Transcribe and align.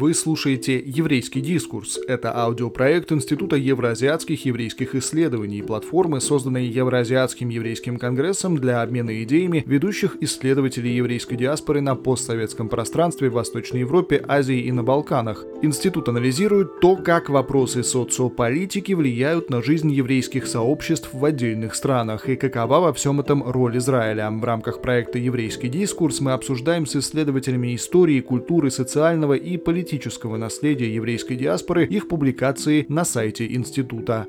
Вы 0.00 0.14
слушаете 0.14 0.82
«Еврейский 0.82 1.42
дискурс». 1.42 1.98
Это 2.08 2.34
аудиопроект 2.34 3.12
Института 3.12 3.56
евроазиатских 3.56 4.46
еврейских 4.46 4.94
исследований, 4.94 5.60
платформы, 5.60 6.22
созданной 6.22 6.64
Евроазиатским 6.68 7.50
еврейским 7.50 7.98
конгрессом 7.98 8.56
для 8.56 8.80
обмена 8.80 9.22
идеями 9.24 9.62
ведущих 9.66 10.16
исследователей 10.22 10.96
еврейской 10.96 11.36
диаспоры 11.36 11.82
на 11.82 11.96
постсоветском 11.96 12.70
пространстве 12.70 13.28
в 13.28 13.34
Восточной 13.34 13.80
Европе, 13.80 14.24
Азии 14.26 14.60
и 14.60 14.72
на 14.72 14.82
Балканах. 14.82 15.44
Институт 15.60 16.08
анализирует 16.08 16.80
то, 16.80 16.96
как 16.96 17.28
вопросы 17.28 17.82
социополитики 17.82 18.94
влияют 18.94 19.50
на 19.50 19.62
жизнь 19.62 19.92
еврейских 19.92 20.46
сообществ 20.46 21.10
в 21.12 21.22
отдельных 21.22 21.74
странах 21.74 22.26
и 22.30 22.36
какова 22.36 22.80
во 22.80 22.94
всем 22.94 23.20
этом 23.20 23.42
роль 23.42 23.76
Израиля. 23.76 24.30
В 24.30 24.42
рамках 24.44 24.80
проекта 24.80 25.18
«Еврейский 25.18 25.68
дискурс» 25.68 26.22
мы 26.22 26.32
обсуждаем 26.32 26.86
с 26.86 26.96
исследователями 26.96 27.74
истории, 27.74 28.22
культуры, 28.22 28.70
социального 28.70 29.34
и 29.34 29.58
политического 29.58 29.89
политического 29.90 30.36
наследия 30.36 30.88
еврейской 30.94 31.34
диаспоры 31.34 31.84
их 31.84 32.06
публикации 32.06 32.86
на 32.88 33.04
сайте 33.04 33.52
института. 33.52 34.28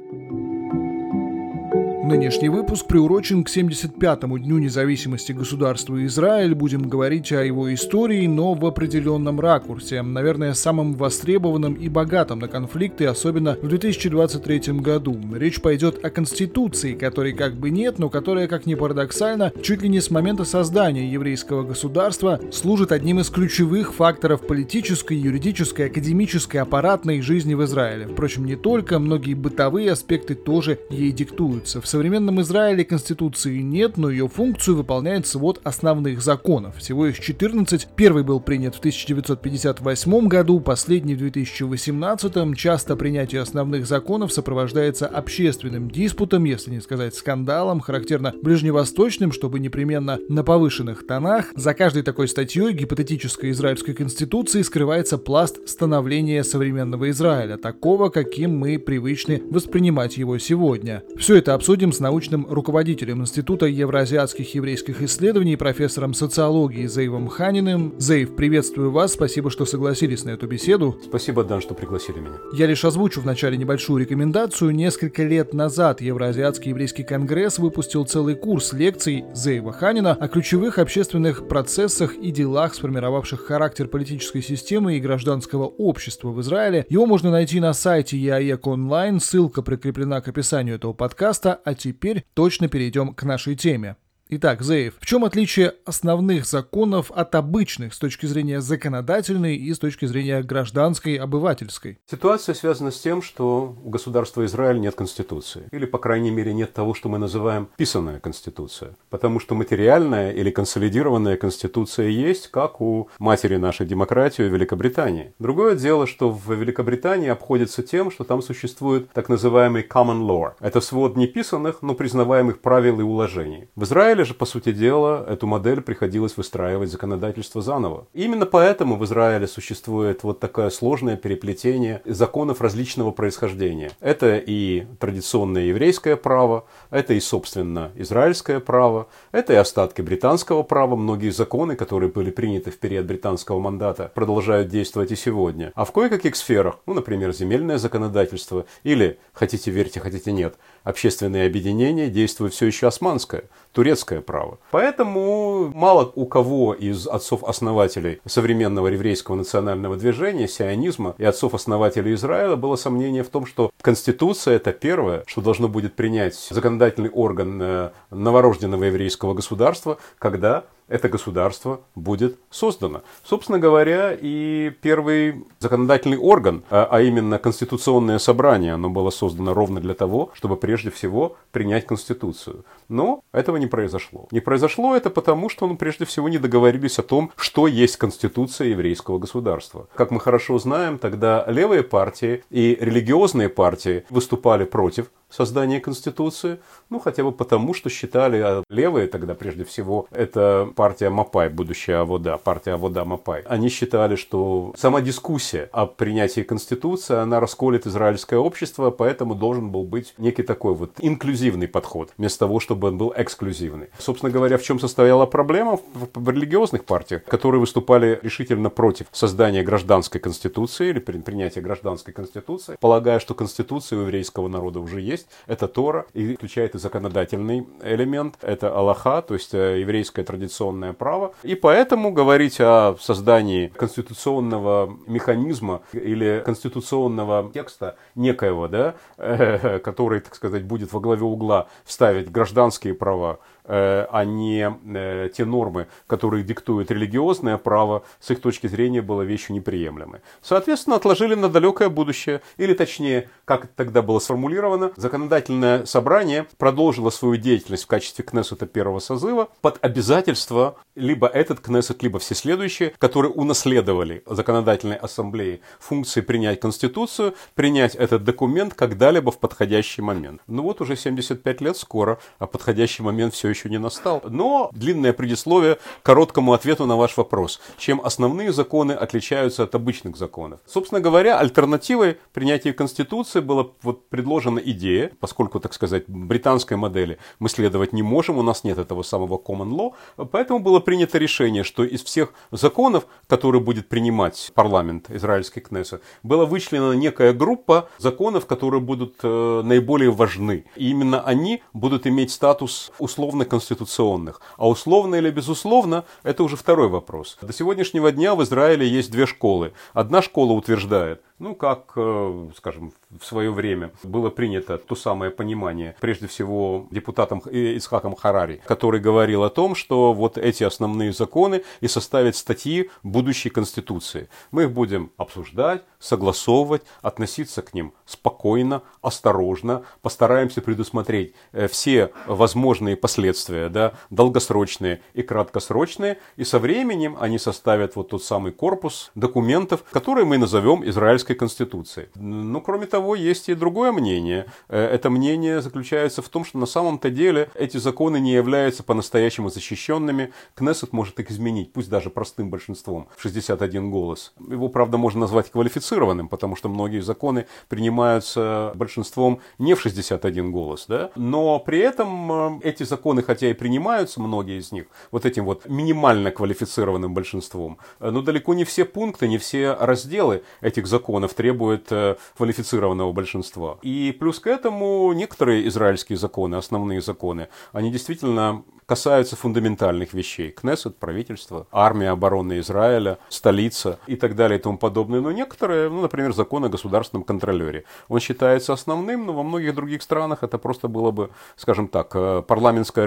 Нынешний 2.04 2.50
выпуск 2.50 2.88
приурочен 2.88 3.44
к 3.44 3.50
75-му 3.50 4.40
Дню 4.40 4.58
независимости 4.58 5.34
государства 5.34 6.04
Израиль. 6.08 6.56
Будем 6.56 6.90
говорить 6.90 7.32
о 7.32 7.46
его 7.46 7.72
истории, 7.72 8.26
но 8.26 8.56
в 8.56 8.66
определенном 8.66 9.40
ракурсе. 9.40 10.02
Наверное, 10.02 10.56
самым 10.56 10.96
востребованным 10.96 11.76
и 11.76 11.90
богатым 11.90 12.40
на 12.40 12.48
конфликты, 12.48 13.06
особенно 13.06 13.56
в 13.62 13.68
2023 13.68 14.80
году. 14.80 15.16
Речь 15.36 15.62
пойдет 15.62 16.04
о 16.04 16.10
Конституции, 16.10 16.96
которой 16.96 17.34
как 17.34 17.54
бы 17.54 17.70
нет, 17.70 18.00
но 18.00 18.10
которая, 18.10 18.48
как 18.48 18.66
ни 18.66 18.74
парадоксально, 18.74 19.54
чуть 19.62 19.84
ли 19.84 19.90
не 19.90 20.02
с 20.02 20.10
момента 20.10 20.44
создания 20.44 21.08
еврейского 21.08 21.62
государства 21.64 22.42
служит 22.52 22.92
одним 22.92 23.20
из 23.20 23.30
ключевых 23.30 23.94
факторов 23.94 24.48
политической, 24.48 25.18
юридической, 25.18 25.86
академической, 25.86 26.58
аппаратной 26.58 27.22
жизни 27.22 27.54
в 27.54 27.64
Израиле. 27.64 28.08
Впрочем, 28.08 28.46
не 28.46 28.56
только, 28.56 28.98
многие 28.98 29.36
бытовые 29.36 29.92
аспекты 29.92 30.34
тоже 30.34 30.80
ей 30.90 31.12
диктуются. 31.12 31.80
В 31.80 31.91
современном 31.92 32.40
Израиле 32.42 32.86
Конституции 32.86 33.58
нет, 33.58 33.98
но 33.98 34.10
ее 34.10 34.30
функцию 34.30 34.78
выполняет 34.78 35.28
свод 35.28 35.60
основных 35.64 36.22
законов. 36.22 36.78
Всего 36.78 37.06
их 37.08 37.20
14. 37.20 37.90
Первый 37.98 38.24
был 38.24 38.40
принят 38.40 38.76
в 38.76 38.80
1958 38.80 40.28
году, 40.28 40.62
последний 40.62 41.16
в 41.16 41.18
2018. 41.18 42.56
Часто 42.56 42.96
принятие 42.96 43.42
основных 43.42 43.86
законов 43.86 44.32
сопровождается 44.32 45.06
общественным 45.06 45.92
диспутом, 45.92 46.46
если 46.46 46.72
не 46.72 46.80
сказать 46.80 47.14
скандалом, 47.14 47.82
характерно 47.82 48.34
ближневосточным, 48.42 49.34
чтобы 49.34 49.60
непременно 49.60 50.18
на 50.30 50.46
повышенных 50.46 51.06
тонах. 51.06 51.48
За 51.56 51.74
каждой 51.74 52.04
такой 52.04 52.30
статьей 52.30 52.72
гипотетической 52.72 53.52
израильской 53.52 53.94
конституции 53.94 54.62
скрывается 54.62 55.18
пласт 55.18 55.68
становления 55.68 56.46
современного 56.46 57.10
Израиля, 57.10 57.58
такого, 57.58 58.08
каким 58.08 58.58
мы 58.58 58.80
привычны 58.80 59.42
воспринимать 59.50 60.16
его 60.16 60.38
сегодня. 60.38 61.04
Все 61.18 61.36
это 61.36 61.54
обсудим 61.54 61.81
с 61.90 62.00
научным 62.00 62.46
руководителем 62.48 63.22
Института 63.22 63.66
евроазиатских 63.66 64.54
еврейских 64.54 65.02
исследований, 65.02 65.56
профессором 65.56 66.14
социологии 66.14 66.86
Зейвом 66.86 67.28
Ханиным. 67.28 67.96
Зейв, 67.98 68.36
приветствую 68.36 68.92
вас, 68.92 69.14
спасибо, 69.14 69.50
что 69.50 69.66
согласились 69.66 70.24
на 70.24 70.30
эту 70.30 70.46
беседу. 70.46 70.96
Спасибо, 71.04 71.44
Дан, 71.44 71.60
что 71.62 71.74
пригласили 71.74 72.20
меня. 72.20 72.36
Я 72.54 72.68
лишь 72.68 72.86
озвучу 72.86 73.22
вначале 73.22 73.58
небольшую 73.58 74.02
рекомендацию. 74.02 74.70
Несколько 74.70 75.24
лет 75.24 75.56
назад 75.56 76.02
Евроазиатский 76.02 76.70
еврейский 76.70 77.04
конгресс 77.04 77.58
выпустил 77.58 78.06
целый 78.06 78.36
курс 78.36 78.74
лекций 78.74 79.26
Зейва 79.34 79.74
Ханина 79.74 80.12
о 80.12 80.28
ключевых 80.28 80.78
общественных 80.78 81.48
процессах 81.48 82.14
и 82.14 82.30
делах, 82.32 82.76
сформировавших 82.76 83.42
характер 83.42 83.88
политической 83.88 84.44
системы 84.44 84.98
и 84.98 85.00
гражданского 85.00 85.66
общества 85.66 86.30
в 86.30 86.42
Израиле. 86.42 86.86
Его 86.90 87.06
можно 87.06 87.32
найти 87.32 87.60
на 87.60 87.74
сайте 87.74 88.18
ЕАЭК 88.18 88.68
онлайн, 88.68 89.20
ссылка 89.20 89.62
прикреплена 89.62 90.20
к 90.20 90.28
описанию 90.28 90.76
этого 90.76 90.94
подкаста, 90.94 91.60
а 91.64 91.71
теперь 91.76 92.26
точно 92.34 92.68
перейдем 92.68 93.14
к 93.14 93.24
нашей 93.24 93.56
теме. 93.56 93.96
Итак, 94.34 94.62
Зеев, 94.62 94.94
в 94.98 95.06
чем 95.06 95.26
отличие 95.26 95.74
основных 95.84 96.46
законов 96.46 97.12
от 97.12 97.36
обычных 97.36 97.94
с 97.94 98.00
точки 98.00 98.28
зрения 98.28 98.62
законодательной 98.62 99.58
и 99.58 99.74
с 99.74 99.78
точки 99.78 100.06
зрения 100.06 100.42
гражданской, 100.42 101.16
обывательской? 101.16 102.00
Ситуация 102.10 102.56
связана 102.56 102.92
с 102.92 103.02
тем, 103.02 103.22
что 103.22 103.76
у 103.84 103.90
государства 103.90 104.46
Израиль 104.46 104.80
нет 104.80 104.96
конституции. 104.96 105.64
Или, 105.74 105.86
по 105.86 105.98
крайней 105.98 106.32
мере, 106.32 106.54
нет 106.54 106.72
того, 106.72 106.94
что 106.94 107.10
мы 107.10 107.18
называем 107.18 107.68
писанная 107.76 108.22
конституция. 108.22 108.96
Потому 109.10 109.42
что 109.42 109.54
материальная 109.54 110.32
или 110.32 110.50
консолидированная 110.50 111.36
конституция 111.36 112.08
есть, 112.08 112.48
как 112.48 112.80
у 112.80 113.10
матери 113.20 113.58
нашей 113.58 113.86
демократии 113.86 114.44
Великобритании. 114.44 115.34
Другое 115.40 115.76
дело, 115.76 116.08
что 116.08 116.32
в 116.32 116.54
Великобритании 116.54 117.28
обходится 117.28 117.84
тем, 117.84 118.10
что 118.10 118.24
там 118.24 118.42
существует 118.42 119.12
так 119.12 119.28
называемый 119.28 119.86
common 119.86 120.22
law. 120.22 120.54
Это 120.62 120.80
свод 120.80 121.18
неписанных, 121.18 121.82
но 121.82 121.96
признаваемых 121.96 122.62
правил 122.62 123.02
и 123.02 123.04
уложений. 123.04 123.68
В 123.76 123.84
Израиле 123.84 124.21
Израиле 124.22 124.26
же, 124.26 124.34
по 124.34 124.46
сути 124.46 124.72
дела, 124.72 125.26
эту 125.28 125.48
модель 125.48 125.82
приходилось 125.82 126.38
выстраивать 126.38 126.92
законодательство 126.92 127.62
заново. 127.62 128.06
Именно 128.14 128.46
поэтому 128.46 128.96
в 128.96 129.04
Израиле 129.06 129.48
существует 129.48 130.24
вот 130.24 130.40
такое 130.40 130.70
сложное 130.70 131.18
переплетение 131.18 132.02
законов 132.06 132.62
различного 132.62 133.12
происхождения. 133.12 133.92
Это 134.00 134.38
и 134.38 134.86
традиционное 135.00 135.64
еврейское 135.64 136.16
право, 136.16 136.66
это 136.92 137.14
и, 137.14 137.20
собственно, 137.20 137.92
израильское 137.96 138.60
право, 138.60 139.08
это 139.32 139.54
и 139.54 139.56
остатки 139.56 140.02
британского 140.02 140.64
права. 140.64 140.96
Многие 140.96 141.32
законы, 141.32 141.76
которые 141.76 142.12
были 142.12 142.30
приняты 142.30 142.70
в 142.70 142.78
период 142.78 143.06
британского 143.06 143.60
мандата, 143.60 144.12
продолжают 144.14 144.68
действовать 144.68 145.12
и 145.12 145.16
сегодня. 145.16 145.72
А 145.76 145.84
в 145.84 145.92
кое-каких 145.92 146.36
сферах, 146.36 146.76
ну, 146.86 146.94
например, 146.94 147.34
земельное 147.34 147.78
законодательство 147.78 148.66
или, 148.84 149.18
хотите 149.34 149.72
верьте, 149.72 150.00
хотите 150.00 150.32
нет, 150.32 150.56
общественные 150.84 151.48
объединения, 151.48 152.08
действует 152.08 152.54
все 152.54 152.68
еще 152.68 152.88
османское, 152.88 153.44
турецкое 153.74 154.22
право. 154.22 154.60
Поэтому 154.72 155.72
мало 155.74 156.12
у 156.16 156.26
кого 156.26 156.74
из 156.74 157.08
отцов-основателей 157.08 158.20
современного 158.26 158.88
еврейского 158.88 159.36
национального 159.36 159.96
движения, 159.98 160.48
сионизма 160.48 161.16
и 161.18 161.24
отцов-основателей 161.24 162.14
Израиля 162.14 162.56
было 162.56 162.76
сомнение 162.76 163.24
в 163.24 163.30
том, 163.30 163.46
что 163.46 163.72
Конституция 163.82 164.56
это 164.56 164.72
первое, 164.74 165.24
что 165.28 165.42
должно 165.42 165.68
будет 165.68 165.96
принять 165.96 166.36
законодательный 166.36 167.10
орган 167.10 167.62
э, 167.62 167.90
новорожденного 168.10 168.86
еврейского 168.86 169.34
государства, 169.34 169.98
когда 170.18 170.66
это 170.92 171.10
государство 171.10 171.82
будет 171.96 172.38
создано. 172.50 173.02
Собственно 173.24 173.60
говоря, 173.60 174.16
и 174.20 174.72
первый 174.82 175.46
законодательный 175.60 176.18
орган, 176.18 176.64
а, 176.70 176.88
а 176.92 177.02
именно 177.02 177.40
Конституционное 177.40 178.20
собрание, 178.20 178.74
оно 178.74 178.90
было 178.90 179.10
создано 179.10 179.54
ровно 179.54 179.80
для 179.80 179.94
того, 179.94 180.32
чтобы 180.34 180.58
прежде 180.58 180.92
всего 180.92 181.38
принять 181.52 181.88
Конституцию. 181.88 182.66
Но 182.90 183.24
этого 183.32 183.58
не 183.58 183.68
произошло. 183.68 184.28
Не 184.32 184.42
произошло 184.42 184.96
это 184.96 185.10
потому, 185.10 185.50
что 185.50 185.66
ну, 185.66 185.78
прежде 185.78 186.06
всего 186.06 186.28
не 186.28 186.38
договорились 186.38 187.00
о 187.00 187.04
том, 187.04 187.32
что 187.38 187.68
есть 187.68 187.98
Конституция 187.98 188.68
еврейского 188.68 189.18
государства. 189.18 189.88
Как 189.96 190.12
мы 190.12 190.20
хорошо 190.20 190.60
знаем, 190.60 190.98
тогда 190.98 191.46
левые 191.48 191.84
партии 191.84 192.44
и 192.50 192.78
религиозные 192.80 193.48
партии 193.48 194.04
выступали 194.10 194.66
против 194.66 195.10
создания 195.32 195.80
Конституции, 195.80 196.60
ну 196.90 197.00
хотя 197.00 197.24
бы 197.24 197.32
потому, 197.32 197.74
что 197.74 197.90
считали 197.90 198.38
а 198.38 198.64
левые 198.70 199.08
тогда 199.08 199.34
прежде 199.34 199.64
всего 199.64 200.08
это 200.12 200.70
партия 200.76 201.10
Мапай, 201.10 201.50
будущая 201.50 202.02
Авода, 202.02 202.38
партия 202.38 202.74
Авода 202.74 203.06
Мапай. 203.06 203.42
Они 203.42 203.70
считали, 203.70 204.16
что 204.16 204.74
сама 204.78 205.02
дискуссия 205.02 205.70
о 205.72 205.86
принятии 205.86 206.42
Конституции, 206.42 207.16
она 207.16 207.40
расколет 207.40 207.88
израильское 207.88 208.38
общество, 208.38 208.92
поэтому 208.92 209.36
должен 209.36 209.70
был 209.70 209.84
быть 209.84 210.14
некий 210.18 210.44
такой 210.44 210.76
вот 210.76 210.92
инклюзивный 211.00 211.68
подход, 211.68 212.12
вместо 212.18 212.40
того, 212.40 212.60
чтобы 212.60 212.90
он 212.90 212.98
был 212.98 213.14
эксклюзивный. 213.16 213.88
Собственно 213.98 214.32
говоря, 214.32 214.58
в 214.58 214.64
чем 214.64 214.80
состояла 214.80 215.26
проблема 215.26 215.80
в 215.94 216.30
религиозных 216.30 216.86
партиях, 216.86 217.24
которые 217.24 217.60
выступали 217.60 218.20
решительно 218.22 218.70
против 218.70 219.08
создания 219.12 219.64
гражданской 219.64 220.20
конституции 220.20 220.90
или 220.90 221.00
принятия 221.00 221.62
гражданской 221.62 222.14
конституции, 222.14 222.76
полагая, 222.80 223.20
что 223.20 223.34
конституция 223.34 224.00
у 224.00 224.02
еврейского 224.02 224.48
народа 224.48 224.80
уже 224.80 225.02
есть, 225.02 225.21
есть, 225.22 225.30
это 225.48 225.68
Тора, 225.68 226.06
и 226.14 226.36
включает 226.36 226.76
и 226.76 226.80
законодательный 226.80 227.68
элемент, 227.84 228.36
это 228.42 228.76
Аллаха, 228.76 229.22
то 229.22 229.34
есть 229.34 229.54
э, 229.54 229.80
еврейское 229.80 230.24
традиционное 230.24 230.94
право. 230.94 231.34
И 231.44 231.56
поэтому 231.56 232.12
говорить 232.12 232.60
о 232.60 232.96
создании 233.00 233.68
конституционного 233.68 234.98
механизма 235.08 235.82
или 235.94 236.42
конституционного 236.46 237.52
текста 237.54 237.96
некоего, 238.16 238.68
да, 238.68 238.96
который, 239.84 240.22
так 240.22 240.36
сказать, 240.36 240.64
будет 240.64 240.92
во 240.94 241.00
главе 241.00 241.24
угла 241.24 241.68
вставить 241.86 242.32
гражданские 242.32 242.94
права, 242.94 243.40
а 243.66 244.24
не 244.26 244.76
э, 244.96 245.30
те 245.34 245.46
нормы, 245.46 245.88
которые 246.08 246.44
диктует 246.44 246.92
религиозное 246.92 247.58
право, 247.58 248.04
с 248.20 248.32
их 248.32 248.42
точки 248.42 248.68
зрения 248.68 249.02
было 249.02 249.22
вещью 249.22 249.56
неприемлемой. 249.56 250.22
Соответственно, 250.42 250.96
отложили 250.96 251.36
на 251.36 251.50
далекое 251.50 251.90
будущее, 251.90 252.42
или 252.58 252.74
точнее, 252.74 253.30
как 253.46 253.66
это 253.66 253.74
тогда 253.76 254.02
было 254.02 254.20
сформулировано, 254.20 254.92
законодательное 254.96 255.86
собрание 255.86 256.48
продолжило 256.58 257.10
свою 257.10 257.38
деятельность 257.38 257.84
в 257.84 257.88
качестве 257.88 258.24
Кнессета 258.24 258.66
первого 258.66 259.00
созыва 259.00 259.50
под 259.62 259.78
обязательство 259.82 260.76
либо 260.96 261.28
этот 261.28 261.60
Кнессет, 261.60 262.04
либо 262.04 262.20
все 262.20 262.36
следующие, 262.36 262.94
которые 262.98 263.32
унаследовали 263.32 264.24
законодательной 264.26 264.98
ассамблеи 264.98 265.62
функции 265.80 266.22
принять 266.22 266.60
Конституцию, 266.60 267.36
принять 267.56 267.96
этот 267.96 268.24
документ 268.24 268.74
когда-либо 268.74 269.32
в 269.32 269.40
подходящий 269.40 270.02
момент. 270.02 270.42
Ну 270.48 270.64
вот 270.64 270.82
уже 270.82 270.96
75 270.96 271.62
лет 271.62 271.78
скоро, 271.78 272.20
а 272.40 272.48
подходящий 272.48 273.04
момент 273.04 273.34
все 273.34 273.50
еще 273.52 273.70
не 273.70 273.78
настал. 273.78 274.22
Но 274.28 274.70
длинное 274.74 275.14
предисловие 275.14 275.78
короткому 276.04 276.54
ответу 276.54 276.86
на 276.86 276.98
ваш 276.98 277.18
вопрос. 277.18 277.62
Чем 277.78 278.02
основные 278.04 278.52
законы 278.52 278.94
отличаются 278.94 279.64
от 279.64 279.76
обычных 279.76 280.18
законов? 280.18 280.60
Собственно 280.66 281.02
говоря, 281.02 281.38
альтернативой 281.40 282.18
принятия 282.34 282.74
Конституции 282.74 283.40
была 283.40 283.68
вот 283.82 284.10
предложена 284.10 284.60
идея, 284.60 285.12
поскольку, 285.20 285.60
так 285.60 285.74
сказать, 285.74 286.06
британской 286.08 286.78
модели 286.78 287.18
мы 287.40 287.50
следовать 287.50 287.94
не 287.94 288.04
можем, 288.04 288.38
у 288.38 288.44
нас 288.44 288.64
нет 288.64 288.78
этого 288.78 289.04
самого 289.04 289.38
common 289.38 289.70
law, 289.70 290.26
поэтому 290.32 290.60
было 290.60 290.80
принято 290.80 291.18
решение, 291.18 291.64
что 291.64 291.84
из 291.84 292.04
всех 292.04 292.34
законов, 292.52 293.06
которые 293.28 293.62
будет 293.62 293.90
принимать 293.90 294.52
парламент 294.56 295.10
израильский 295.10 295.62
Кнессет, 295.62 296.02
была 296.24 296.46
вычислена 296.46 296.94
некая 296.94 297.34
группа 297.34 297.90
законов, 297.98 298.46
которые 298.46 298.82
будут 298.82 299.16
э, 299.24 299.62
наиболее 299.64 300.12
важны. 300.12 300.66
И 300.76 300.90
именно 300.90 301.22
они 301.22 301.64
будут 301.74 302.08
иметь 302.08 302.32
статус 302.32 302.92
условно-конституционных. 303.42 304.42
А 304.58 304.68
условно 304.68 305.16
или 305.16 305.32
безусловно, 305.32 306.04
это 306.24 306.44
уже 306.44 306.56
второй 306.56 306.88
вопрос. 306.88 307.38
До 307.42 307.54
сегодняшнего 307.54 308.12
дня 308.12 308.36
в 308.36 308.44
Израиле 308.44 308.88
есть 308.88 309.12
две 309.12 309.26
школы. 309.26 309.74
Одна 309.94 310.22
школа 310.22 310.54
утверждает, 310.54 311.22
ну, 311.40 311.56
как, 311.56 311.94
э, 311.96 312.50
скажем, 312.56 312.94
в 313.20 313.26
свое 313.26 313.52
время 313.52 313.90
было 314.04 314.30
принято 314.30 314.78
то 314.78 314.96
самое 314.96 315.32
понимание, 315.32 315.96
прежде 316.00 316.28
всего, 316.28 316.88
депутатом 316.92 317.42
Исхаком 317.52 318.16
Харари, 318.16 318.62
который 318.68 319.00
говорил 319.00 319.44
о 319.44 319.50
том, 319.50 319.74
что 319.74 320.14
вот 320.14 320.38
эти 320.38 320.64
основные 320.64 321.14
законы 321.14 321.64
и 321.82 321.88
составят 321.88 322.36
статьи 322.36 322.90
будущей 323.04 323.50
Конституции. 323.50 324.28
Мы 324.52 324.64
их 324.64 324.72
будем 324.72 325.10
обсуждать, 325.18 325.82
согласовывать, 326.00 326.84
относиться 327.02 327.62
к 327.64 327.74
ним 327.74 327.94
спокойно, 328.06 328.82
осторожно, 329.02 329.82
постараемся 330.02 330.62
предусмотреть 330.62 331.34
э, 331.54 331.68
все 331.68 332.12
возможные 332.28 332.96
последствия, 332.96 333.31
да, 333.70 333.94
долгосрочные 334.10 335.02
и 335.14 335.22
краткосрочные, 335.22 336.18
и 336.38 336.44
со 336.44 336.60
временем 336.60 337.18
они 337.20 337.38
составят 337.40 337.96
вот 337.96 338.10
тот 338.10 338.24
самый 338.24 338.52
корпус 338.52 339.12
документов, 339.16 339.84
который 339.92 340.26
мы 340.26 340.38
назовем 340.38 340.88
израильской 340.88 341.36
Конституции. 341.36 342.10
Ну, 342.16 342.62
кроме 342.62 342.86
того, 342.86 343.16
есть 343.16 343.50
и 343.50 343.54
другое 343.54 343.92
мнение. 343.92 344.46
Э, 344.70 344.80
это 344.86 345.10
мнение 345.10 345.62
заключается 345.62 346.22
в 346.22 346.30
том, 346.30 346.46
что 346.46 346.58
на 346.58 346.66
самом-то 346.66 347.10
деле 347.10 347.50
эти 347.56 347.78
законы 347.78 348.20
не 348.20 348.34
являются 348.34 348.84
по-настоящему 348.84 349.50
защищенными. 349.50 350.34
Кнессет 350.56 350.94
может 350.94 351.20
их 351.20 351.32
изменить, 351.32 351.74
пусть 351.74 351.90
даже 351.90 352.10
простым 352.10 352.50
большинством, 352.50 353.08
в 353.16 353.22
61 353.22 353.92
голос. 353.92 354.34
Его, 354.40 354.70
правда, 354.70 354.98
можно 354.98 355.22
назвать 355.22 355.52
квалифицированным, 355.52 356.28
потому 356.28 356.56
что 356.56 356.70
многие 356.70 357.02
законы 357.02 357.46
принимаются 357.70 358.72
большинством 358.76 359.40
не 359.58 359.76
в 359.76 359.82
61 359.82 360.52
голос. 360.52 360.86
Да? 360.88 361.12
Но 361.16 361.60
при 361.60 361.80
этом 361.80 362.32
э, 362.32 362.60
эти 362.64 362.84
законы, 362.84 363.21
хотя 363.22 363.50
и 363.50 363.54
принимаются, 363.54 364.22
многие 364.22 364.60
из 364.60 364.72
них, 364.72 364.86
вот 365.12 365.26
этим 365.26 365.46
вот 365.46 365.68
минимально 365.68 366.32
квалифицированным 366.32 367.14
большинством, 367.14 367.78
э, 368.00 368.10
но 368.10 368.22
далеко 368.22 368.54
не 368.54 368.64
все 368.64 368.86
пункты, 368.86 369.28
не 369.28 369.38
все 369.38 369.74
разделы 369.74 370.44
этих 370.62 370.88
законов 370.88 371.34
требует 371.34 371.92
э, 371.92 372.16
квалифицированного 372.38 373.12
большинства. 373.12 373.78
И 373.82 374.16
плюс 374.20 374.40
к 374.40 374.48
этому 374.48 375.12
некоторые 375.14 375.68
израильские 375.68 376.18
законы, 376.18 376.56
основные 376.56 377.02
законы, 377.02 377.48
они 377.74 377.92
действительно 377.92 378.64
касаются 378.92 379.38
фундаментальных 379.38 380.14
вещей. 380.14 380.52
Кнессет, 380.52 380.98
правительство, 380.98 381.66
армия 381.72 382.10
обороны 382.10 382.60
Израиля, 382.60 383.20
столица 383.30 384.00
и 384.06 384.18
так 384.18 384.36
далее 384.36 384.60
и 384.60 384.62
тому 384.62 384.78
подобное. 384.78 385.22
Но 385.22 385.32
некоторые, 385.32 385.90
ну, 385.90 386.02
например, 386.02 386.34
закон 386.34 386.66
о 386.66 386.70
государственном 386.70 387.24
контролере, 387.24 387.86
он 388.10 388.20
считается 388.20 388.74
основным, 388.74 389.26
но 389.26 389.32
во 389.32 389.44
многих 389.44 389.76
других 389.76 390.02
странах 390.02 390.44
это 390.44 390.58
просто 390.58 390.90
было 390.90 391.12
бы, 391.12 391.30
скажем 391.56 391.88
так, 391.88 392.12
э, 392.16 392.44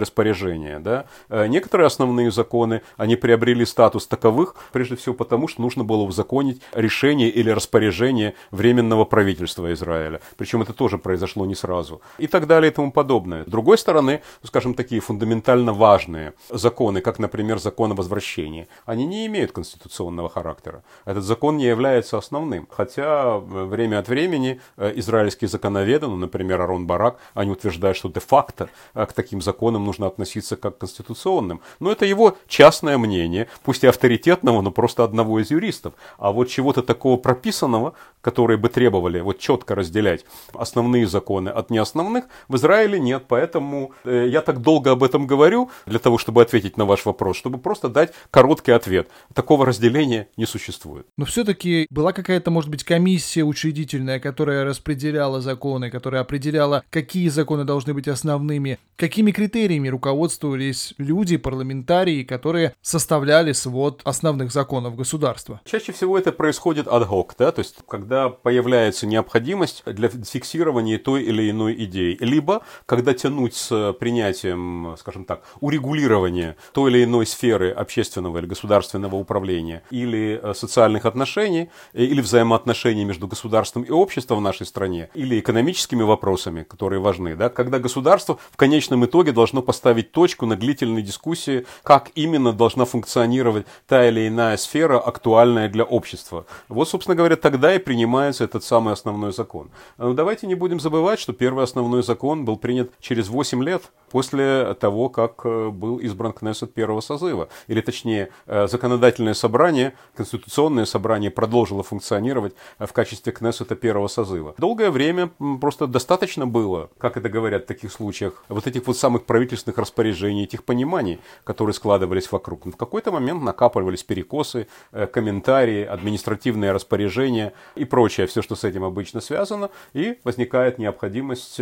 распоряжение. 0.04 0.78
Да? 0.78 1.06
Э, 1.28 1.46
некоторые 1.46 1.86
основные 1.86 2.30
законы, 2.30 2.82
они 2.96 3.16
приобрели 3.16 3.64
статус 3.64 4.06
таковых, 4.06 4.54
прежде 4.72 4.96
всего 4.96 5.14
потому, 5.14 5.48
что 5.48 5.62
нужно 5.62 5.84
было 5.84 6.02
узаконить 6.02 6.60
решение 6.72 7.28
или 7.28 7.50
распоряжение 7.50 8.34
временного 8.50 9.04
правительства 9.04 9.72
Израиля. 9.72 10.20
Причем 10.36 10.62
это 10.62 10.72
тоже 10.72 10.98
произошло 10.98 11.46
не 11.46 11.54
сразу. 11.54 12.00
И 12.18 12.26
так 12.26 12.46
далее 12.46 12.70
и 12.70 12.74
тому 12.74 12.92
подобное. 12.92 13.44
С 13.44 13.50
другой 13.50 13.78
стороны, 13.78 14.20
скажем, 14.42 14.74
такие 14.74 15.00
фундаментально 15.00 15.72
важные 15.72 16.34
законы, 16.50 17.00
как, 17.00 17.18
например, 17.18 17.58
закон 17.58 17.92
о 17.92 17.94
возвращении, 17.94 18.68
они 18.86 19.06
не 19.06 19.26
имеют 19.26 19.52
конституционного 19.52 20.28
характера. 20.28 20.82
Этот 21.06 21.24
закон 21.24 21.56
не 21.56 21.64
является 21.64 22.18
основным. 22.18 22.68
Хотя 22.70 23.36
э, 23.36 23.64
время 23.64 23.98
от 23.98 24.08
времени 24.08 24.60
э, 24.76 24.92
израильские 24.96 25.48
законоведы, 25.48 26.06
ну, 26.06 26.16
например, 26.16 26.60
Арон 26.60 26.86
Барак, 26.86 27.16
они 27.34 27.50
утверждают, 27.50 27.96
что 27.96 28.08
де-факто 28.08 28.68
к 28.94 29.12
таким 29.14 29.40
законам 29.40 29.84
нужно 29.84 29.93
относиться 30.02 30.56
как 30.56 30.78
к 30.78 30.80
конституционным. 30.80 31.60
Но 31.78 31.92
это 31.92 32.04
его 32.04 32.36
частное 32.48 32.98
мнение, 32.98 33.46
пусть 33.62 33.84
и 33.84 33.86
авторитетного, 33.86 34.60
но 34.60 34.72
просто 34.72 35.04
одного 35.04 35.38
из 35.38 35.52
юристов. 35.52 35.94
А 36.18 36.32
вот 36.32 36.48
чего-то 36.48 36.82
такого 36.82 37.16
прописанного, 37.16 37.94
которые 38.20 38.56
бы 38.56 38.68
требовали 38.68 39.20
вот 39.20 39.38
четко 39.38 39.76
разделять 39.76 40.24
основные 40.54 41.06
законы 41.06 41.50
от 41.50 41.70
неосновных, 41.70 42.24
в 42.48 42.56
Израиле 42.56 42.98
нет. 42.98 43.24
Поэтому 43.28 43.92
я 44.04 44.40
так 44.40 44.60
долго 44.62 44.90
об 44.90 45.04
этом 45.04 45.26
говорю, 45.26 45.70
для 45.86 45.98
того, 45.98 46.18
чтобы 46.18 46.42
ответить 46.42 46.76
на 46.76 46.86
ваш 46.86 47.04
вопрос, 47.04 47.36
чтобы 47.36 47.58
просто 47.58 47.88
дать 47.88 48.12
короткий 48.30 48.72
ответ. 48.72 49.08
Такого 49.34 49.66
разделения 49.66 50.28
не 50.36 50.46
существует. 50.46 51.06
Но 51.16 51.26
все-таки 51.26 51.86
была 51.90 52.12
какая-то, 52.12 52.50
может 52.50 52.70
быть, 52.70 52.82
комиссия 52.82 53.42
учредительная, 53.42 54.18
которая 54.18 54.64
распределяла 54.64 55.40
законы, 55.40 55.90
которая 55.90 56.22
определяла, 56.22 56.82
какие 56.90 57.28
законы 57.28 57.64
должны 57.64 57.92
быть 57.92 58.08
основными, 58.08 58.78
какими 58.96 59.32
критериями 59.32 59.83
руководствовались 59.90 60.94
люди, 60.98 61.36
парламентарии, 61.36 62.22
которые 62.22 62.74
составляли 62.82 63.52
свод 63.52 64.00
основных 64.04 64.52
законов 64.52 64.96
государства. 64.96 65.60
Чаще 65.64 65.92
всего 65.92 66.18
это 66.18 66.32
происходит 66.32 66.86
hoc, 66.86 67.32
да, 67.38 67.52
то 67.52 67.60
есть 67.60 67.76
когда 67.88 68.28
появляется 68.28 69.06
необходимость 69.06 69.82
для 69.86 70.08
фиксирования 70.08 70.98
той 70.98 71.22
или 71.22 71.50
иной 71.50 71.74
идеи, 71.84 72.16
либо 72.20 72.62
когда 72.86 73.14
тянуть 73.14 73.54
с 73.54 73.92
принятием, 73.94 74.96
скажем 74.98 75.24
так, 75.24 75.42
урегулирования 75.60 76.56
той 76.72 76.90
или 76.90 77.04
иной 77.04 77.26
сферы 77.26 77.70
общественного 77.70 78.38
или 78.38 78.46
государственного 78.46 79.16
управления 79.16 79.82
или 79.90 80.40
э, 80.42 80.54
социальных 80.54 81.06
отношений, 81.06 81.70
э, 81.92 82.04
или 82.04 82.20
взаимоотношений 82.20 83.04
между 83.04 83.26
государством 83.26 83.82
и 83.82 83.90
обществом 83.90 84.38
в 84.38 84.40
нашей 84.40 84.66
стране, 84.66 85.08
или 85.14 85.38
экономическими 85.40 86.02
вопросами, 86.02 86.62
которые 86.62 87.00
важны, 87.00 87.36
да, 87.36 87.48
когда 87.48 87.78
государство 87.78 88.38
в 88.50 88.56
конечном 88.56 89.04
итоге 89.04 89.32
должно 89.32 89.62
поставить 89.74 90.12
точку 90.12 90.46
на 90.46 90.54
длительной 90.54 91.02
дискуссии, 91.02 91.66
как 91.82 92.12
именно 92.14 92.52
должна 92.52 92.84
функционировать 92.84 93.66
та 93.88 94.08
или 94.08 94.28
иная 94.28 94.56
сфера, 94.56 95.00
актуальная 95.00 95.68
для 95.68 95.82
общества. 95.82 96.46
Вот, 96.68 96.88
собственно 96.88 97.16
говоря, 97.16 97.34
тогда 97.34 97.74
и 97.74 97.80
принимается 97.80 98.44
этот 98.44 98.62
самый 98.62 98.92
основной 98.92 99.32
закон. 99.32 99.70
Но 99.98 100.14
давайте 100.14 100.46
не 100.46 100.54
будем 100.54 100.78
забывать, 100.78 101.18
что 101.18 101.32
первый 101.32 101.64
основной 101.64 102.04
закон 102.04 102.44
был 102.44 102.56
принят 102.56 102.92
через 103.00 103.28
8 103.28 103.64
лет 103.64 103.82
после 104.10 104.74
того, 104.74 105.08
как 105.08 105.40
э, 105.44 105.70
был 105.70 105.96
избран 105.96 106.32
Кнессет 106.32 106.72
первого 106.72 107.00
созыва. 107.00 107.48
Или 107.66 107.80
точнее, 107.80 108.28
э, 108.46 108.68
законодательное 108.68 109.34
собрание, 109.34 109.94
конституционное 110.14 110.84
собрание 110.84 111.32
продолжило 111.32 111.82
функционировать 111.82 112.54
э, 112.78 112.86
в 112.86 112.92
качестве 112.92 113.32
Кнессета 113.32 113.74
первого 113.74 114.06
созыва. 114.06 114.54
Долгое 114.56 114.92
время 114.92 115.30
просто 115.60 115.88
достаточно 115.88 116.46
было, 116.46 116.90
как 116.98 117.16
это 117.16 117.28
говорят 117.28 117.64
в 117.64 117.66
таких 117.66 117.90
случаях, 117.90 118.44
вот 118.48 118.68
этих 118.68 118.86
вот 118.86 118.96
самых 118.96 119.24
правительственных 119.64 119.78
распоряжений, 119.78 120.44
этих 120.44 120.64
пониманий, 120.64 121.20
которые 121.44 121.74
складывались 121.74 122.30
вокруг. 122.30 122.66
В 122.66 122.76
какой-то 122.76 123.12
момент 123.12 123.42
накапливались 123.42 124.02
перекосы, 124.02 124.66
комментарии, 125.12 125.84
административные 125.84 126.72
распоряжения 126.72 127.52
и 127.76 127.84
прочее, 127.84 128.26
все, 128.26 128.42
что 128.42 128.54
с 128.54 128.64
этим 128.64 128.84
обычно 128.84 129.20
связано, 129.20 129.70
и 129.94 130.18
возникает 130.24 130.78
необходимость 130.78 131.54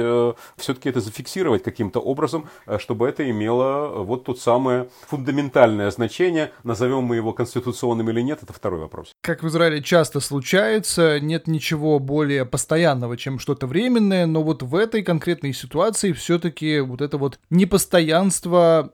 все-таки 0.56 0.88
это 0.88 1.00
зафиксировать 1.00 1.62
каким-то 1.62 2.00
образом, 2.00 2.48
чтобы 2.78 3.08
это 3.08 3.28
имело 3.28 4.02
вот 4.04 4.24
тут 4.24 4.40
самое 4.40 4.88
фундаментальное 5.08 5.90
значение. 5.90 6.50
Назовем 6.64 7.04
мы 7.04 7.16
его 7.16 7.32
конституционным 7.32 8.10
или 8.10 8.22
нет, 8.22 8.42
это 8.42 8.52
второй 8.52 8.80
вопрос. 8.80 9.12
Как 9.20 9.42
в 9.42 9.48
Израиле 9.48 9.82
часто 9.82 10.20
случается, 10.20 11.20
нет 11.20 11.46
ничего 11.46 11.98
более 11.98 12.44
постоянного, 12.44 13.16
чем 13.16 13.38
что-то 13.38 13.66
временное, 13.66 14.26
но 14.26 14.42
вот 14.42 14.62
в 14.62 14.74
этой 14.74 15.02
конкретной 15.02 15.52
ситуации 15.52 16.12
все-таки 16.12 16.80
вот 16.80 17.00
это 17.00 17.18
вот 17.18 17.38
непостоянство 17.50 17.81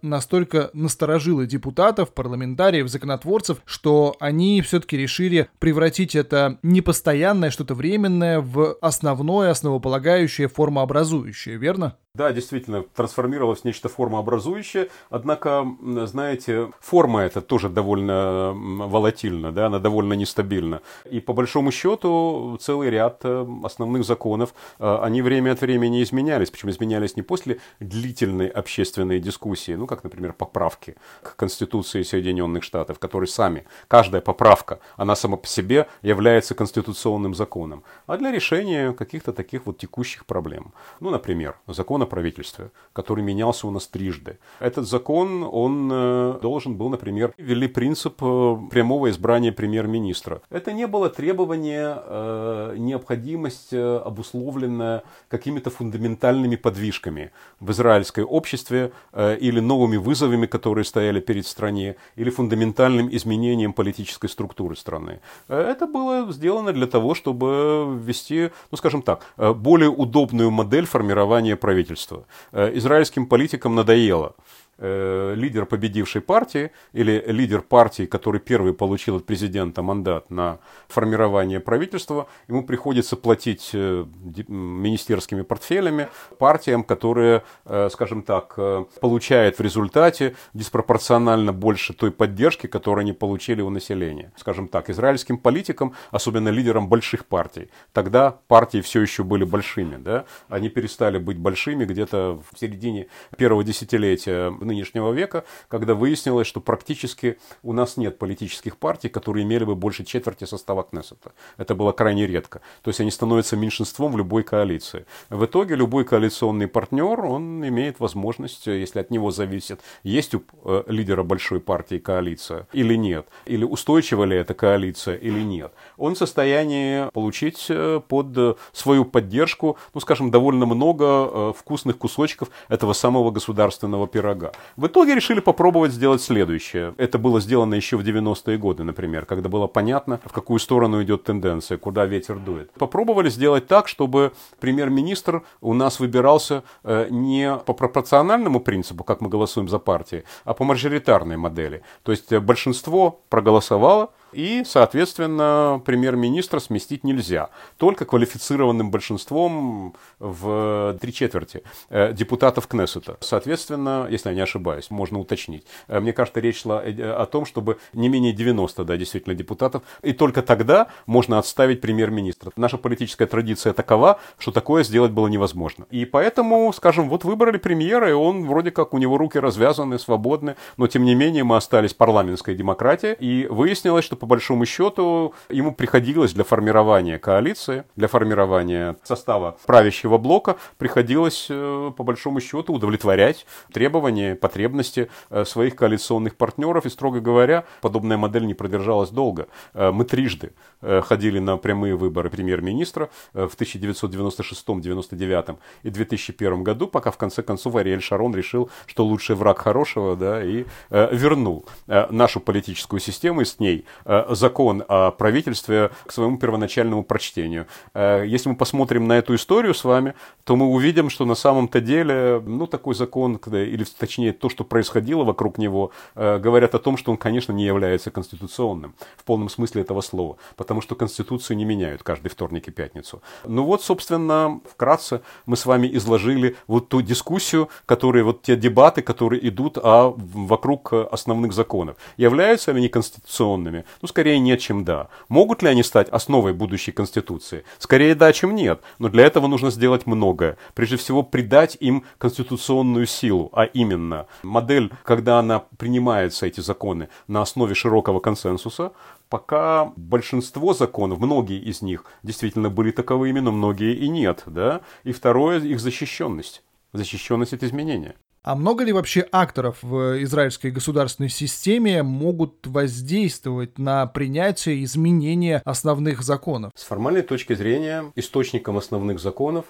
настолько 0.02 0.70
насторожило 0.72 1.46
депутатов, 1.46 2.12
парламентариев, 2.12 2.88
законотворцев, 2.88 3.58
что 3.64 4.16
они 4.20 4.62
все-таки 4.62 4.96
решили 4.96 5.48
превратить 5.58 6.14
это 6.14 6.58
непостоянное, 6.62 7.50
что-то 7.50 7.74
временное 7.74 8.40
в 8.40 8.74
основное, 8.80 9.50
основополагающее, 9.50 10.48
формообразующее, 10.48 11.56
верно? 11.56 11.96
Да, 12.14 12.32
действительно, 12.32 12.82
трансформировалось 12.82 13.60
в 13.60 13.64
нечто 13.64 13.88
формообразующее, 13.88 14.88
однако, 15.10 15.64
знаете, 16.06 16.72
форма 16.80 17.20
эта 17.20 17.40
тоже 17.40 17.68
довольно 17.68 18.52
волатильна, 18.54 19.52
да, 19.52 19.66
она 19.66 19.78
довольно 19.78 20.14
нестабильна. 20.14 20.80
И 21.04 21.20
по 21.20 21.32
большому 21.32 21.70
счету 21.70 22.58
целый 22.60 22.90
ряд 22.90 23.20
э, 23.24 23.46
основных 23.62 24.04
законов, 24.04 24.54
э, 24.80 24.98
они 25.02 25.22
время 25.22 25.52
от 25.52 25.60
времени 25.60 26.02
изменялись, 26.02 26.50
причем 26.50 26.70
изменялись 26.70 27.14
не 27.14 27.22
после 27.22 27.60
длительной 27.78 28.48
общественной 28.48 29.20
дискуссии, 29.20 29.72
ну, 29.72 29.86
как, 29.86 30.02
например, 30.02 30.32
поправки 30.32 30.96
к 31.22 31.36
Конституции 31.36 32.02
Соединенных 32.02 32.64
Штатов, 32.64 32.98
которые 32.98 33.28
сами, 33.28 33.64
каждая 33.86 34.22
поправка, 34.22 34.80
она 34.96 35.14
сама 35.14 35.36
по 35.36 35.46
себе 35.46 35.86
является 36.02 36.54
конституционным 36.54 37.34
законом, 37.34 37.84
а 38.06 38.16
для 38.16 38.32
решения 38.32 38.92
каких-то 38.92 39.32
таких 39.32 39.66
вот 39.66 39.78
текущих 39.78 40.26
проблем. 40.26 40.72
Ну, 41.00 41.10
например, 41.10 41.56
закон 41.68 41.97
о 42.02 42.06
правительстве, 42.06 42.70
который 42.92 43.24
менялся 43.24 43.66
у 43.66 43.70
нас 43.70 43.86
трижды. 43.86 44.38
Этот 44.60 44.86
закон, 44.88 45.42
он 45.50 45.90
э, 45.92 46.38
должен 46.42 46.76
был, 46.76 46.88
например, 46.88 47.32
ввели 47.36 47.68
принцип 47.68 48.22
э, 48.22 48.56
прямого 48.70 49.10
избрания 49.10 49.52
премьер-министра. 49.52 50.40
Это 50.50 50.72
не 50.72 50.86
было 50.86 51.08
требование, 51.10 51.96
э, 51.96 52.74
необходимость, 52.78 53.74
обусловленная 53.74 55.02
какими-то 55.28 55.70
фундаментальными 55.70 56.56
подвижками 56.56 57.32
в 57.60 57.70
израильское 57.70 58.24
обществе 58.24 58.92
или 59.16 59.60
новыми 59.60 59.96
вызовами, 59.96 60.46
которые 60.46 60.84
стояли 60.84 61.20
перед 61.20 61.46
стране, 61.46 61.96
или 62.16 62.30
фундаментальным 62.30 63.08
изменением 63.14 63.72
политической 63.72 64.28
структуры 64.28 64.76
страны. 64.76 65.20
Это 65.48 65.86
было 65.86 66.32
сделано 66.32 66.72
для 66.72 66.86
того, 66.86 67.14
чтобы 67.14 67.98
ввести, 68.02 68.50
ну 68.70 68.76
скажем 68.78 69.02
так, 69.02 69.22
более 69.36 69.90
удобную 69.90 70.50
модель 70.50 70.86
формирования 70.86 71.56
правительства 71.56 71.87
правительства. 71.88 72.26
Э, 72.52 72.70
израильским 72.76 73.26
политикам 73.26 73.74
надоело 73.74 74.34
Э, 74.80 75.34
лидер 75.34 75.66
победившей 75.66 76.20
партии 76.20 76.70
или 76.92 77.24
лидер 77.26 77.62
партии, 77.62 78.06
который 78.06 78.38
первый 78.38 78.72
получил 78.72 79.16
от 79.16 79.26
президента 79.26 79.82
мандат 79.82 80.30
на 80.30 80.60
формирование 80.86 81.58
правительства, 81.58 82.28
ему 82.46 82.62
приходится 82.62 83.16
платить 83.16 83.70
э, 83.72 84.04
министерскими 84.46 85.42
портфелями 85.42 86.06
партиям, 86.38 86.84
которые, 86.84 87.42
э, 87.64 87.88
скажем 87.90 88.22
так, 88.22 88.54
получают 89.00 89.58
в 89.58 89.60
результате 89.62 90.36
диспропорционально 90.54 91.52
больше 91.52 91.92
той 91.92 92.12
поддержки, 92.12 92.68
которую 92.68 93.02
они 93.02 93.12
получили 93.12 93.62
у 93.62 93.70
населения. 93.70 94.32
Скажем 94.36 94.68
так, 94.68 94.90
израильским 94.90 95.38
политикам, 95.38 95.94
особенно 96.12 96.50
лидерам 96.50 96.88
больших 96.88 97.26
партий, 97.26 97.68
тогда 97.92 98.38
партии 98.46 98.80
все 98.80 99.00
еще 99.02 99.24
были 99.24 99.42
большими, 99.42 99.96
да? 99.96 100.24
они 100.48 100.68
перестали 100.68 101.18
быть 101.18 101.36
большими 101.36 101.84
где-то 101.84 102.40
в 102.52 102.56
середине 102.60 103.08
первого 103.36 103.64
десятилетия 103.64 104.52
нынешнего 104.68 105.12
века, 105.12 105.44
когда 105.68 105.94
выяснилось, 105.94 106.46
что 106.46 106.60
практически 106.60 107.38
у 107.62 107.72
нас 107.72 107.96
нет 107.96 108.18
политических 108.18 108.76
партий, 108.76 109.08
которые 109.08 109.44
имели 109.44 109.64
бы 109.64 109.74
больше 109.74 110.04
четверти 110.04 110.44
состава 110.44 110.84
Кнессета. 110.84 111.32
Это 111.56 111.74
было 111.74 111.92
крайне 111.92 112.26
редко. 112.26 112.60
То 112.82 112.90
есть 112.90 113.00
они 113.00 113.10
становятся 113.10 113.56
меньшинством 113.56 114.12
в 114.12 114.16
любой 114.16 114.42
коалиции. 114.42 115.06
В 115.30 115.44
итоге 115.44 115.74
любой 115.74 116.04
коалиционный 116.04 116.68
партнер, 116.68 117.20
он 117.20 117.66
имеет 117.66 118.00
возможность, 118.00 118.66
если 118.66 119.00
от 119.00 119.10
него 119.10 119.30
зависит, 119.30 119.80
есть 120.02 120.34
у 120.34 120.42
э, 120.64 120.84
лидера 120.86 121.22
большой 121.22 121.60
партии 121.60 121.98
коалиция 121.98 122.66
или 122.72 122.94
нет, 122.94 123.26
или 123.46 123.64
устойчива 123.64 124.24
ли 124.24 124.36
эта 124.36 124.54
коалиция 124.54 125.16
или 125.16 125.40
нет, 125.40 125.72
он 125.96 126.14
в 126.14 126.18
состоянии 126.18 127.10
получить 127.10 127.66
э, 127.68 128.00
под 128.06 128.58
свою 128.72 129.04
поддержку, 129.04 129.76
ну, 129.94 130.00
скажем, 130.00 130.30
довольно 130.30 130.66
много 130.66 131.04
э, 131.04 131.52
вкусных 131.56 131.98
кусочков 131.98 132.50
этого 132.68 132.92
самого 132.92 133.30
государственного 133.30 134.06
пирога. 134.06 134.52
В 134.76 134.86
итоге 134.86 135.14
решили 135.14 135.40
попробовать 135.40 135.92
сделать 135.92 136.22
следующее. 136.22 136.94
Это 136.98 137.18
было 137.18 137.40
сделано 137.40 137.74
еще 137.74 137.96
в 137.96 138.00
90-е 138.00 138.58
годы, 138.58 138.84
например, 138.84 139.26
когда 139.26 139.48
было 139.48 139.66
понятно, 139.66 140.20
в 140.24 140.32
какую 140.32 140.58
сторону 140.58 141.02
идет 141.02 141.24
тенденция, 141.24 141.78
куда 141.78 142.06
ветер 142.06 142.38
дует. 142.38 142.70
Попробовали 142.72 143.28
сделать 143.28 143.66
так, 143.66 143.88
чтобы 143.88 144.32
премьер-министр 144.60 145.42
у 145.60 145.74
нас 145.74 146.00
выбирался 146.00 146.62
э, 146.84 147.06
не 147.10 147.56
по 147.66 147.72
пропорциональному 147.72 148.60
принципу, 148.60 149.04
как 149.04 149.20
мы 149.20 149.28
голосуем 149.28 149.68
за 149.68 149.78
партии, 149.78 150.24
а 150.44 150.54
по 150.54 150.64
мажоритарной 150.64 151.36
модели. 151.36 151.82
То 152.02 152.12
есть 152.12 152.32
э, 152.32 152.40
большинство 152.40 153.20
проголосовало, 153.28 154.10
и, 154.32 154.62
соответственно, 154.64 155.80
премьер-министра 155.84 156.60
сместить 156.60 157.04
нельзя. 157.04 157.50
Только 157.76 158.04
квалифицированным 158.04 158.90
большинством 158.90 159.94
в 160.18 160.96
три 161.00 161.12
четверти 161.12 161.62
э, 161.90 162.12
депутатов 162.12 162.66
Кнессета. 162.66 163.16
Соответственно, 163.20 164.06
если 164.10 164.30
я 164.30 164.34
не 164.34 164.40
ошибаюсь, 164.40 164.90
можно 164.90 165.18
уточнить. 165.18 165.64
Э, 165.86 166.00
мне 166.00 166.12
кажется, 166.12 166.40
речь 166.40 166.62
шла 166.62 166.82
э, 166.84 167.10
о 167.10 167.26
том, 167.26 167.46
чтобы 167.46 167.78
не 167.92 168.08
менее 168.08 168.32
90, 168.32 168.84
да, 168.84 168.96
действительно, 168.96 169.34
депутатов. 169.34 169.82
И 170.02 170.12
только 170.12 170.42
тогда 170.42 170.88
можно 171.06 171.38
отставить 171.38 171.80
премьер-министра. 171.80 172.52
Наша 172.56 172.78
политическая 172.78 173.26
традиция 173.26 173.72
такова, 173.72 174.20
что 174.38 174.52
такое 174.52 174.84
сделать 174.84 175.12
было 175.12 175.28
невозможно. 175.28 175.86
И 175.90 176.04
поэтому, 176.04 176.72
скажем, 176.72 177.08
вот 177.08 177.24
выбрали 177.24 177.58
премьера, 177.58 178.10
и 178.10 178.12
он 178.12 178.46
вроде 178.46 178.70
как 178.70 178.94
у 178.94 178.98
него 178.98 179.16
руки 179.18 179.38
развязаны, 179.38 179.98
свободны, 179.98 180.56
но 180.76 180.86
тем 180.86 181.04
не 181.04 181.14
менее 181.14 181.44
мы 181.44 181.56
остались 181.56 181.94
парламентской 181.94 182.54
демократией, 182.54 183.14
и 183.14 183.46
выяснилось, 183.46 184.04
что 184.04 184.16
по 184.18 184.26
большому 184.26 184.66
счету 184.66 185.34
ему 185.48 185.72
приходилось 185.72 186.32
для 186.32 186.44
формирования 186.44 187.18
коалиции, 187.18 187.84
для 187.96 188.08
формирования 188.08 188.96
состава 189.02 189.56
правящего 189.66 190.18
блока, 190.18 190.56
приходилось 190.76 191.46
э, 191.48 191.92
по 191.96 192.04
большому 192.04 192.40
счету 192.40 192.74
удовлетворять 192.74 193.46
требования, 193.72 194.34
потребности 194.34 195.08
э, 195.30 195.44
своих 195.44 195.76
коалиционных 195.76 196.36
партнеров. 196.36 196.86
И, 196.86 196.90
строго 196.90 197.20
говоря, 197.20 197.64
подобная 197.80 198.16
модель 198.16 198.46
не 198.46 198.54
продержалась 198.54 199.10
долго. 199.10 199.48
Э, 199.74 199.90
мы 199.90 200.04
трижды 200.04 200.52
ходили 200.80 201.40
на 201.40 201.56
прямые 201.56 201.96
выборы 201.96 202.30
премьер-министра 202.30 203.10
в 203.32 203.54
1996, 203.54 204.62
1999 204.62 205.58
и 205.82 205.90
2001 205.90 206.62
году, 206.62 206.86
пока 206.86 207.10
в 207.10 207.16
конце 207.16 207.42
концов 207.42 207.74
Ариэль 207.74 208.00
Шарон 208.00 208.32
решил, 208.32 208.70
что 208.86 209.04
лучший 209.04 209.34
враг 209.34 209.58
хорошего, 209.58 210.14
да, 210.14 210.40
и 210.40 210.66
вернул 210.90 211.66
нашу 211.88 212.38
политическую 212.38 213.00
систему 213.00 213.40
и 213.40 213.44
с 213.44 213.58
ней 213.58 213.86
закон 214.30 214.84
о 214.88 215.10
правительстве 215.10 215.90
к 216.06 216.12
своему 216.12 216.38
первоначальному 216.38 217.04
прочтению. 217.04 217.66
Э, 217.94 218.24
если 218.26 218.48
мы 218.48 218.56
посмотрим 218.56 219.06
на 219.06 219.18
эту 219.18 219.34
историю 219.34 219.74
с 219.74 219.84
вами, 219.84 220.14
то 220.44 220.56
мы 220.56 220.66
увидим, 220.66 221.10
что 221.10 221.24
на 221.24 221.34
самом-то 221.34 221.80
деле, 221.80 222.42
ну, 222.44 222.66
такой 222.66 222.94
закон, 222.94 223.36
или 223.36 223.84
точнее 223.84 224.32
то, 224.32 224.48
что 224.48 224.64
происходило 224.64 225.24
вокруг 225.24 225.58
него, 225.58 225.90
э, 226.14 226.38
говорят 226.38 226.74
о 226.74 226.78
том, 226.78 226.96
что 226.96 227.10
он, 227.10 227.16
конечно, 227.16 227.52
не 227.52 227.64
является 227.64 228.10
конституционным 228.10 228.94
в 229.16 229.24
полном 229.24 229.48
смысле 229.48 229.82
этого 229.82 230.00
слова, 230.00 230.36
потому 230.56 230.80
что 230.80 230.94
Конституцию 230.94 231.56
не 231.56 231.64
меняют 231.64 232.02
каждый 232.02 232.28
вторник 232.28 232.68
и 232.68 232.70
пятницу. 232.70 233.22
Ну 233.44 233.64
вот, 233.64 233.82
собственно, 233.82 234.60
вкратце 234.70 235.20
мы 235.46 235.56
с 235.56 235.66
вами 235.66 235.88
изложили 235.96 236.56
вот 236.66 236.88
ту 236.88 237.02
дискуссию, 237.02 237.68
которые, 237.86 238.24
вот 238.24 238.42
те 238.42 238.56
дебаты, 238.56 239.02
которые 239.02 239.46
идут 239.48 239.78
а, 239.82 240.14
вокруг 240.16 240.92
основных 240.92 241.52
законов. 241.52 241.96
Являются 242.16 242.72
ли 242.72 242.78
они 242.78 242.88
конституционными? 242.88 243.84
Ну, 244.00 244.08
скорее 244.08 244.38
нет, 244.38 244.60
чем 244.60 244.84
да. 244.84 245.08
Могут 245.28 245.62
ли 245.62 245.68
они 245.68 245.82
стать 245.82 246.08
основой 246.08 246.52
будущей 246.52 246.92
Конституции? 246.92 247.64
Скорее 247.78 248.14
да, 248.14 248.32
чем 248.32 248.54
нет. 248.54 248.80
Но 248.98 249.08
для 249.08 249.24
этого 249.24 249.46
нужно 249.46 249.70
сделать 249.70 250.06
многое. 250.06 250.56
Прежде 250.74 250.96
всего, 250.96 251.22
придать 251.22 251.76
им 251.80 252.04
конституционную 252.18 253.06
силу, 253.06 253.50
а 253.52 253.64
именно 253.64 254.26
модель, 254.42 254.92
когда 255.04 255.38
она 255.38 255.64
принимается, 255.76 256.46
эти 256.46 256.60
законы, 256.60 257.08
на 257.26 257.42
основе 257.42 257.74
широкого 257.74 258.20
консенсуса, 258.20 258.92
пока 259.28 259.92
большинство 259.96 260.74
законов, 260.74 261.18
многие 261.18 261.58
из 261.58 261.82
них 261.82 262.04
действительно 262.22 262.70
были 262.70 262.90
таковыми, 262.90 263.40
но 263.40 263.52
многие 263.52 263.94
и 263.94 264.08
нет. 264.08 264.42
Да? 264.46 264.80
И 265.04 265.12
второе, 265.12 265.60
их 265.60 265.80
защищенность. 265.80 266.62
Защищенность 266.92 267.52
от 267.52 267.62
изменения. 267.62 268.14
А 268.48 268.54
много 268.54 268.82
ли 268.82 268.92
вообще 268.92 269.28
акторов 269.30 269.82
в 269.82 270.22
израильской 270.22 270.70
государственной 270.70 271.28
системе 271.28 272.02
могут 272.02 272.66
воздействовать 272.66 273.76
на 273.76 274.06
принятие 274.06 274.76
и 274.76 274.84
изменение 274.84 275.60
основных 275.66 276.22
законов? 276.22 276.72
С 276.74 276.84
формальной 276.84 277.20
точки 277.20 277.54
зрения, 277.54 278.10
источником 278.16 278.78
основных 278.78 279.20
законов, 279.20 279.66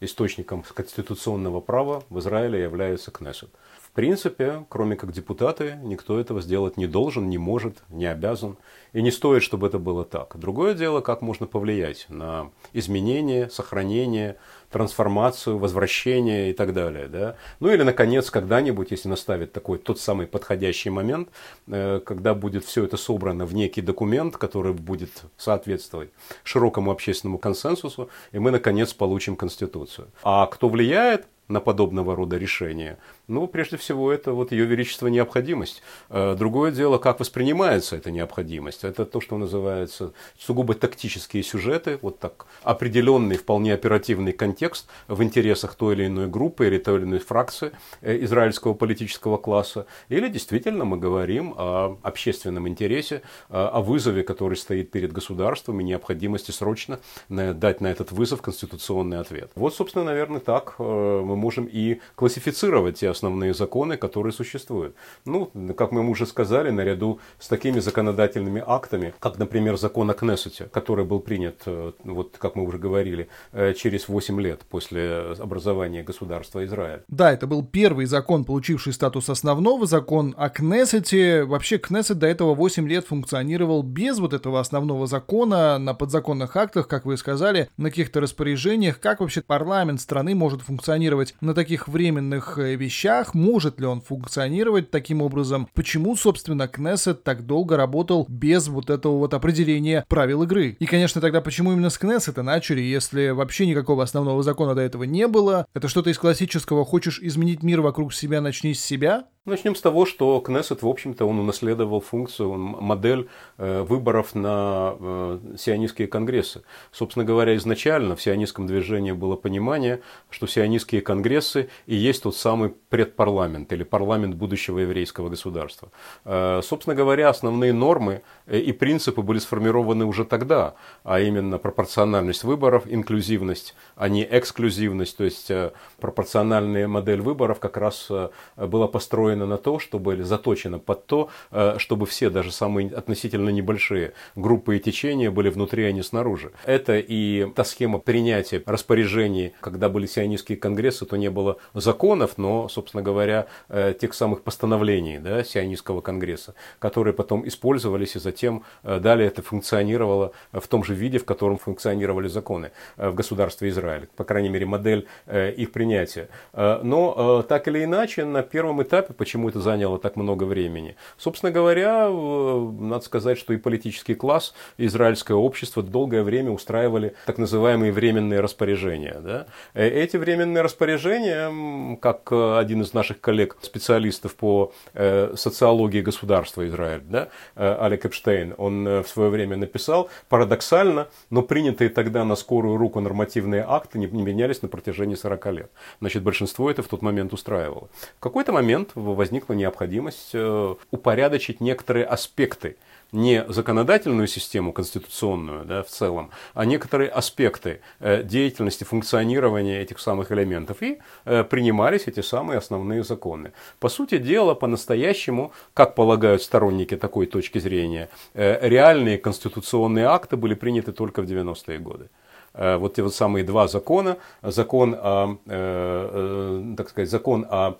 источником 0.00 0.64
конституционного 0.74 1.60
права 1.60 2.02
в 2.10 2.18
Израиле 2.18 2.62
является 2.62 3.12
Кнессет 3.12 3.50
принципе, 3.96 4.66
кроме 4.68 4.94
как 4.94 5.10
депутаты, 5.10 5.78
никто 5.82 6.20
этого 6.20 6.42
сделать 6.42 6.76
не 6.76 6.86
должен, 6.86 7.30
не 7.30 7.38
может, 7.38 7.78
не 7.88 8.04
обязан. 8.04 8.58
И 8.92 9.00
не 9.00 9.10
стоит, 9.10 9.42
чтобы 9.42 9.66
это 9.66 9.78
было 9.78 10.04
так. 10.04 10.36
Другое 10.36 10.74
дело, 10.74 11.00
как 11.00 11.22
можно 11.22 11.46
повлиять 11.46 12.04
на 12.10 12.50
изменение, 12.74 13.48
сохранение, 13.48 14.36
трансформацию, 14.70 15.58
возвращение 15.58 16.50
и 16.50 16.52
так 16.52 16.72
далее. 16.72 17.08
Да? 17.08 17.36
Ну 17.60 17.70
или, 17.70 17.82
наконец, 17.82 18.30
когда-нибудь, 18.30 18.90
если 18.90 19.08
наставить 19.08 19.52
такой 19.52 19.78
тот 19.78 20.00
самый 20.00 20.26
подходящий 20.26 20.90
момент, 20.90 21.28
э, 21.68 22.00
когда 22.04 22.34
будет 22.34 22.64
все 22.64 22.84
это 22.84 22.96
собрано 22.96 23.46
в 23.46 23.54
некий 23.54 23.82
документ, 23.82 24.36
который 24.36 24.72
будет 24.72 25.10
соответствовать 25.36 26.10
широкому 26.44 26.90
общественному 26.90 27.38
консенсусу, 27.38 28.10
и 28.32 28.38
мы, 28.38 28.50
наконец, 28.50 28.92
получим 28.92 29.36
Конституцию. 29.36 30.08
А 30.22 30.46
кто 30.46 30.68
влияет 30.68 31.26
на 31.48 31.60
подобного 31.60 32.16
рода 32.16 32.36
решения? 32.36 32.98
Ну, 33.28 33.48
прежде 33.48 33.76
всего, 33.76 34.12
это 34.12 34.32
вот 34.32 34.52
ее 34.52 34.66
величество 34.66 35.08
необходимость. 35.08 35.82
Э, 36.10 36.36
другое 36.38 36.70
дело, 36.70 36.98
как 36.98 37.18
воспринимается 37.18 37.96
эта 37.96 38.12
необходимость. 38.12 38.84
Это 38.84 39.04
то, 39.04 39.20
что 39.20 39.36
называется 39.36 40.12
сугубо 40.38 40.74
тактические 40.74 41.42
сюжеты, 41.42 41.98
вот 42.02 42.20
так 42.20 42.46
определенный, 42.62 43.36
вполне 43.36 43.74
оперативный 43.74 44.32
контекст 44.32 44.86
в 45.08 45.24
интересах 45.24 45.74
той 45.74 45.94
или 45.94 46.06
иной 46.06 46.28
группы 46.28 46.68
или 46.68 46.78
той 46.78 46.98
или 46.98 47.04
иной 47.04 47.18
фракции 47.18 47.72
э, 48.00 48.16
израильского 48.24 48.74
политического 48.74 49.38
класса. 49.38 49.86
Или 50.08 50.28
действительно 50.28 50.84
мы 50.84 50.96
говорим 50.96 51.52
о 51.56 51.98
общественном 52.04 52.68
интересе, 52.68 53.22
э, 53.48 53.56
о 53.56 53.80
вызове, 53.80 54.22
который 54.22 54.56
стоит 54.56 54.92
перед 54.92 55.12
государством 55.12 55.80
и 55.80 55.84
необходимости 55.84 56.52
срочно 56.52 57.00
дать 57.28 57.80
на 57.80 57.88
этот 57.88 58.12
вызов 58.12 58.40
конституционный 58.40 59.18
ответ. 59.18 59.50
Вот, 59.56 59.74
собственно, 59.74 60.04
наверное, 60.04 60.38
так 60.38 60.78
мы 60.78 61.36
можем 61.36 61.68
и 61.70 62.00
классифицировать 62.14 63.00
те 63.00 63.15
основные 63.16 63.54
законы, 63.54 63.96
которые 63.96 64.32
существуют. 64.32 64.94
Ну, 65.24 65.50
как 65.76 65.92
мы 65.92 66.08
уже 66.08 66.26
сказали, 66.26 66.70
наряду 66.70 67.18
с 67.38 67.48
такими 67.48 67.80
законодательными 67.80 68.62
актами, 68.66 69.14
как, 69.18 69.38
например, 69.38 69.76
закон 69.76 70.10
о 70.10 70.14
Кнессете, 70.14 70.68
который 70.72 71.04
был 71.04 71.20
принят, 71.20 71.62
э, 71.66 71.92
вот 72.04 72.36
как 72.38 72.56
мы 72.56 72.64
уже 72.64 72.78
говорили, 72.78 73.28
э, 73.52 73.72
через 73.74 74.08
8 74.08 74.40
лет 74.40 74.60
после 74.68 75.34
образования 75.38 76.02
государства 76.02 76.64
Израиль. 76.64 77.00
Да, 77.08 77.32
это 77.32 77.46
был 77.46 77.64
первый 77.64 78.06
закон, 78.06 78.44
получивший 78.44 78.92
статус 78.92 79.30
основного, 79.30 79.86
закон 79.86 80.34
о 80.36 80.48
Кнессете. 80.48 81.44
Вообще, 81.44 81.78
Кнессет 81.78 82.18
до 82.18 82.26
этого 82.26 82.54
8 82.54 82.88
лет 82.88 83.06
функционировал 83.06 83.82
без 83.82 84.18
вот 84.18 84.32
этого 84.32 84.60
основного 84.60 85.06
закона, 85.06 85.78
на 85.78 85.94
подзаконных 85.94 86.56
актах, 86.56 86.88
как 86.88 87.06
вы 87.06 87.16
сказали, 87.16 87.68
на 87.76 87.90
каких-то 87.90 88.20
распоряжениях. 88.20 89.00
Как 89.00 89.20
вообще 89.20 89.40
парламент 89.40 90.00
страны 90.00 90.34
может 90.34 90.62
функционировать 90.62 91.34
на 91.40 91.54
таких 91.54 91.88
временных 91.88 92.58
э, 92.58 92.74
вещах? 92.74 93.05
Вещах, 93.06 93.34
может 93.34 93.80
ли 93.80 93.86
он 93.86 94.00
функционировать 94.00 94.90
таким 94.90 95.22
образом, 95.22 95.68
почему, 95.74 96.16
собственно, 96.16 96.66
Кнессет 96.66 97.22
так 97.22 97.46
долго 97.46 97.76
работал 97.76 98.26
без 98.28 98.68
вот 98.68 98.90
этого 98.90 99.18
вот 99.18 99.32
определения 99.34 100.04
правил 100.08 100.42
игры. 100.42 100.76
И, 100.78 100.86
конечно, 100.86 101.20
тогда 101.20 101.40
почему 101.40 101.72
именно 101.72 101.90
с 101.90 101.98
Кнессета 101.98 102.42
начали, 102.42 102.80
если 102.80 103.30
вообще 103.30 103.66
никакого 103.66 104.02
основного 104.02 104.42
закона 104.42 104.74
до 104.74 104.82
этого 104.82 105.04
не 105.04 105.28
было? 105.28 105.66
Это 105.74 105.88
что-то 105.88 106.10
из 106.10 106.18
классического 106.18 106.84
«хочешь 106.84 107.20
изменить 107.22 107.62
мир 107.62 107.80
вокруг 107.80 108.12
себя, 108.12 108.40
начни 108.40 108.74
с 108.74 108.80
себя»? 108.80 109.26
Начнем 109.46 109.76
с 109.76 109.80
того, 109.80 110.06
что 110.06 110.40
Кнессет, 110.40 110.82
в 110.82 110.88
общем-то, 110.88 111.24
он 111.24 111.38
унаследовал 111.38 112.00
функцию, 112.00 112.52
модель 112.56 113.28
э, 113.58 113.82
выборов 113.82 114.34
на 114.34 114.96
э, 114.98 115.38
сионистские 115.56 116.08
конгрессы. 116.08 116.64
Собственно 116.90 117.24
говоря, 117.24 117.54
изначально 117.54 118.16
в 118.16 118.22
сионистском 118.22 118.66
движении 118.66 119.12
было 119.12 119.36
понимание, 119.36 120.02
что 120.30 120.48
сионистские 120.48 121.00
конгрессы 121.00 121.68
и 121.86 121.94
есть 121.94 122.24
тот 122.24 122.34
самый 122.34 122.70
предпарламент 122.70 123.72
или 123.72 123.84
парламент 123.84 124.34
будущего 124.34 124.80
еврейского 124.80 125.28
государства. 125.28 125.92
Э, 126.24 126.60
собственно 126.64 126.96
говоря, 126.96 127.28
основные 127.28 127.72
нормы 127.72 128.22
и 128.50 128.72
принципы 128.72 129.22
были 129.22 129.38
сформированы 129.38 130.06
уже 130.06 130.24
тогда, 130.24 130.74
а 131.04 131.20
именно 131.20 131.58
пропорциональность 131.58 132.42
выборов, 132.42 132.82
инклюзивность, 132.88 133.76
а 133.94 134.08
не 134.08 134.26
эксклюзивность, 134.28 135.16
то 135.16 135.22
есть 135.22 135.52
пропорциональная 136.00 136.88
модель 136.88 137.20
выборов 137.20 137.60
как 137.60 137.76
раз 137.76 138.10
была 138.56 138.88
построена 138.88 139.35
настроена 139.36 139.46
на 139.46 139.58
то, 139.58 139.78
чтобы, 139.78 140.14
или 140.14 140.22
заточена 140.22 140.78
под 140.78 141.06
то, 141.06 141.28
э, 141.50 141.78
чтобы 141.78 142.06
все, 142.06 142.30
даже 142.30 142.52
самые 142.52 142.88
относительно 142.88 143.50
небольшие 143.50 144.12
группы 144.34 144.76
и 144.76 144.80
течения 144.80 145.30
были 145.30 145.50
внутри, 145.50 145.84
а 145.84 145.92
не 145.92 146.02
снаружи. 146.02 146.50
Это 146.64 146.98
и 146.98 147.46
та 147.54 147.64
схема 147.64 147.98
принятия 147.98 148.62
распоряжений, 148.66 149.52
когда 149.60 149.88
были 149.88 150.06
сионистские 150.06 150.58
конгрессы, 150.58 151.06
то 151.06 151.16
не 151.16 151.30
было 151.30 151.56
законов, 151.74 152.38
но, 152.38 152.68
собственно 152.68 153.02
говоря, 153.02 153.46
э, 153.68 153.94
тех 154.00 154.14
самых 154.14 154.42
постановлений 154.42 155.18
да, 155.18 155.44
сионистского 155.44 156.00
конгресса, 156.00 156.54
которые 156.78 157.12
потом 157.12 157.46
использовались 157.46 158.16
и 158.16 158.18
затем 158.18 158.62
э, 158.82 158.98
далее 159.00 159.28
это 159.28 159.42
функционировало 159.42 160.32
в 160.52 160.66
том 160.66 160.84
же 160.84 160.94
виде, 160.94 161.18
в 161.18 161.24
котором 161.24 161.58
функционировали 161.58 162.28
законы 162.28 162.70
в 162.96 163.14
государстве 163.14 163.68
Израиль. 163.68 164.08
По 164.16 164.24
крайней 164.24 164.48
мере, 164.48 164.66
модель 164.66 165.06
их 165.26 165.72
принятия. 165.72 166.28
Но 166.52 167.44
так 167.48 167.68
или 167.68 167.84
иначе, 167.84 168.24
на 168.24 168.42
первом 168.42 168.82
этапе 168.82 169.12
почему 169.26 169.48
это 169.48 169.58
заняло 169.58 169.98
так 169.98 170.14
много 170.14 170.44
времени. 170.44 170.94
Собственно 171.18 171.50
говоря, 171.50 172.08
надо 172.08 173.04
сказать, 173.04 173.36
что 173.38 173.52
и 173.54 173.56
политический 173.56 174.14
класс, 174.14 174.54
и 174.78 174.86
израильское 174.86 175.34
общество 175.34 175.82
долгое 175.82 176.22
время 176.22 176.52
устраивали 176.52 177.16
так 177.26 177.38
называемые 177.38 177.90
временные 177.90 178.38
распоряжения. 178.38 179.18
Да? 179.20 179.46
Э, 179.74 179.88
эти 179.88 180.16
временные 180.16 180.62
распоряжения, 180.62 181.96
как 181.96 182.30
один 182.30 182.82
из 182.82 182.94
наших 182.94 183.20
коллег, 183.20 183.56
специалистов 183.62 184.36
по 184.36 184.72
э, 184.94 185.34
социологии 185.34 186.02
государства 186.02 186.64
Израиль, 186.68 187.02
да, 187.02 187.28
э, 187.56 187.76
Алек 187.80 188.06
Эпштейн, 188.06 188.54
он 188.58 188.84
в 188.84 189.08
свое 189.08 189.28
время 189.28 189.56
написал, 189.56 190.08
парадоксально, 190.28 191.08
но 191.30 191.42
принятые 191.42 191.90
тогда 191.90 192.24
на 192.24 192.36
скорую 192.36 192.76
руку 192.76 193.00
нормативные 193.00 193.64
акты 193.66 193.98
не 193.98 194.06
менялись 194.06 194.62
на 194.62 194.68
протяжении 194.68 195.16
40 195.16 195.46
лет. 195.46 195.70
Значит, 196.00 196.22
большинство 196.22 196.70
это 196.70 196.84
в 196.84 196.86
тот 196.86 197.02
момент 197.02 197.32
устраивало. 197.32 197.88
В 198.18 198.20
какой-то 198.20 198.52
момент 198.52 198.90
возникла 199.16 199.54
необходимость 199.54 200.30
э, 200.34 200.74
упорядочить 200.90 201.60
некоторые 201.60 202.04
аспекты 202.04 202.76
не 203.12 203.44
законодательную 203.48 204.26
систему 204.26 204.72
конституционную 204.72 205.64
да, 205.64 205.82
в 205.82 205.88
целом, 205.88 206.30
а 206.54 206.64
некоторые 206.64 207.08
аспекты 207.08 207.80
э, 208.00 208.22
деятельности, 208.22 208.84
функционирования 208.84 209.80
этих 209.80 210.00
самых 210.00 210.32
элементов. 210.32 210.82
И 210.82 210.98
э, 211.24 211.44
принимались 211.44 212.06
эти 212.06 212.20
самые 212.20 212.58
основные 212.58 213.04
законы. 213.04 213.52
По 213.78 213.88
сути 213.88 214.18
дела, 214.18 214.54
по-настоящему, 214.54 215.52
как 215.72 215.94
полагают 215.94 216.42
сторонники 216.42 216.96
такой 216.96 217.26
точки 217.26 217.58
зрения, 217.58 218.08
реальные 218.34 219.18
конституционные 219.18 220.06
акты 220.06 220.36
были 220.36 220.54
приняты 220.54 220.92
только 220.92 221.22
в 221.22 221.26
90-е 221.26 221.78
годы. 221.78 222.08
Э, 222.56 222.76
вот 222.78 222.94
те 222.94 223.02
вот 223.02 223.14
самые 223.14 223.44
два 223.44 223.68
закона, 223.68 224.16
закон 224.42 224.94
о, 224.94 225.36
э, 225.46 226.70
э, 226.72 226.74
так 226.76 226.88
сказать, 226.88 227.10
закон 227.10 227.46
о 227.48 227.74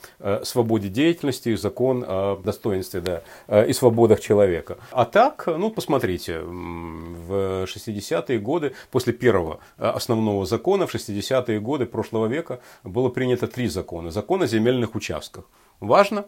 свободе 0.44 0.88
деятельности 0.88 1.50
и 1.50 1.56
закон 1.56 2.04
о 2.06 2.36
достоинстве 2.36 3.00
да, 3.00 3.64
и 3.64 3.72
свободах 3.72 4.20
человека. 4.20 4.76
А 4.90 5.04
так, 5.04 5.46
ну, 5.46 5.70
посмотрите, 5.70 6.40
в 6.40 7.64
60-е 7.64 8.38
годы, 8.38 8.72
после 8.90 9.12
первого 9.12 9.60
основного 9.78 10.44
закона, 10.46 10.86
в 10.86 10.94
60-е 10.94 11.60
годы 11.60 11.86
прошлого 11.86 12.26
века 12.26 12.60
было 12.84 13.08
принято 13.08 13.46
три 13.46 13.68
закона. 13.68 14.10
Закон 14.10 14.42
о 14.42 14.46
земельных 14.46 14.94
участках. 14.94 15.44
Важно? 15.80 16.26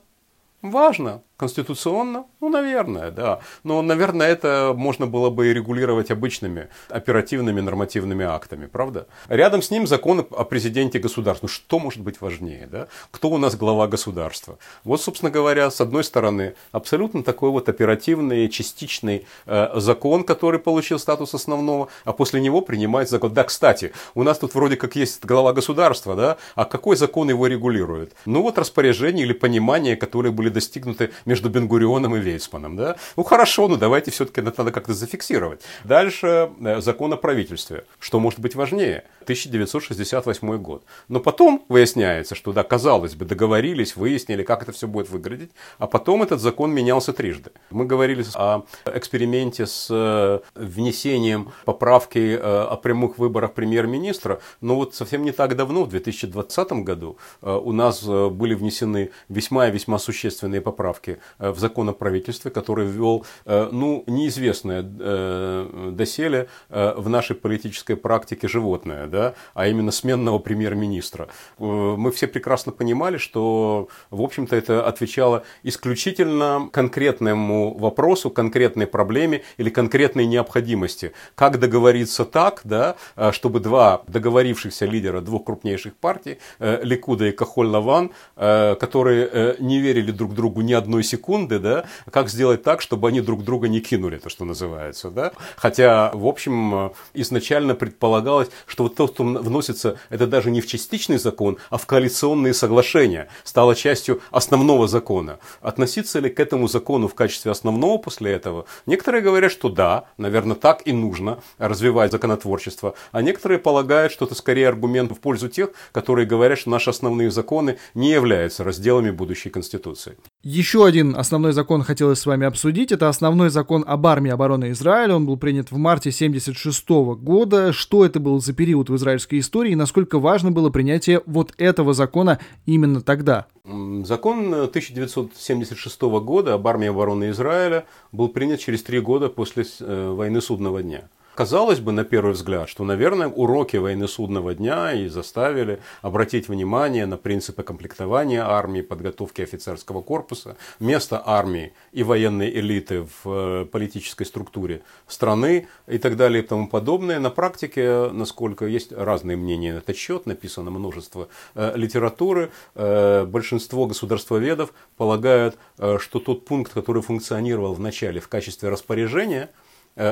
Важно. 0.63 1.23
Конституционно? 1.39 2.27
Ну, 2.41 2.49
наверное, 2.49 3.13
да. 3.13 3.39
Но, 3.63 3.81
наверное, 3.81 4.27
это 4.27 4.73
можно 4.77 5.07
было 5.07 5.31
бы 5.31 5.47
и 5.47 5.55
регулировать 5.55 6.11
обычными 6.11 6.67
оперативными 6.89 7.61
нормативными 7.61 8.25
актами, 8.27 8.67
правда? 8.67 9.07
Рядом 9.29 9.63
с 9.63 9.71
ним 9.71 9.87
закон 9.87 10.27
о 10.33 10.43
президенте 10.43 10.99
государства. 10.99 11.47
Ну, 11.47 11.49
что 11.49 11.79
может 11.79 12.03
быть 12.03 12.21
важнее, 12.21 12.67
да? 12.67 12.89
Кто 13.13 13.31
у 13.31 13.39
нас 13.39 13.55
глава 13.55 13.87
государства? 13.87 14.59
Вот, 14.83 15.01
собственно 15.01 15.31
говоря, 15.31 15.71
с 15.71 15.81
одной 15.81 16.03
стороны, 16.03 16.57
абсолютно 16.73 17.23
такой 17.23 17.51
вот 17.51 17.69
оперативный, 17.69 18.49
частичный 18.49 19.25
э, 19.47 19.71
закон, 19.77 20.25
который 20.25 20.59
получил 20.59 20.99
статус 20.99 21.35
основного, 21.35 21.87
а 22.05 22.13
после 22.13 22.41
него 22.41 22.63
принимает 22.63 23.09
закон. 23.09 23.33
Да, 23.33 23.45
кстати, 23.45 23.93
у 24.17 24.25
нас 24.25 24.39
тут 24.39 24.57
вроде 24.57 24.77
как 24.77 24.97
есть 24.97 25.25
глава 25.25 25.53
государства, 25.53 26.17
да? 26.17 26.37
А 26.57 26.65
какой 26.65 26.97
закон 26.97 27.29
его 27.29 27.47
регулирует? 27.47 28.17
Ну, 28.27 28.43
вот 28.43 28.59
распоряжение 28.59 29.25
или 29.25 29.33
понимание, 29.33 29.95
которые 29.95 30.33
были 30.33 30.49
достигнуты 30.49 31.13
между 31.29 31.51
Бенгурионом 31.51 32.17
и 32.17 32.21
Вейсманом. 32.21 32.77
Да? 32.77 32.97
Ну 33.17 33.23
хорошо, 33.23 33.69
ну 33.69 33.77
давайте 33.77 34.11
все-таки 34.11 34.41
это 34.41 34.55
надо 34.57 34.73
как-то 34.73 34.95
зафиксировать. 34.95 35.61
Дальше 35.85 36.51
э, 36.61 36.81
закон 36.81 37.13
о 37.13 37.17
правительстве. 37.17 37.85
Что 38.01 38.19
может 38.19 38.41
быть 38.41 38.55
важнее? 38.55 39.05
1968 39.25 40.57
год. 40.57 40.83
Но 41.09 41.21
потом 41.21 41.65
выясняется, 41.69 42.35
что 42.35 42.53
да, 42.53 42.63
казалось 42.63 43.15
бы, 43.15 43.27
договорились, 43.27 43.95
выяснили, 43.95 44.43
как 44.43 44.63
это 44.63 44.73
все 44.73 44.87
будет 44.87 45.11
выглядеть, 45.11 45.51
а 45.79 45.87
потом 45.87 46.23
этот 46.23 46.41
закон 46.41 46.73
менялся 46.73 47.13
трижды. 47.13 47.51
Мы 47.71 47.85
говорили 47.85 48.25
о 48.35 48.63
эксперименте 48.87 49.67
с 49.67 49.89
э, 49.91 50.41
внесением 50.55 51.53
поправки 51.67 52.19
э, 52.19 52.39
о 52.41 52.77
прямых 52.77 53.19
выборах 53.19 53.53
премьер-министра, 53.53 54.41
но 54.63 54.77
вот 54.77 54.95
совсем 54.95 55.23
не 55.25 55.33
так 55.33 55.57
давно, 55.57 55.85
в 55.85 55.91
2020 55.91 56.73
году, 56.73 57.19
у 57.43 57.73
нас 57.73 58.03
были 58.03 58.55
внесены 58.55 59.11
весьма 59.29 59.69
и 59.69 59.71
весьма 59.71 59.99
существенные 59.99 60.63
поправки 60.63 61.18
в 61.39 61.59
закон 61.59 61.89
о 61.89 61.93
правительстве, 61.93 62.51
который 62.51 62.87
ввел, 62.87 63.25
ну, 63.47 64.05
неизвестное 64.07 64.83
доселе 64.83 66.49
в 66.69 67.09
нашей 67.09 67.37
политической 67.37 67.97
практике 67.97 68.49
животное, 68.49 69.07
да, 69.07 69.35
а 69.55 69.67
именно 69.67 69.91
сменного 69.91 70.39
премьер-министра. 70.39 71.29
Э, 71.59 71.63
мы 71.97 72.11
все 72.13 72.27
прекрасно 72.27 72.73
понимали, 72.73 73.19
что, 73.19 73.89
в 74.11 74.23
общем-то, 74.23 74.57
это 74.57 74.87
отвечало 74.87 75.45
исключительно 75.63 76.69
конкретному 76.73 77.77
вопросу, 77.77 78.31
конкретной 78.31 78.87
проблеме 78.87 79.43
или 79.57 79.71
конкретной 79.71 80.27
необходимости. 80.27 81.13
Как 81.35 81.59
договориться 81.59 82.25
так, 82.25 82.61
да, 82.65 82.97
э, 83.17 83.33
чтобы 83.33 83.61
два 83.61 84.03
договорившихся 84.07 84.87
лидера 84.87 85.21
двух 85.21 85.45
крупнейших 85.45 85.97
партий, 85.97 86.39
э, 86.59 86.81
Ликуда 86.83 87.27
и 87.27 87.33
Кахоль-Лаван, 87.33 88.11
которые 88.37 89.57
не 89.59 89.81
верили 89.81 90.11
друг 90.11 90.35
другу 90.35 90.61
ни 90.61 90.73
одной 90.73 91.03
секунды, 91.09 91.59
да, 91.59 91.85
как 92.11 92.29
сделать 92.29 92.63
так, 92.63 92.83
чтобы 92.83 93.09
они 93.09 93.21
друг 93.21 93.45
друга 93.45 93.69
не 93.69 93.81
кинули, 93.81 94.19
то, 94.19 94.29
что 94.29 94.45
называется. 94.45 95.11
Да? 95.11 95.33
Хотя, 95.57 96.11
в 96.13 96.27
общем, 96.27 96.93
изначально 97.15 97.75
предполагалось, 97.75 98.49
что 98.67 98.85
вот 98.85 98.95
то, 98.95 99.07
что 99.07 99.25
вносится, 99.25 99.99
это 100.11 100.27
даже 100.27 100.51
не 100.51 100.61
в 100.61 100.67
частичный 100.67 101.19
закон, 101.19 101.57
а 101.71 101.79
в 101.79 101.87
коалиционные 101.87 102.55
соглашения, 102.55 103.29
стало 103.45 103.75
частью 103.75 104.21
основного 104.31 104.89
закона. 104.89 105.39
Относиться 105.61 106.19
ли 106.19 106.29
к 106.31 106.41
этому 106.41 106.69
закону 106.69 107.09
в 107.09 107.15
качестве 107.15 107.51
основного 107.53 107.99
после 107.99 108.33
этого? 108.33 108.67
Некоторые 108.87 109.23
говорят, 109.23 109.53
что 109.53 109.69
да, 109.69 110.05
наверное, 110.17 110.57
так 110.57 110.87
и 110.87 110.93
нужно 110.93 111.41
развивать 111.59 112.13
законотворчество, 112.13 112.95
а 113.13 113.23
некоторые 113.23 113.59
полагают, 113.59 114.13
что 114.13 114.25
это 114.27 114.35
скорее 114.35 114.69
аргумент 114.69 115.13
в 115.13 115.21
пользу 115.21 115.49
тех, 115.49 115.71
которые 115.93 116.27
говорят, 116.27 116.59
что 116.59 116.71
наши 116.71 116.91
основные 116.91 117.31
законы 117.31 117.79
не 117.95 118.11
являются 118.11 118.65
разделами 118.65 119.11
будущей 119.11 119.51
Конституции. 119.51 120.17
Еще 120.43 120.85
один 120.85 120.98
основной 121.01 121.53
закон 121.53 121.83
хотелось 121.83 122.21
с 122.21 122.27
вами 122.27 122.47
обсудить. 122.47 122.93
Это 122.93 123.09
основной 123.09 123.51
закон 123.51 123.85
об 123.87 124.07
армии 124.07 124.31
обороны 124.31 124.71
Израиля. 124.71 125.17
Он 125.17 125.27
был 125.27 125.37
принят 125.37 125.71
в 125.71 125.77
марте 125.77 126.11
1976 126.11 126.89
года. 127.21 127.73
Что 127.73 128.05
это 128.05 128.21
был 128.21 128.41
за 128.41 128.53
период 128.53 128.91
в 128.91 128.97
израильской 128.97 129.39
истории 129.41 129.73
и 129.73 129.77
насколько 129.77 130.19
важно 130.19 130.51
было 130.51 130.71
принятие 130.71 131.23
вот 131.27 131.53
этого 131.59 131.95
закона 131.95 132.39
именно 132.67 133.01
тогда? 133.01 133.47
Закон 133.65 134.53
1976 134.55 136.01
года 136.03 136.55
об 136.55 136.67
армии 136.67 136.89
обороны 136.89 137.31
Израиля 137.31 137.85
был 138.13 138.29
принят 138.29 138.61
через 138.61 138.83
три 138.83 139.01
года 139.01 139.29
после 139.29 139.65
э, 139.81 140.11
войны 140.11 140.41
Судного 140.41 140.83
дня. 140.83 141.09
Казалось 141.39 141.79
бы, 141.79 141.93
на 141.93 142.03
первый 142.03 142.33
взгляд, 142.33 142.69
что, 142.69 142.83
наверное, 142.83 143.29
уроки 143.29 143.77
войны 143.77 144.09
судного 144.09 144.55
дня 144.55 144.93
и 144.93 145.07
заставили 145.07 145.81
обратить 146.03 146.49
внимание 146.49 147.07
на 147.07 147.17
принципы 147.17 147.63
комплектования 147.63 148.45
армии, 148.45 148.81
подготовки 148.81 149.43
офицерского 149.43 150.03
корпуса, 150.03 150.57
место 150.81 151.23
армии 151.25 151.75
и 151.93 152.03
военной 152.03 152.51
элиты 152.51 153.03
в 153.03 153.63
э, 153.63 153.65
политической 153.67 154.25
структуре 154.25 154.83
страны 155.07 155.69
и 155.87 155.99
так 155.99 156.17
далее 156.17 156.43
и 156.43 156.45
тому 156.45 156.67
подобное. 156.67 157.21
На 157.21 157.31
практике, 157.31 158.11
насколько 158.11 158.67
есть 158.67 158.91
разные 158.91 159.37
мнения 159.37 159.75
на 159.75 159.79
этот 159.79 159.97
счет, 159.97 160.27
написано 160.27 160.73
множество 160.73 161.29
э, 161.55 161.73
литературы, 161.77 162.51
э, 162.75 163.25
большинство 163.27 163.87
государствоведов 163.87 164.73
полагают, 164.97 165.57
что 165.77 166.19
тот 166.19 166.47
пункт, 166.47 166.73
который 166.73 167.01
функционировал 167.01 167.75
в 167.75 167.79
начале 167.79 168.19
в 168.19 168.27
качестве 168.27 168.71
распоряжения– 168.71 169.51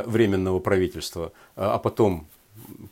временного 0.06 0.58
правительства, 0.58 1.32
э, 1.56 1.62
а 1.62 1.78
потом 1.78 2.26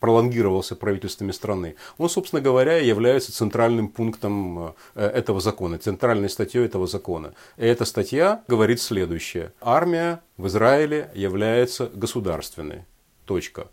пролонгировался 0.00 0.76
правительствами 0.76 1.32
страны, 1.32 1.76
он, 1.98 2.08
собственно 2.08 2.42
говоря, 2.42 2.78
является 2.78 3.32
центральным 3.32 3.88
пунктом 3.88 4.74
э, 4.94 5.06
этого 5.06 5.40
закона, 5.40 5.78
центральной 5.78 6.28
статьей 6.28 6.64
этого 6.64 6.86
закона. 6.86 7.34
И 7.56 7.64
эта 7.64 7.84
статья 7.84 8.42
говорит 8.48 8.80
следующее. 8.80 9.52
Армия 9.60 10.20
в 10.36 10.46
Израиле 10.46 11.10
является 11.14 11.86
государственной. 11.86 12.84
Точка. 13.24 13.68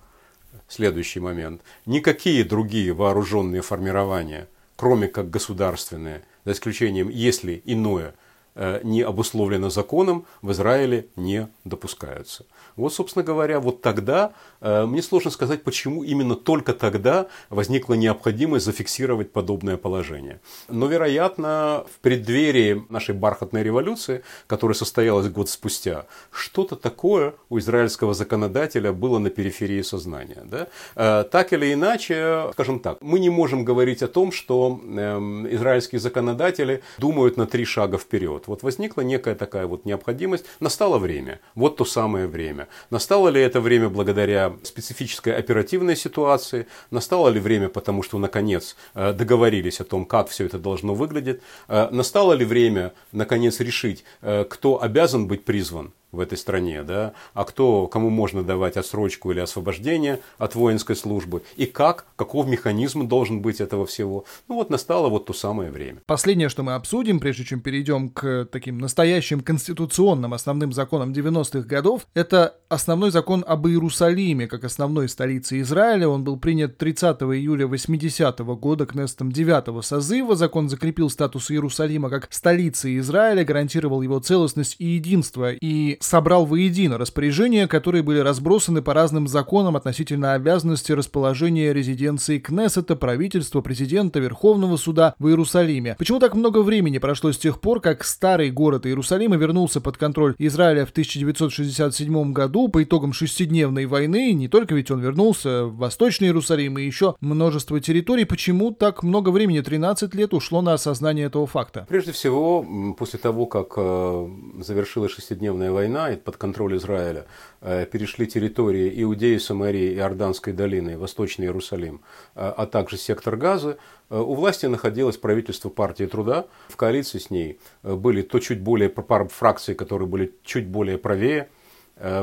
Следующий 0.68 1.20
момент. 1.20 1.62
Никакие 1.86 2.44
другие 2.44 2.94
вооруженные 2.94 3.62
формирования, 3.62 4.48
кроме 4.76 5.08
как 5.08 5.30
государственные, 5.30 6.24
за 6.46 6.54
исключением, 6.54 7.10
если 7.10 7.62
иное 7.66 8.16
не 8.56 9.02
обусловлено 9.02 9.70
законом, 9.70 10.26
в 10.42 10.52
Израиле 10.52 11.08
не 11.16 11.48
допускаются. 11.64 12.46
Вот, 12.76 12.94
собственно 12.94 13.24
говоря, 13.24 13.60
вот 13.60 13.82
тогда, 13.82 14.34
э, 14.62 14.86
мне 14.86 15.02
сложно 15.02 15.32
сказать, 15.32 15.64
почему 15.64 16.04
именно 16.04 16.36
только 16.36 16.74
тогда 16.74 17.28
возникла 17.50 17.94
необходимость 17.96 18.66
зафиксировать 18.66 19.32
подобное 19.32 19.78
положение. 19.78 20.40
Но, 20.70 20.88
вероятно, 20.88 21.86
в 21.94 22.00
преддверии 22.00 22.84
нашей 22.90 23.16
бархатной 23.16 23.64
революции, 23.64 24.24
которая 24.48 24.76
состоялась 24.76 25.28
год 25.30 25.50
спустя, 25.50 26.06
что-то 26.32 26.76
такое 26.76 27.34
у 27.50 27.60
израильского 27.60 28.14
законодателя 28.14 28.94
было 28.94 29.20
на 29.20 29.30
периферии 29.30 29.82
сознания. 29.82 30.44
Да? 30.46 30.68
Э, 30.96 31.24
так 31.24 31.54
или 31.54 31.74
иначе, 31.74 32.50
скажем 32.54 32.80
так, 32.80 32.98
мы 33.02 33.20
не 33.20 33.30
можем 33.30 33.66
говорить 33.66 34.02
о 34.04 34.08
том, 34.08 34.32
что 34.32 34.80
эм, 34.84 35.48
израильские 35.54 36.00
законодатели 36.00 36.82
думают 36.98 37.38
на 37.38 37.46
три 37.46 37.66
шага 37.66 37.98
вперед. 37.98 38.41
Вот 38.48 38.64
возникла 38.64 39.02
некая 39.02 39.36
такая 39.36 39.68
вот 39.68 39.86
необходимость, 39.86 40.46
настало 40.60 40.98
время, 41.00 41.40
вот 41.56 41.78
то 41.78 41.86
самое 41.86 42.28
время 42.28 42.42
время. 42.42 42.68
Настало 42.90 43.30
ли 43.30 43.42
это 43.42 43.62
время 43.62 43.90
благодаря 43.90 44.54
специфической 44.64 45.36
оперативной 45.36 45.96
ситуации? 45.96 46.66
Настало 46.92 47.30
ли 47.30 47.40
время, 47.40 47.70
потому 47.70 48.04
что, 48.04 48.18
наконец, 48.18 48.76
э, 48.96 49.14
договорились 49.14 49.82
о 49.82 49.84
том, 49.84 50.06
как 50.06 50.30
все 50.30 50.46
это 50.46 50.58
должно 50.58 50.94
выглядеть? 50.96 51.40
Э, 51.68 51.90
настало 51.92 52.34
ли 52.34 52.46
время, 52.46 52.92
наконец, 53.12 53.60
решить, 53.60 54.04
э, 54.22 54.46
кто 54.50 54.82
обязан 54.82 55.28
быть 55.28 55.46
призван? 55.46 55.92
В 56.12 56.20
этой 56.20 56.38
стране, 56.38 56.84
да, 56.84 57.14
а 57.34 57.44
кто, 57.44 57.88
кому 57.88 58.10
можно 58.10 58.44
давать 58.44 58.78
отсрочку 58.78 59.32
или 59.32 59.40
освобождение 59.40 60.20
от 60.38 60.56
воинской 60.56 60.96
службы, 60.96 61.44
и 61.56 61.66
как, 61.66 62.06
каков 62.16 62.48
механизм 62.48 63.08
должен 63.08 63.42
быть 63.42 63.62
этого 63.62 63.86
всего. 63.86 64.26
Ну 64.48 64.56
вот 64.56 64.70
настало 64.70 65.10
вот 65.10 65.26
то 65.26 65.34
самое 65.34 65.72
время. 65.72 66.02
Последнее, 66.06 66.50
что 66.50 66.64
мы 66.64 66.74
обсудим, 66.74 67.20
прежде 67.20 67.44
чем 67.46 67.62
перейдем 67.62 68.10
к 68.10 68.48
таким 68.52 68.78
настоящим 68.80 69.42
конституционным 69.42 70.34
основным 70.34 70.74
законам 70.74 71.14
90-х 71.14 71.68
годов, 71.68 72.08
это 72.14 72.56
основной 72.70 73.12
закон 73.12 73.44
об 73.48 73.68
Иерусалиме, 73.68 74.48
как 74.48 74.64
основной 74.64 75.10
столице 75.10 75.60
Израиля. 75.62 76.08
Он 76.08 76.24
был 76.24 76.38
принят 76.38 76.78
30 76.78 77.22
июля 77.22 77.68
80 77.68 78.40
-го 78.40 78.56
года 78.58 78.86
Кнестом 78.86 79.32
9 79.32 79.82
созыва. 79.84 80.36
Закон 80.36 80.70
закрепил 80.70 81.10
статус 81.10 81.52
Иерусалима 81.52 82.10
как 82.10 82.28
столицы 82.32 82.98
Израиля, 82.98 83.44
гарантировал 83.44 84.02
его 84.02 84.20
целостность 84.20 84.76
и 84.80 84.86
единство, 84.86 85.54
и 85.54 85.98
собрал 86.04 86.46
воедино 86.46 86.98
распоряжения, 86.98 87.68
которые 87.68 88.04
были 88.04 88.20
разбросаны 88.20 88.82
по 88.82 88.94
разным 88.94 89.28
законам 89.28 89.76
относительно 89.76 90.34
обязанности 90.34 90.92
расположения 90.92 91.74
резиденции 91.74 92.40
Кнессета, 92.40 92.96
правительства, 92.96 93.62
президента, 93.62 94.20
Верховного 94.20 94.78
суда 94.78 95.16
в 95.20 95.28
Иерусалиме. 95.28 95.96
Почему 95.98 96.20
так 96.20 96.36
много 96.36 96.64
времени 96.64 96.98
прошло 96.98 97.32
с 97.32 97.38
тех 97.38 97.60
пор, 97.60 97.82
как 97.82 98.04
старый 98.04 98.52
город 98.52 98.86
Иерусалима 98.86 99.36
вернулся 99.36 99.82
под 99.82 99.98
контроль 99.98 100.36
Израиля 100.38 100.86
в 100.86 100.92
1967 100.92 102.34
году 102.34 102.68
по 102.68 102.84
итогам 102.84 103.14
шестидневной 103.14 103.86
войны? 103.86 104.34
Не 104.34 104.48
только 104.48 104.76
ведь 104.76 104.92
он 104.92 105.00
вернулся 105.00 105.66
в 105.66 105.78
Восточный 105.78 106.28
Иерусалим 106.28 106.78
и 106.78 106.84
еще 106.84 107.16
множество 107.22 107.80
территорий. 107.80 108.26
Почему 108.26 108.72
так 108.72 109.04
много 109.04 109.30
времени, 109.30 109.62
13 109.62 110.14
лет, 110.16 110.34
ушло 110.34 110.62
на 110.62 110.74
осознание 110.74 111.28
этого 111.28 111.48
факта? 111.48 111.86
Прежде 111.88 112.12
всего, 112.12 112.66
после 112.98 113.20
того, 113.20 113.46
как 113.46 113.74
э, 113.78 114.30
завершилась 114.60 115.12
шестидневная 115.12 115.72
война, 115.72 115.91
война 115.92 116.12
и 116.12 116.16
под 116.16 116.38
контроль 116.38 116.78
Израиля 116.78 117.26
э, 117.62 117.86
перешли 117.86 118.26
территории 118.28 118.92
Иудеи, 119.04 119.38
Самарии, 119.38 119.94
Иорданской 119.96 120.54
долины, 120.54 120.98
Восточный 120.98 121.46
Иерусалим, 121.46 122.02
э, 122.36 122.54
а 122.58 122.66
также 122.66 122.98
сектор 122.98 123.36
Газы, 123.36 123.78
э, 124.10 124.18
у 124.18 124.34
власти 124.34 124.68
находилось 124.68 125.18
правительство 125.18 125.70
партии 125.70 126.06
труда. 126.06 126.46
В 126.70 126.78
коалиции 126.78 127.20
с 127.20 127.30
ней 127.30 127.60
были 127.84 128.22
то 128.22 128.40
чуть 128.40 128.62
более 128.62 128.90
фракции, 129.30 129.74
которые 129.74 130.08
были 130.08 130.32
чуть 130.44 130.68
более 130.68 130.98
правее, 130.98 131.48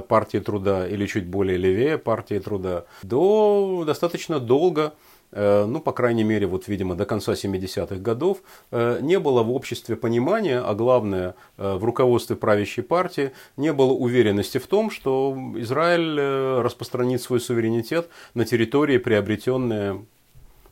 партии 0.08 0.38
труда 0.38 0.88
или 0.88 1.06
чуть 1.06 1.26
более 1.26 1.56
левее 1.56 1.98
партии 1.98 2.40
труда, 2.40 2.84
до 3.02 3.84
достаточно 3.86 4.40
долго 4.40 4.92
ну, 5.32 5.80
по 5.80 5.92
крайней 5.92 6.24
мере, 6.24 6.46
вот, 6.46 6.68
видимо, 6.68 6.94
до 6.94 7.04
конца 7.04 7.32
70-х 7.32 7.96
годов, 7.96 8.38
не 8.72 9.18
было 9.18 9.42
в 9.42 9.50
обществе 9.52 9.96
понимания, 9.96 10.60
а 10.60 10.74
главное, 10.74 11.34
в 11.56 11.84
руководстве 11.84 12.36
правящей 12.36 12.82
партии, 12.82 13.32
не 13.56 13.72
было 13.72 13.92
уверенности 13.92 14.58
в 14.58 14.66
том, 14.66 14.90
что 14.90 15.36
Израиль 15.56 16.18
распространит 16.62 17.20
свой 17.20 17.40
суверенитет 17.40 18.08
на 18.34 18.44
территории, 18.44 18.98
приобретенные 18.98 20.04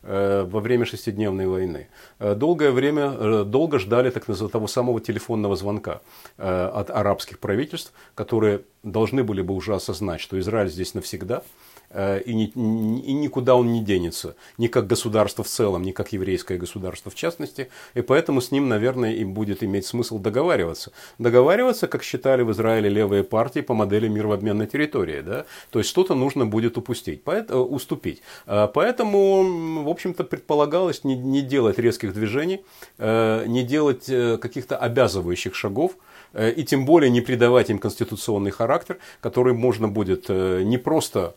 во 0.02 0.60
время 0.60 0.84
шестидневной 0.84 1.48
войны. 1.48 1.88
Долгое 2.20 2.70
время, 2.70 3.44
долго 3.44 3.78
ждали 3.80 4.10
так 4.10 4.28
называемого 4.28 4.52
того 4.52 4.66
самого 4.68 5.00
телефонного 5.00 5.56
звонка 5.56 6.00
от 6.36 6.90
арабских 6.90 7.40
правительств, 7.40 7.92
которые 8.14 8.62
должны 8.84 9.24
были 9.24 9.42
бы 9.42 9.52
уже 9.52 9.74
осознать, 9.74 10.20
что 10.20 10.38
Израиль 10.38 10.70
здесь 10.70 10.94
навсегда– 10.94 11.42
Э, 11.52 11.75
и, 11.94 12.34
ни, 12.34 12.44
и 12.44 13.12
никуда 13.12 13.54
он 13.56 13.72
не 13.72 13.82
денется, 13.82 14.36
ни 14.58 14.66
как 14.66 14.86
государство 14.86 15.44
в 15.44 15.48
целом, 15.48 15.82
ни 15.82 15.92
как 15.92 16.12
еврейское 16.12 16.58
государство 16.58 17.10
в 17.10 17.14
частности, 17.14 17.68
и 17.94 18.02
поэтому 18.02 18.40
с 18.40 18.50
ним, 18.50 18.68
наверное, 18.68 19.12
им 19.14 19.34
будет 19.34 19.62
иметь 19.62 19.86
смысл 19.86 20.18
договариваться. 20.18 20.92
Договариваться, 21.18 21.86
как 21.86 22.02
считали 22.02 22.42
в 22.42 22.52
Израиле 22.52 22.88
левые 22.88 23.24
партии 23.24 23.60
по 23.60 23.74
модели 23.74 24.08
мир 24.08 24.26
в 24.26 24.32
обмен 24.32 24.58
на 24.58 24.66
территории, 24.66 25.20
да? 25.20 25.46
то 25.70 25.78
есть 25.78 25.90
что-то 25.90 26.14
нужно 26.14 26.46
будет 26.46 26.76
упустить, 26.76 27.22
поэтому, 27.24 27.60
э, 27.60 27.64
уступить. 27.64 28.22
Э, 28.46 28.68
поэтому, 28.72 29.82
в 29.84 29.88
общем-то, 29.88 30.24
предполагалось 30.24 31.04
не, 31.04 31.16
не 31.16 31.42
делать 31.42 31.78
резких 31.78 32.12
движений, 32.12 32.64
не 32.98 33.62
делать 33.62 34.06
каких-то 34.40 34.76
обязывающих 34.76 35.54
шагов, 35.54 35.92
и 36.34 36.64
тем 36.64 36.84
более 36.86 37.10
не 37.10 37.20
придавать 37.20 37.70
им 37.70 37.78
конституционный 37.78 38.50
характер, 38.50 38.98
который 39.20 39.52
можно 39.52 39.88
будет 39.88 40.28
не 40.28 40.78
просто 40.78 41.34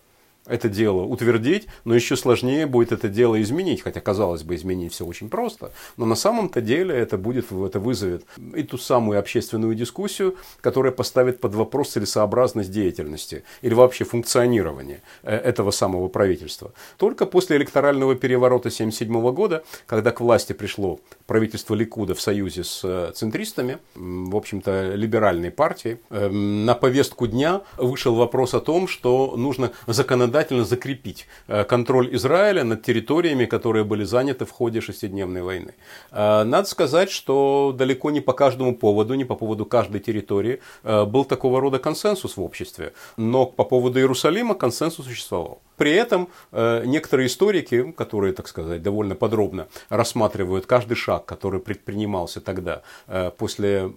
это 0.49 0.67
дело 0.67 1.03
утвердить, 1.03 1.67
но 1.85 1.95
еще 1.95 2.15
сложнее 2.15 2.65
будет 2.65 2.91
это 2.91 3.07
дело 3.07 3.41
изменить. 3.41 3.81
Хотя, 3.81 4.01
казалось 4.01 4.43
бы, 4.43 4.55
изменить 4.55 4.93
все 4.93 5.05
очень 5.05 5.29
просто. 5.29 5.71
Но 5.97 6.05
на 6.05 6.15
самом-то 6.15 6.62
деле 6.62 6.95
это, 6.95 7.17
будет, 7.17 7.51
это 7.51 7.79
вызовет 7.79 8.25
и 8.55 8.63
ту 8.63 8.77
самую 8.77 9.19
общественную 9.19 9.75
дискуссию, 9.75 10.35
которая 10.62 10.91
поставит 10.91 11.39
под 11.39 11.53
вопрос 11.53 11.91
целесообразность 11.91 12.71
деятельности 12.71 13.43
или 13.62 13.73
вообще 13.73 14.05
функционирования 14.05 15.01
э, 15.23 15.35
этого 15.35 15.71
самого 15.71 16.07
правительства. 16.07 16.73
Только 16.97 17.25
после 17.25 17.57
электорального 17.57 18.15
переворота 18.15 18.69
1977 18.69 19.33
года, 19.33 19.63
когда 19.85 20.12
к 20.12 20.19
власти 20.21 20.53
пришло 20.53 20.99
правительство 21.27 21.75
Ликуда 21.75 22.15
в 22.15 22.21
союзе 22.21 22.63
с 22.63 22.81
э, 22.83 23.12
центристами, 23.13 23.77
в 23.95 24.35
общем-то, 24.35 24.95
либеральной 24.95 25.51
партией, 25.51 25.99
эм, 26.09 26.65
на 26.65 26.73
повестку 26.73 27.27
дня 27.27 27.62
вышел 27.77 28.15
вопрос 28.15 28.53
о 28.53 28.59
том, 28.59 28.88
что 28.88 29.35
нужно 29.38 29.71
законодательно 29.85 30.38
законодательно 30.39 30.63
закрепить 30.63 31.28
э, 31.47 31.63
контроль 31.63 32.15
Израиля 32.15 32.63
над 32.63 32.82
территориями, 32.82 33.45
которые 33.45 33.84
были 33.84 34.06
заняты 34.06 34.45
в 34.45 34.52
ходе 34.52 34.82
шестидневной 34.82 35.41
войны. 35.41 35.73
Э, 36.12 36.43
надо 36.43 36.67
сказать, 36.67 37.12
что 37.12 37.73
далеко 37.78 38.12
не 38.12 38.21
по 38.21 38.34
каждому 38.34 38.75
поводу, 38.75 39.15
не 39.15 39.25
по 39.25 39.36
поводу 39.36 39.65
каждой 39.65 39.99
территории 39.99 40.60
э, 40.84 41.06
был 41.06 41.25
такого 41.25 41.60
рода 41.60 41.80
консенсус 41.80 42.38
в 42.38 42.41
обществе. 42.41 42.93
Но 43.17 43.45
по 43.45 43.65
поводу 43.65 43.99
Иерусалима 43.99 44.56
консенсус 44.56 45.06
существовал. 45.06 45.60
При 45.79 45.93
этом 45.93 46.27
э, 46.51 46.83
некоторые 46.85 47.27
историки, 47.27 47.93
которые, 47.93 48.33
так 48.33 48.49
сказать, 48.49 48.83
довольно 48.83 49.15
подробно 49.15 49.69
рассматривают 49.87 50.65
каждый 50.65 50.95
шаг, 50.95 51.25
который 51.25 51.61
предпринимался 51.61 52.41
тогда, 52.41 52.81
э, 53.07 53.31
после 53.37 53.89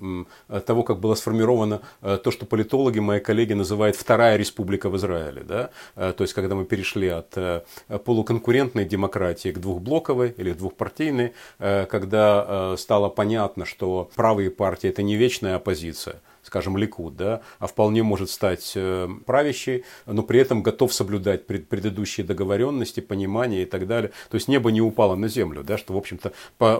того, 0.64 0.84
как 0.84 1.00
было 1.00 1.16
сформировано 1.16 1.80
э, 2.00 2.18
то, 2.22 2.30
что 2.30 2.46
политологи, 2.46 3.00
мои 3.00 3.18
коллеги, 3.18 3.54
называют 3.54 3.96
«вторая 3.96 4.36
республика 4.36 4.88
в 4.90 4.96
Израиле». 4.96 5.42
Да? 5.42 5.70
То 6.12 6.22
есть, 6.22 6.34
когда 6.34 6.54
мы 6.54 6.64
перешли 6.64 7.08
от 7.08 7.64
полуконкурентной 8.04 8.84
демократии 8.84 9.48
к 9.48 9.58
двухблоковой 9.58 10.34
или 10.36 10.52
двухпартийной, 10.52 11.32
когда 11.58 12.76
стало 12.76 13.08
понятно, 13.08 13.64
что 13.64 14.08
правые 14.14 14.50
партии– 14.50 14.88
это 14.90 15.02
не 15.02 15.16
вечная 15.16 15.56
оппозиция, 15.56 16.20
скажем, 16.42 16.76
Ликуд, 16.76 17.16
да, 17.16 17.42
а 17.58 17.66
вполне 17.66 18.02
может 18.02 18.30
стать 18.30 18.72
э, 18.74 19.08
правящей, 19.26 19.84
но 20.06 20.22
при 20.22 20.40
этом 20.40 20.62
готов 20.62 20.92
соблюдать 20.92 21.46
пред, 21.46 21.68
предыдущие 21.68 22.26
договоренности, 22.26 23.00
понимания 23.00 23.62
и 23.62 23.66
так 23.66 23.86
далее. 23.86 24.12
То 24.30 24.36
есть 24.36 24.48
небо 24.48 24.70
не 24.70 24.80
упало 24.80 25.14
на 25.14 25.28
землю, 25.28 25.62
да, 25.62 25.78
что, 25.78 25.94
в 25.94 25.96
общем-то, 25.96 26.32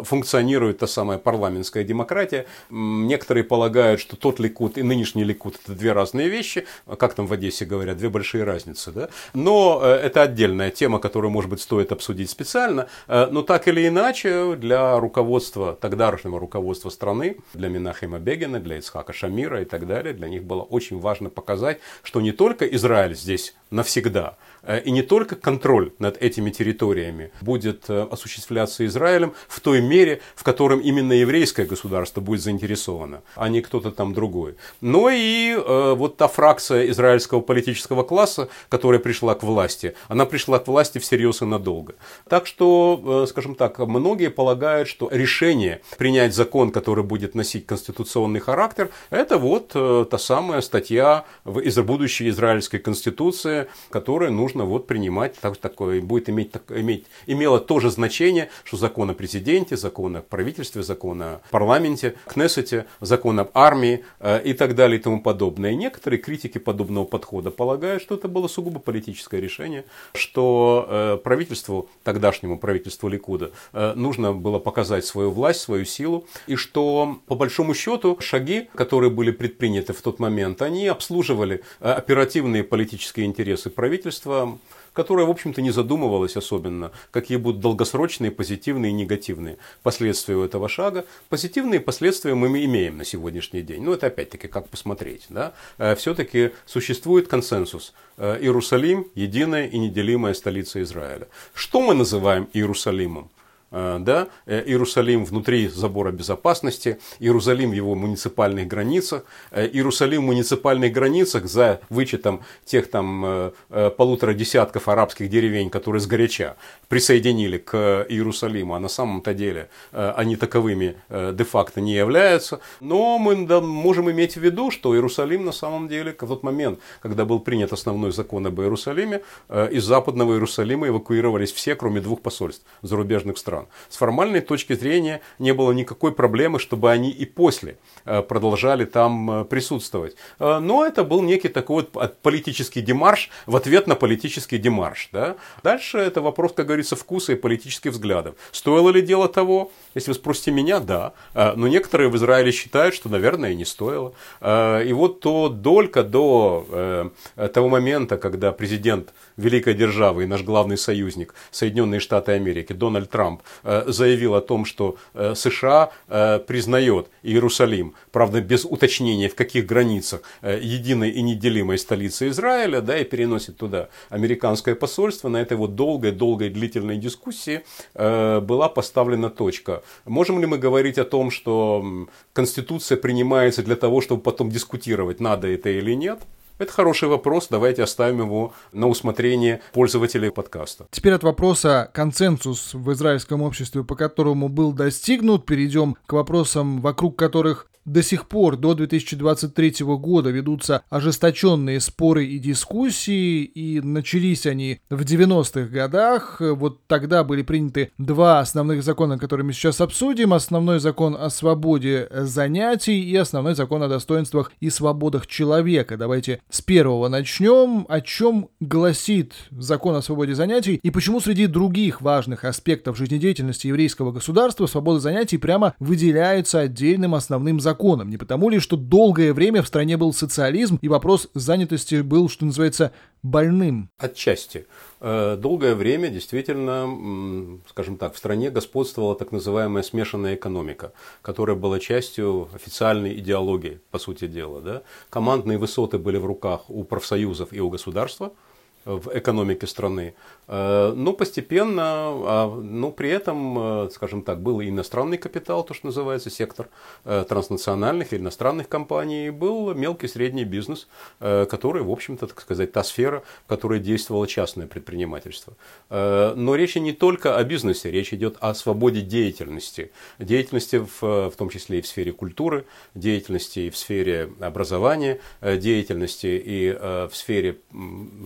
функционирует 0.04 0.78
та 0.78 0.86
самая 0.86 1.18
парламентская 1.18 1.84
демократия. 1.84 2.46
Некоторые 2.70 3.44
полагают, 3.44 4.00
что 4.00 4.16
тот 4.16 4.40
Ликуд 4.40 4.78
и 4.78 4.82
нынешний 4.82 5.24
Ликуд– 5.24 5.58
это 5.64 5.74
две 5.74 5.92
разные 5.92 6.28
вещи, 6.28 6.66
как 6.98 7.14
там 7.14 7.26
в 7.26 7.32
Одессе 7.32 7.64
говорят, 7.64 7.96
две 7.96 8.08
большие 8.08 8.44
разницы, 8.44 8.90
да. 8.92 9.08
Но 9.34 9.80
э, 9.82 9.88
это 9.88 10.22
отдельная 10.22 10.70
тема, 10.70 10.98
которую, 10.98 11.30
может 11.30 11.50
быть, 11.50 11.60
стоит 11.60 11.92
обсудить 11.92 12.30
специально. 12.30 12.88
Э, 13.08 13.28
но 13.30 13.42
так 13.42 13.68
или 13.68 13.86
иначе, 13.86 14.56
для 14.56 14.98
руководства, 14.98 15.74
тогдашнего 15.74 16.38
руководства 16.38 16.90
страны, 16.90 17.36
для 17.54 17.68
Минахима 17.68 18.18
Бегина, 18.18 18.60
для 18.60 18.78
Ицхака 18.78 19.12
Шамира, 19.12 19.51
мира 19.52 19.62
и 19.62 19.64
так 19.64 19.86
далее. 19.86 20.14
Для 20.14 20.28
них 20.28 20.44
было 20.44 20.62
очень 20.62 20.98
важно 20.98 21.30
показать, 21.30 21.78
что 22.02 22.20
не 22.20 22.32
только 22.32 22.64
Израиль 22.66 23.14
здесь 23.14 23.54
навсегда, 23.70 24.36
Э, 24.62 24.80
и 24.80 24.90
не 24.90 25.02
только 25.02 25.36
контроль 25.36 25.92
над 25.98 26.16
этими 26.22 26.50
территориями 26.50 27.30
будет 27.40 27.84
э, 27.88 28.06
осуществляться 28.10 28.86
Израилем 28.86 29.34
в 29.48 29.60
той 29.60 29.80
мере, 29.80 30.20
в 30.34 30.44
котором 30.44 30.80
именно 30.80 31.12
еврейское 31.12 31.64
государство 31.64 32.20
будет 32.20 32.42
заинтересовано, 32.42 33.22
а 33.34 33.48
не 33.48 33.60
кто-то 33.60 33.90
там 33.90 34.14
другой. 34.14 34.56
Но 34.80 35.10
и 35.10 35.52
э, 35.52 35.94
вот 35.94 36.16
та 36.16 36.28
фракция 36.28 36.88
израильского 36.90 37.40
политического 37.40 38.02
класса, 38.02 38.48
которая 38.68 39.00
пришла 39.00 39.34
к 39.34 39.42
власти, 39.42 39.94
она 40.08 40.26
пришла 40.26 40.58
к 40.58 40.68
власти 40.68 40.98
всерьез 40.98 41.42
и 41.42 41.44
надолго. 41.44 41.94
Так 42.28 42.46
что, 42.46 43.26
скажем 43.28 43.54
так, 43.54 43.78
многие 43.78 44.30
полагают, 44.30 44.88
что 44.88 45.08
решение 45.10 45.80
принять 45.98 46.34
закон, 46.34 46.70
который 46.70 47.04
будет 47.04 47.34
носить 47.34 47.66
конституционный 47.66 48.40
характер, 48.40 48.90
это 49.10 49.38
вот 49.42 49.68
та 50.08 50.18
самая 50.18 50.60
статья 50.60 51.24
из 51.44 51.76
будущей 51.78 52.28
израильской 52.28 52.78
конституции, 52.78 53.66
которая 53.90 54.30
нужно 54.30 54.64
вот 54.64 54.86
принимать 54.86 55.34
так, 55.40 55.56
такое, 55.56 56.00
будет 56.00 56.28
иметь, 56.28 56.52
так, 56.52 56.62
иметь, 56.70 57.06
имело 57.26 57.58
то 57.58 57.80
же 57.80 57.90
значение, 57.90 58.48
что 58.64 58.76
закон 58.76 59.10
о 59.10 59.14
президенте, 59.14 59.76
закон 59.76 60.16
о 60.16 60.22
правительстве, 60.22 60.82
закон 60.82 61.20
о 61.22 61.40
парламенте, 61.50 62.14
Кнессете, 62.26 62.86
закон 63.00 63.40
об 63.40 63.50
армии 63.54 64.04
э, 64.20 64.42
и 64.44 64.52
так 64.54 64.74
далее 64.74 64.98
и 64.98 65.02
тому 65.02 65.20
подобное. 65.20 65.74
Некоторые 65.74 66.20
критики 66.20 66.58
подобного 66.58 67.04
подхода 67.04 67.50
полагают, 67.50 68.02
что 68.02 68.14
это 68.14 68.28
было 68.28 68.46
сугубо 68.46 68.78
политическое 68.78 69.40
решение, 69.40 69.84
что 70.14 70.86
э, 70.88 71.16
правительству, 71.22 71.88
тогдашнему 72.04 72.58
правительству 72.58 73.08
Ликуда, 73.08 73.50
э, 73.72 73.94
нужно 73.96 74.32
было 74.32 74.60
показать 74.60 75.04
свою 75.04 75.30
власть, 75.32 75.60
свою 75.60 75.84
силу, 75.84 76.26
и 76.46 76.54
что 76.54 77.18
по 77.26 77.34
большому 77.34 77.74
счету 77.74 78.16
шаги, 78.20 78.68
которые 78.74 79.10
были 79.10 79.31
предприняты 79.32 79.92
в 79.92 80.02
тот 80.02 80.18
момент, 80.18 80.62
они 80.62 80.86
обслуживали 80.88 81.62
э, 81.80 81.90
оперативные 81.90 82.64
политические 82.64 83.26
интересы 83.26 83.70
правительства, 83.70 84.58
которая, 84.92 85.26
в 85.26 85.30
общем-то, 85.30 85.62
не 85.62 85.70
задумывалась 85.70 86.36
особенно, 86.36 86.92
какие 87.10 87.38
будут 87.38 87.60
долгосрочные, 87.60 88.30
позитивные 88.30 88.90
и 88.90 88.94
негативные 88.94 89.58
последствия 89.82 90.36
у 90.36 90.44
этого 90.44 90.68
шага. 90.68 91.04
Позитивные 91.28 91.80
последствия 91.80 92.34
мы 92.34 92.46
имеем 92.64 92.98
на 92.98 93.04
сегодняшний 93.04 93.62
день. 93.62 93.82
Но 93.82 93.94
это 93.94 94.08
опять-таки 94.08 94.48
как 94.48 94.68
посмотреть. 94.68 95.26
Да? 95.28 95.52
Э, 95.78 95.94
Все-таки 95.94 96.50
существует 96.66 97.28
консенсус. 97.28 97.94
Э, 98.16 98.38
Иерусалим– 98.40 99.06
единая 99.14 99.66
и 99.66 99.78
неделимая 99.78 100.34
столица 100.34 100.82
Израиля. 100.82 101.28
Что 101.54 101.80
мы 101.80 101.94
называем 101.94 102.48
Иерусалимом? 102.52 103.30
Э, 103.72 103.96
да, 103.98 104.28
э, 104.46 104.62
Иерусалим 104.66 105.24
внутри 105.24 105.66
забора 105.68 106.12
безопасности, 106.12 106.98
Иерусалим 107.20 107.70
в 107.70 107.72
его 107.72 107.94
муниципальных 107.94 108.68
границах, 108.68 109.24
э, 109.50 109.66
Иерусалим 109.66 110.22
в 110.22 110.26
муниципальных 110.26 110.92
границах 110.92 111.46
за 111.46 111.80
вычетом 111.88 112.42
тех 112.64 112.90
там 112.90 113.52
полутора 113.96 114.34
десятков 114.34 114.88
арабских 114.88 115.30
деревень, 115.30 115.70
которые 115.70 116.00
сгоряча 116.00 116.56
присоединили 116.88 117.56
к 117.58 118.06
Иерусалиму, 118.08 118.74
а 118.74 118.80
на 118.80 118.88
самом-то 118.88 119.32
деле 119.32 119.68
они 119.92 120.36
таковыми 120.36 120.96
де-факто 121.08 121.80
не 121.80 121.94
являются. 121.94 122.60
Но 122.80 123.18
мы 123.18 123.46
можем 123.60 124.10
иметь 124.10 124.34
в 124.36 124.40
виду, 124.40 124.70
что 124.70 124.94
Иерусалим 124.94 125.44
на 125.44 125.52
самом 125.52 125.88
деле 125.88 126.12
в 126.12 126.28
тот 126.28 126.42
момент, 126.42 126.80
когда 127.00 127.24
был 127.24 127.40
принят 127.40 127.72
основной 127.72 128.12
закон 128.12 128.46
об 128.46 128.60
Иерусалиме, 128.60 129.22
из 129.70 129.84
западного 129.84 130.34
Иерусалима 130.34 130.88
эвакуировались 130.88 131.52
все, 131.52 131.74
кроме 131.74 132.00
двух 132.00 132.20
посольств 132.20 132.64
зарубежных 132.82 133.38
стран. 133.38 133.61
Сторон. 133.62 133.68
С 133.88 133.96
формальной 133.96 134.40
точки 134.40 134.74
зрения 134.74 135.20
не 135.38 135.52
было 135.52 135.72
никакой 135.72 136.12
проблемы, 136.12 136.58
чтобы 136.58 136.90
они 136.90 137.10
и 137.10 137.24
после 137.24 137.76
продолжали 138.04 138.84
там 138.84 139.46
присутствовать. 139.46 140.16
Но 140.38 140.84
это 140.84 141.04
был 141.04 141.22
некий 141.22 141.48
такой 141.48 141.86
вот 141.92 142.18
политический 142.22 142.80
демарш 142.80 143.30
в 143.46 143.56
ответ 143.56 143.86
на 143.86 143.94
политический 143.94 144.58
демарш. 144.58 145.08
Да? 145.12 145.36
Дальше 145.62 145.98
это 145.98 146.20
вопрос, 146.20 146.52
как 146.52 146.66
говорится, 146.66 146.96
вкуса 146.96 147.32
и 147.32 147.36
политических 147.36 147.92
взглядов. 147.92 148.34
Стоило 148.52 148.90
ли 148.90 149.02
дело 149.02 149.28
того? 149.28 149.70
Если 149.94 150.10
вы 150.10 150.14
спросите 150.14 150.50
меня, 150.50 150.80
да. 150.80 151.12
Но 151.34 151.68
некоторые 151.68 152.08
в 152.08 152.16
Израиле 152.16 152.52
считают, 152.52 152.94
что, 152.94 153.08
наверное, 153.08 153.50
и 153.50 153.54
не 153.54 153.64
стоило. 153.64 154.12
И 154.42 154.92
вот 154.92 155.20
то 155.20 155.48
долька 155.48 156.02
до 156.02 157.12
того 157.52 157.68
момента, 157.68 158.16
когда 158.16 158.52
президент 158.52 159.12
великой 159.36 159.74
державы 159.74 160.24
и 160.24 160.26
наш 160.26 160.42
главный 160.42 160.76
союзник, 160.76 161.34
Соединенные 161.50 162.00
Штаты 162.00 162.32
Америки, 162.32 162.72
Дональд 162.72 163.10
Трамп, 163.10 163.42
э, 163.64 163.84
заявил 163.86 164.34
о 164.34 164.40
том, 164.40 164.64
что 164.64 164.96
э, 165.14 165.34
США 165.34 165.90
э, 166.08 166.38
признает 166.38 167.08
Иерусалим, 167.22 167.94
правда, 168.10 168.40
без 168.40 168.64
уточнения, 168.64 169.28
в 169.28 169.34
каких 169.34 169.66
границах, 169.66 170.22
единой 170.42 171.10
и 171.10 171.22
неделимой 171.22 171.78
столицы 171.78 172.28
Израиля, 172.28 172.80
да, 172.80 172.98
и 172.98 173.04
переносит 173.04 173.56
туда 173.56 173.88
американское 174.10 174.74
посольство, 174.74 175.28
на 175.28 175.38
этой 175.38 175.56
вот 175.56 175.74
долгой-долгой 175.74 176.50
длительной 176.50 176.96
дискуссии 176.96 177.62
была 177.94 178.68
поставлена 178.68 179.30
точка. 179.30 179.81
Можем 180.04 180.40
ли 180.40 180.46
мы 180.46 180.58
говорить 180.58 180.98
о 180.98 181.04
том, 181.04 181.30
что 181.30 182.06
Конституция 182.32 182.96
принимается 182.96 183.62
для 183.62 183.76
того, 183.76 184.00
чтобы 184.00 184.22
потом 184.22 184.50
дискутировать, 184.50 185.20
надо 185.20 185.48
это 185.48 185.70
или 185.70 185.94
нет? 185.94 186.20
Это 186.58 186.72
хороший 186.72 187.08
вопрос, 187.08 187.48
давайте 187.50 187.82
оставим 187.82 188.20
его 188.20 188.52
на 188.72 188.86
усмотрение 188.86 189.60
пользователей 189.72 190.30
подкаста. 190.30 190.86
Теперь 190.92 191.14
от 191.14 191.24
вопроса 191.24 191.90
консенсус 191.92 192.74
в 192.74 192.92
израильском 192.92 193.42
обществе, 193.42 193.82
по 193.82 193.96
которому 193.96 194.48
был 194.48 194.72
достигнут, 194.72 195.44
перейдем 195.44 195.96
к 196.06 196.12
вопросам, 196.12 196.80
вокруг 196.80 197.16
которых 197.16 197.66
до 197.84 198.02
сих 198.02 198.28
пор, 198.28 198.56
до 198.56 198.74
2023 198.74 199.84
года, 199.96 200.30
ведутся 200.30 200.82
ожесточенные 200.88 201.80
споры 201.80 202.26
и 202.26 202.38
дискуссии, 202.38 203.42
и 203.42 203.80
начались 203.80 204.46
они 204.46 204.80
в 204.88 205.02
90-х 205.02 205.68
годах. 205.68 206.36
Вот 206.40 206.86
тогда 206.86 207.24
были 207.24 207.42
приняты 207.42 207.90
два 207.98 208.40
основных 208.40 208.82
закона, 208.82 209.18
которые 209.18 209.44
мы 209.44 209.52
сейчас 209.52 209.80
обсудим. 209.80 210.32
Основной 210.32 210.80
закон 210.80 211.16
о 211.18 211.28
свободе 211.30 212.08
занятий 212.12 213.00
и 213.02 213.16
основной 213.16 213.54
закон 213.54 213.82
о 213.82 213.88
достоинствах 213.88 214.52
и 214.60 214.70
свободах 214.70 215.26
человека. 215.26 215.96
Давайте 215.96 216.40
с 216.50 216.60
первого 216.60 217.08
начнем. 217.08 217.86
О 217.88 218.00
чем 218.00 218.48
гласит 218.60 219.34
закон 219.50 219.96
о 219.96 220.02
свободе 220.02 220.34
занятий 220.34 220.78
и 220.82 220.90
почему 220.90 221.20
среди 221.20 221.46
других 221.46 222.00
важных 222.00 222.44
аспектов 222.44 222.96
жизнедеятельности 222.96 223.66
еврейского 223.66 224.12
государства 224.12 224.66
свобода 224.66 225.00
занятий 225.00 225.38
прямо 225.38 225.74
выделяется 225.80 226.60
отдельным 226.60 227.14
основным 227.14 227.58
законом 227.58 227.71
законом. 227.72 228.10
Не 228.10 228.18
потому 228.18 228.50
ли, 228.50 228.60
что 228.60 228.76
долгое 228.76 229.32
время 229.32 229.62
в 229.62 229.66
стране 229.66 229.96
был 229.96 230.12
социализм, 230.12 230.78
и 230.82 230.88
вопрос 230.88 231.28
занятости 231.34 232.02
был, 232.02 232.28
что 232.28 232.44
называется, 232.44 232.90
больным? 233.22 233.88
Отчасти. 233.98 234.66
Э, 235.00 235.36
долгое 235.36 235.74
время 235.74 236.08
действительно, 236.08 237.58
скажем 237.68 237.96
так, 237.96 238.14
в 238.14 238.18
стране 238.18 238.50
господствовала 238.50 239.14
так 239.14 239.32
называемая 239.32 239.82
смешанная 239.82 240.34
экономика, 240.34 240.92
которая 241.22 241.56
была 241.56 241.78
частью 241.78 242.48
официальной 242.54 243.18
идеологии, 243.18 243.80
по 243.90 243.98
сути 243.98 244.26
дела. 244.26 244.60
Да? 244.60 244.82
Командные 245.10 245.58
высоты 245.58 245.98
были 245.98 246.18
в 246.18 246.26
руках 246.26 246.60
у 246.68 246.84
профсоюзов 246.84 247.52
и 247.52 247.60
у 247.60 247.70
государства– 247.70 248.32
в 248.84 249.10
экономике 249.14 249.66
страны. 249.66 250.14
Э, 250.52 250.92
но 250.94 251.14
постепенно, 251.14 251.82
а, 251.82 252.60
но 252.62 252.90
при 252.90 253.08
этом, 253.08 253.86
э, 253.86 253.90
скажем 253.90 254.20
так, 254.22 254.42
был 254.42 254.60
и 254.60 254.68
иностранный 254.68 255.16
капитал, 255.16 255.64
то, 255.64 255.72
что 255.72 255.86
называется, 255.86 256.28
сектор 256.28 256.68
э, 257.06 257.24
транснациональных 257.26 258.12
или 258.12 258.20
иностранных 258.20 258.68
компаний, 258.68 259.30
был 259.30 259.72
мелкий 259.72 260.08
средний 260.08 260.44
бизнес, 260.44 260.88
который, 261.20 261.82
в 261.82 261.90
общем-то, 261.90 262.26
так 262.26 262.40
сказать, 262.40 262.72
та 262.72 262.82
сфера, 262.84 263.22
в 263.46 263.48
которой 263.48 263.80
действовало 263.80 264.26
частное 264.26 264.66
предпринимательство. 264.66 265.54
Но 265.88 266.54
речь 266.54 266.76
не 266.76 266.92
только 266.92 267.36
о 267.36 267.44
бизнесе, 267.44 267.90
речь 267.90 268.12
идет 268.12 268.36
о 268.40 268.54
свободе 268.54 269.00
деятельности. 269.00 269.92
Деятельности 270.18 270.76
в, 270.76 271.30
в 271.30 271.34
том 271.36 271.48
числе 271.48 271.78
и 271.78 271.82
в 271.82 271.86
сфере 271.86 272.12
культуры, 272.12 272.66
деятельности 272.94 273.60
и 273.60 273.70
в 273.70 273.76
сфере 273.76 274.30
образования, 274.40 275.20
деятельности 275.40 276.42
и 276.44 276.72
в 276.72 277.10
сфере 277.12 277.58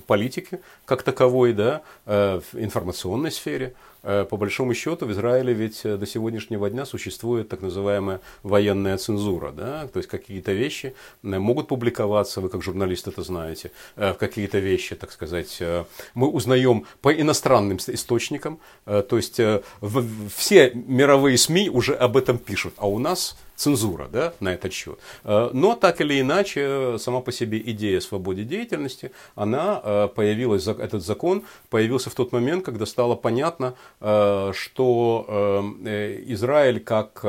политики, 0.06 0.60
как 0.84 1.02
таковой, 1.02 1.52
да, 1.52 1.82
в 2.16 2.54
информационной 2.54 3.30
сфере. 3.30 3.74
Э, 4.08 4.24
по 4.24 4.36
большому 4.36 4.72
счету 4.72 5.04
в 5.06 5.12
Израиле 5.12 5.52
ведь 5.52 5.80
э, 5.84 5.96
до 5.96 6.06
сегодняшнего 6.06 6.70
дня 6.70 6.86
существует 6.86 7.48
так 7.48 7.60
называемая 7.60 8.20
военная 8.44 8.98
цензура. 8.98 9.50
Да? 9.50 9.88
То 9.88 9.98
есть 9.98 10.08
какие-то 10.08 10.52
вещи 10.52 10.94
могут 11.22 11.66
публиковаться, 11.66 12.40
вы 12.40 12.48
как 12.48 12.62
журналист 12.62 13.08
это 13.08 13.22
знаете, 13.22 13.72
какие-то 13.96 14.58
вещи, 14.58 14.94
так 14.94 15.10
сказать, 15.10 15.60
мы 16.14 16.28
узнаем 16.28 16.86
по 17.00 17.12
иностранным 17.12 17.78
источникам. 17.78 18.60
То 18.84 19.16
есть 19.16 19.40
все 20.34 20.72
мировые 20.74 21.36
СМИ 21.36 21.70
уже 21.70 21.94
об 21.94 22.16
этом 22.16 22.38
пишут, 22.38 22.74
а 22.76 22.88
у 22.88 22.98
нас 22.98 23.36
цензура 23.56 24.08
да, 24.08 24.34
на 24.40 24.54
этот 24.54 24.72
счет. 24.72 24.98
Э, 25.24 25.50
но 25.52 25.74
так 25.74 26.00
или 26.00 26.20
иначе, 26.20 26.96
сама 26.98 27.20
по 27.20 27.32
себе 27.32 27.58
идея 27.58 28.00
свободы 28.00 28.44
деятельности, 28.44 29.10
она 29.34 29.80
э, 29.82 30.08
появилась, 30.14 30.66
этот 30.66 31.04
закон 31.04 31.42
появился 31.70 32.10
в 32.10 32.14
тот 32.14 32.32
момент, 32.32 32.64
когда 32.64 32.86
стало 32.86 33.16
понятно, 33.16 33.74
э, 34.00 34.52
что 34.54 35.66
Израиль 36.26 36.80
как 36.80 37.24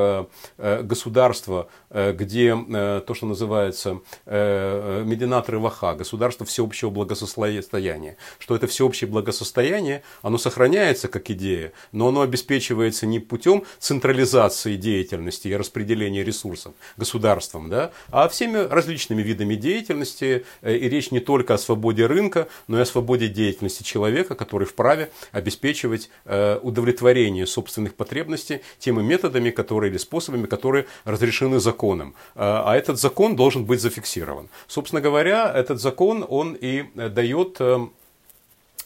государство, 0.58 1.68
где 1.90 2.54
то, 2.56 3.14
что 3.14 3.26
называется 3.26 4.00
Мединат 4.26 5.48
Рываха, 5.48 5.94
государство 5.94 6.44
всеобщего 6.44 6.90
благосостояния, 6.90 8.16
что 8.38 8.54
это 8.54 8.66
всеобщее 8.66 9.08
благосостояние, 9.08 10.02
оно 10.22 10.38
сохраняется 10.38 11.08
как 11.08 11.30
идея, 11.30 11.72
но 11.92 12.08
оно 12.08 12.20
обеспечивается 12.20 13.06
не 13.06 13.20
путем 13.20 13.64
централизации 13.78 14.76
деятельности 14.76 15.48
и 15.48 15.56
распределения 15.56 16.17
управления 16.18 16.24
ресурсом 16.24 16.74
государством, 16.96 17.68
да, 17.68 17.90
а 18.10 18.28
всеми 18.28 18.58
различными 18.58 19.22
видами 19.22 19.56
деятельности. 19.56 20.44
Э, 20.62 20.76
и 20.76 20.88
речь 20.88 21.10
не 21.10 21.20
только 21.20 21.54
о 21.54 21.58
свободе 21.58 22.06
рынка, 22.06 22.46
но 22.68 22.78
и 22.78 22.82
о 22.82 22.84
свободе 22.84 23.28
деятельности 23.28 23.82
человека, 23.82 24.34
который 24.34 24.66
вправе 24.66 25.10
обеспечивать 25.32 26.10
э, 26.24 26.58
удовлетворение 26.62 27.46
собственных 27.46 27.94
потребностей 27.94 28.60
теми 28.78 29.02
методами, 29.02 29.50
которые 29.50 29.90
или 29.90 29.98
способами, 29.98 30.46
которые 30.46 30.84
разрешены 31.04 31.60
законом. 31.60 32.14
Э, 32.34 32.64
а 32.64 32.76
этот 32.76 32.98
закон 32.98 33.36
должен 33.36 33.64
быть 33.64 33.80
зафиксирован. 33.80 34.48
Собственно 34.66 35.00
говоря, 35.00 35.52
этот 35.54 35.80
закон, 35.80 36.24
он 36.28 36.56
и 36.60 36.84
дает 36.94 37.60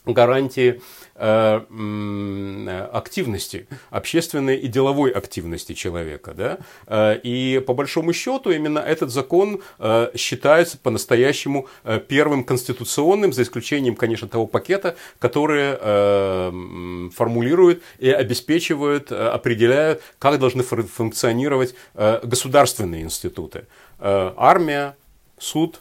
гарантии 0.05 0.81
Э, 1.15 1.61
активности, 2.93 3.69
общественной 3.91 4.57
и 4.57 4.67
деловой 4.67 5.13
активности 5.13 5.73
человека. 5.73 6.35
Да? 6.35 6.59
Э, 6.89 7.17
и 7.23 7.63
по 7.65 7.75
большому 7.75 8.13
счету 8.13 8.51
именно 8.51 8.81
этот 8.81 9.11
закон 9.11 9.61
э, 9.79 10.11
считается 10.17 10.79
по-настоящему 10.79 11.69
первым 12.09 12.43
конституционным, 12.43 13.33
за 13.33 13.43
исключением, 13.43 13.95
конечно, 13.95 14.27
того 14.27 14.47
пакета, 14.47 14.97
который 15.19 15.73
формулирует 17.13 17.83
и 17.99 18.11
обеспечивает, 18.11 19.13
определяет, 19.13 20.03
как 20.19 20.39
должны 20.39 20.63
функционировать 20.63 21.75
государственные 21.95 23.03
институты. 23.03 23.67
Армия, 24.01 24.97
суд, 25.39 25.81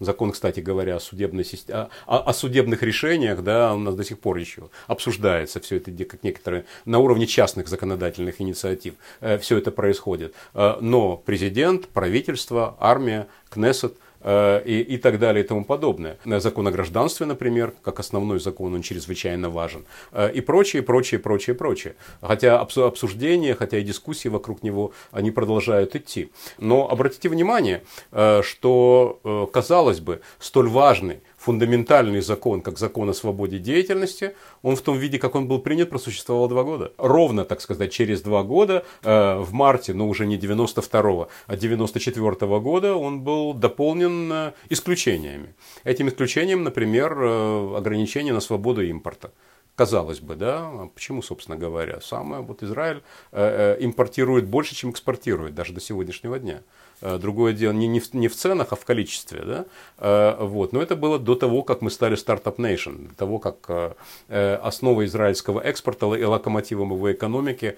Закон, 0.00 0.32
кстати 0.32 0.60
говоря, 0.60 0.96
о, 0.96 1.00
судебной, 1.00 1.44
о, 1.70 1.88
о 2.06 2.32
судебных 2.32 2.82
решениях, 2.82 3.42
да, 3.42 3.74
у 3.74 3.78
нас 3.78 3.94
до 3.94 4.04
сих 4.04 4.18
пор 4.18 4.36
еще 4.36 4.70
обсуждается 4.86 5.60
все 5.60 5.76
это, 5.76 5.90
как 6.04 6.22
некоторые, 6.22 6.64
на 6.84 6.98
уровне 6.98 7.26
частных 7.26 7.68
законодательных 7.68 8.40
инициатив 8.40 8.94
э, 9.20 9.38
все 9.38 9.58
это 9.58 9.70
происходит. 9.70 10.34
Э, 10.54 10.76
но 10.80 11.16
президент, 11.16 11.88
правительство, 11.88 12.76
армия, 12.80 13.26
Кнессет– 13.50 13.94
и, 14.24 14.84
и 14.88 14.98
так 14.98 15.18
далее 15.18 15.44
и 15.44 15.46
тому 15.46 15.64
подобное. 15.64 16.18
Закон 16.24 16.66
о 16.66 16.70
гражданстве, 16.70 17.26
например, 17.26 17.72
как 17.82 18.00
основной 18.00 18.40
закон, 18.40 18.74
он 18.74 18.82
чрезвычайно 18.82 19.50
важен. 19.50 19.84
Э, 20.12 20.30
и 20.32 20.40
прочее, 20.40 20.82
прочее, 20.82 21.20
прочее, 21.20 21.54
прочее. 21.54 21.94
Хотя 22.20 22.60
обсуждения, 22.60 23.54
хотя 23.54 23.78
и 23.78 23.82
дискуссии 23.82 24.28
вокруг 24.28 24.62
него, 24.62 24.92
они 25.12 25.30
продолжают 25.30 25.94
идти. 25.94 26.30
Но 26.58 26.90
обратите 26.90 27.28
внимание, 27.28 27.82
э, 28.12 28.42
что, 28.42 29.50
казалось 29.52 30.00
бы, 30.00 30.20
столь 30.38 30.68
важный 30.68 31.20
фундаментальный 31.38 32.20
закон, 32.20 32.60
как 32.60 32.78
закон 32.78 33.08
о 33.08 33.14
свободе 33.14 33.58
деятельности, 33.58 34.34
он 34.62 34.76
в 34.76 34.82
том 34.82 34.98
виде, 34.98 35.18
как 35.18 35.34
он 35.34 35.48
был 35.48 35.60
принят, 35.60 35.88
просуществовал 35.88 36.48
два 36.48 36.64
года. 36.64 36.92
Ровно, 36.98 37.44
так 37.44 37.60
сказать, 37.60 37.92
через 37.92 38.20
два 38.20 38.42
года, 38.42 38.84
э, 39.02 39.38
в 39.38 39.52
марте, 39.52 39.94
но 39.94 40.08
уже 40.08 40.26
не 40.26 40.36
92-го, 40.36 41.28
а 41.46 41.56
94-го 41.56 42.60
года, 42.60 42.94
он 42.94 43.20
был 43.20 43.54
дополнен 43.54 44.32
э, 44.32 44.52
исключениями. 44.68 45.54
Этим 45.84 46.08
исключением, 46.08 46.64
например, 46.64 47.16
э, 47.18 47.76
ограничение 47.76 48.34
на 48.34 48.40
свободу 48.40 48.82
импорта 48.82 49.30
Казалось 49.78 50.18
бы, 50.18 50.34
да, 50.34 50.58
а 50.58 50.90
почему, 50.92 51.22
собственно 51.22 51.56
говоря, 51.56 52.00
самое 52.00 52.42
вот 52.42 52.64
Израиль 52.64 53.00
э, 53.30 53.76
э, 53.78 53.84
импортирует 53.84 54.44
больше, 54.44 54.74
чем 54.74 54.90
экспортирует, 54.90 55.54
даже 55.54 55.72
до 55.72 55.80
сегодняшнего 55.80 56.36
дня. 56.40 56.62
Э, 57.00 57.18
другое 57.18 57.52
дело 57.52 57.72
не, 57.72 57.86
не, 57.86 58.00
в, 58.00 58.12
не 58.14 58.28
в 58.28 58.34
ценах, 58.34 58.72
а 58.72 58.76
в 58.76 58.84
количестве. 58.84 59.42
Да? 59.44 59.64
Э, 59.98 60.36
вот. 60.44 60.72
Но 60.72 60.82
это 60.82 60.96
было 60.96 61.18
до 61.18 61.34
того, 61.34 61.62
как 61.62 61.80
мы 61.80 61.90
стали 61.90 62.16
стартап 62.16 62.58
nation, 62.58 63.08
до 63.08 63.14
того, 63.14 63.38
как 63.38 63.94
э, 64.28 64.54
основой 64.62 65.06
израильского 65.06 65.60
экспорта 65.60 66.14
и 66.14 66.24
локомотивом 66.24 66.92
его 66.92 67.12
экономики 67.12 67.76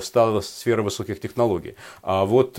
стала 0.00 0.40
сфера 0.40 0.82
высоких 0.82 1.20
технологий. 1.20 1.74
А 2.02 2.24
вот, 2.24 2.56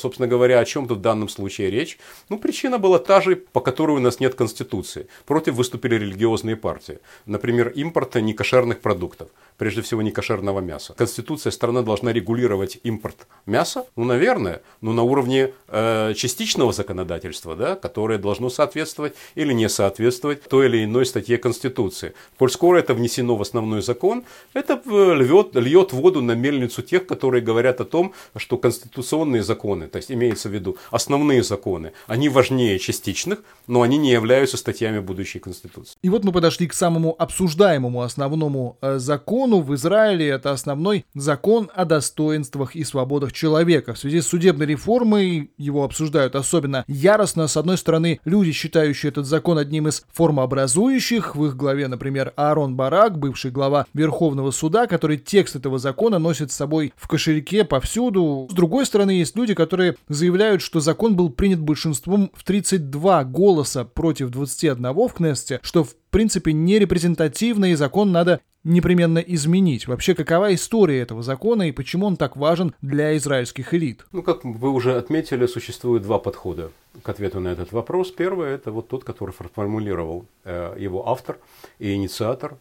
собственно 0.00 0.26
говоря, 0.26 0.60
о 0.60 0.64
чем 0.64 0.88
тут 0.88 0.98
в 0.98 1.00
данном 1.00 1.28
случае 1.28 1.70
речь? 1.70 1.98
Ну, 2.28 2.38
причина 2.38 2.78
была 2.78 2.98
та 2.98 3.20
же, 3.20 3.36
по 3.36 3.60
которой 3.60 3.96
у 3.96 4.00
нас 4.00 4.20
нет 4.20 4.34
конституции. 4.34 5.06
Против 5.26 5.54
выступили 5.54 5.96
религиозные 5.96 6.56
партии. 6.56 6.98
Например, 7.26 7.68
импорта 7.68 8.20
некошерных 8.20 8.80
продуктов 8.80 9.28
прежде 9.58 9.82
всего 9.82 10.02
некошерного 10.02 10.60
мяса. 10.60 10.94
Конституция 10.94 11.50
страны 11.50 11.82
должна 11.82 12.12
регулировать 12.12 12.78
импорт 12.84 13.26
мяса, 13.44 13.84
ну, 13.96 14.04
наверное, 14.04 14.62
но 14.80 14.92
на 14.92 15.02
уровне 15.02 15.52
э, 15.66 16.14
частичного 16.14 16.72
законодательства, 16.72 17.56
да, 17.56 17.74
которое 17.74 18.18
должно 18.18 18.48
соответствовать 18.48 19.14
или 19.34 19.52
не 19.52 19.68
соответствовать 19.68 20.44
той 20.44 20.66
или 20.66 20.84
иной 20.84 21.04
статье 21.04 21.36
Конституции. 21.38 22.14
Коль 22.38 22.50
скоро 22.50 22.78
это 22.78 22.94
внесено 22.94 23.36
в 23.36 23.42
основной 23.42 23.82
закон, 23.82 24.24
это 24.54 24.80
э, 24.84 25.14
льет, 25.14 25.54
льет 25.54 25.92
воду 25.92 26.22
на 26.22 26.32
мельницу 26.32 26.82
тех, 26.82 27.06
которые 27.06 27.42
говорят 27.42 27.80
о 27.80 27.84
том, 27.84 28.12
что 28.36 28.56
конституционные 28.56 29.42
законы, 29.42 29.88
то 29.88 29.96
есть 29.96 30.10
имеется 30.12 30.48
в 30.48 30.52
виду 30.52 30.76
основные 30.90 31.42
законы, 31.42 31.92
они 32.06 32.28
важнее 32.28 32.78
частичных, 32.78 33.42
но 33.66 33.82
они 33.82 33.98
не 33.98 34.12
являются 34.12 34.56
статьями 34.56 35.00
будущей 35.00 35.40
Конституции. 35.40 35.96
И 36.02 36.08
вот 36.08 36.24
мы 36.24 36.32
подошли 36.32 36.68
к 36.68 36.74
самому 36.74 37.16
обсуждаемому 37.18 38.02
основному 38.02 38.76
э, 38.80 38.98
закону, 38.98 39.47
закону 39.48 39.62
в 39.62 39.74
Израиле 39.74 40.28
это 40.28 40.52
основной 40.52 41.06
закон 41.14 41.70
о 41.74 41.84
достоинствах 41.84 42.76
и 42.76 42.84
свободах 42.84 43.32
человека. 43.32 43.94
В 43.94 43.98
связи 43.98 44.20
с 44.20 44.26
судебной 44.26 44.66
реформой 44.66 45.50
его 45.56 45.84
обсуждают 45.84 46.34
особенно 46.36 46.84
яростно. 46.86 47.48
С 47.48 47.56
одной 47.56 47.78
стороны, 47.78 48.20
люди, 48.24 48.52
считающие 48.52 49.08
этот 49.10 49.26
закон 49.26 49.58
одним 49.58 49.88
из 49.88 50.04
формообразующих, 50.12 51.34
в 51.34 51.46
их 51.46 51.56
главе, 51.56 51.88
например, 51.88 52.32
Аарон 52.36 52.76
Барак, 52.76 53.18
бывший 53.18 53.50
глава 53.50 53.86
Верховного 53.94 54.50
суда, 54.50 54.86
который 54.86 55.16
текст 55.16 55.56
этого 55.56 55.78
закона 55.78 56.18
носит 56.18 56.52
с 56.52 56.56
собой 56.56 56.92
в 56.96 57.08
кошельке 57.08 57.64
повсюду. 57.64 58.48
С 58.50 58.54
другой 58.54 58.84
стороны, 58.84 59.12
есть 59.12 59.36
люди, 59.36 59.54
которые 59.54 59.96
заявляют, 60.08 60.60
что 60.60 60.80
закон 60.80 61.16
был 61.16 61.30
принят 61.30 61.60
большинством 61.60 62.30
в 62.34 62.44
32 62.44 63.24
голоса 63.24 63.84
против 63.84 64.28
21 64.30 64.92
в 64.92 65.12
Кнессете, 65.14 65.60
что 65.62 65.84
в 65.84 65.94
принципе 66.10 66.52
не 66.52 66.78
репрезентативно 66.78 67.72
и 67.72 67.74
закон 67.74 68.12
надо 68.12 68.40
непременно 68.64 69.18
изменить. 69.18 69.86
Вообще, 69.86 70.14
какова 70.14 70.54
история 70.54 71.00
этого 71.00 71.22
закона 71.22 71.68
и 71.68 71.72
почему 71.72 72.06
он 72.06 72.16
так 72.16 72.36
важен 72.36 72.74
для 72.82 73.16
израильских 73.16 73.74
элит? 73.74 74.04
Ну, 74.12 74.22
как 74.22 74.44
вы 74.44 74.70
уже 74.70 74.96
отметили, 74.96 75.46
существует 75.46 76.02
два 76.02 76.18
подхода 76.18 76.70
к 77.02 77.08
ответу 77.08 77.40
на 77.40 77.48
этот 77.48 77.72
вопрос. 77.72 78.10
Первый– 78.10 78.50
это 78.50 78.72
вот 78.72 78.88
тот, 78.88 79.04
который 79.04 79.32
формулировал 79.32 80.26
э, 80.44 80.76
его 80.78 81.08
автор 81.08 81.38
и 81.78 81.94
инициатор, 81.94 82.56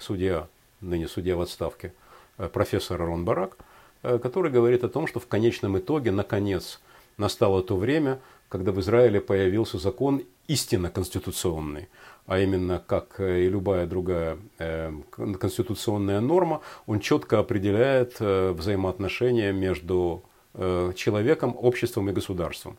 судья, 0.00 0.46
ныне 0.80 1.08
судья 1.08 1.36
в 1.36 1.40
отставке, 1.40 1.92
э, 2.38 2.48
профессор 2.48 2.98
Рон 3.00 3.24
Барак, 3.24 3.56
э, 4.02 4.18
который 4.18 4.50
говорит 4.50 4.84
о 4.84 4.88
том, 4.88 5.06
что 5.06 5.20
в 5.20 5.26
конечном 5.26 5.78
итоге, 5.78 6.10
наконец, 6.10 6.80
настало 7.16 7.62
то 7.62 7.76
время, 7.76 8.20
когда 8.48 8.72
в 8.72 8.80
Израиле 8.80 9.20
появился 9.20 9.78
закон 9.78 10.22
истинно 10.46 10.90
конституционный– 10.90 11.88
а 12.30 12.38
именно 12.38 12.80
как 12.86 13.18
и 13.18 13.48
любая 13.48 13.86
другая 13.86 14.38
э, 14.60 14.92
конституционная 15.40 16.20
норма, 16.20 16.60
он 16.86 17.00
четко 17.00 17.40
определяет 17.40 18.18
э, 18.20 18.52
взаимоотношения 18.52 19.50
между 19.50 20.22
э, 20.54 20.92
человеком, 20.94 21.56
обществом 21.60 22.08
и 22.08 22.12
государством. 22.12 22.78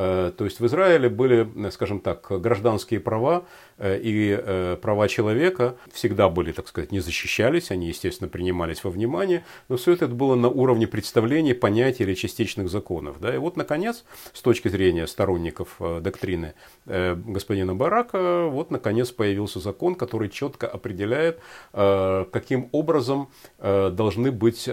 Э, 0.00 0.30
то 0.36 0.44
есть 0.44 0.60
в 0.60 0.66
Израиле 0.66 1.08
были, 1.08 1.70
скажем 1.70 1.98
так, 1.98 2.28
гражданские 2.30 3.00
права 3.00 3.44
э, 3.78 3.98
и 4.00 4.30
э, 4.30 4.76
права 4.80 5.08
человека 5.08 5.74
всегда 5.92 6.28
были, 6.28 6.52
так 6.52 6.68
сказать, 6.68 6.92
не 6.92 7.00
защищались, 7.00 7.72
они, 7.72 7.88
естественно, 7.88 8.28
принимались 8.28 8.84
во 8.84 8.90
внимание, 8.90 9.44
но 9.68 9.76
все 9.76 9.94
это 9.94 10.06
было 10.06 10.36
на 10.36 10.48
уровне 10.48 10.86
представлений, 10.86 11.52
понятий 11.52 12.04
или 12.04 12.14
частичных 12.14 12.70
законов. 12.70 13.18
Да? 13.20 13.34
И 13.34 13.38
вот, 13.38 13.56
наконец, 13.56 14.04
с 14.32 14.40
точки 14.40 14.68
зрения 14.68 15.08
сторонников 15.08 15.80
доктрины 15.80 16.54
господина 16.86 17.74
Барака, 17.74 18.46
вот, 18.46 18.70
наконец, 18.70 19.10
появился 19.10 19.58
закон, 19.58 19.96
который 19.96 20.28
четко 20.28 20.68
определяет, 20.68 21.40
каким 21.72 22.68
образом 22.72 23.30
должны 23.58 24.30
быть 24.30 24.68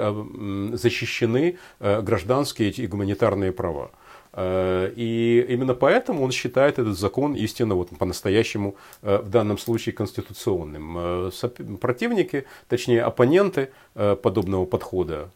защищены 0.73 1.57
гражданские 1.79 2.69
и 2.69 2.87
гуманитарные 2.87 3.51
права. 3.51 3.91
Э, 4.35 4.91
и 4.95 5.45
именно 5.49 5.73
поэтому 5.73 6.23
он 6.23 6.31
считает 6.31 6.77
этот 6.77 6.97
закон 6.97 7.35
истинно 7.35 7.75
вот 7.75 7.89
по-настоящему 7.97 8.75
э, 9.01 9.19
в 9.23 9.29
данном 9.29 9.57
случае 9.57 9.93
конституционным. 9.93 10.95
Э, 10.97 11.31
противники, 11.79 12.45
точнее 12.67 13.03
оппоненты 13.03 13.69
подобного 13.93 14.65
подхода, 14.65 15.29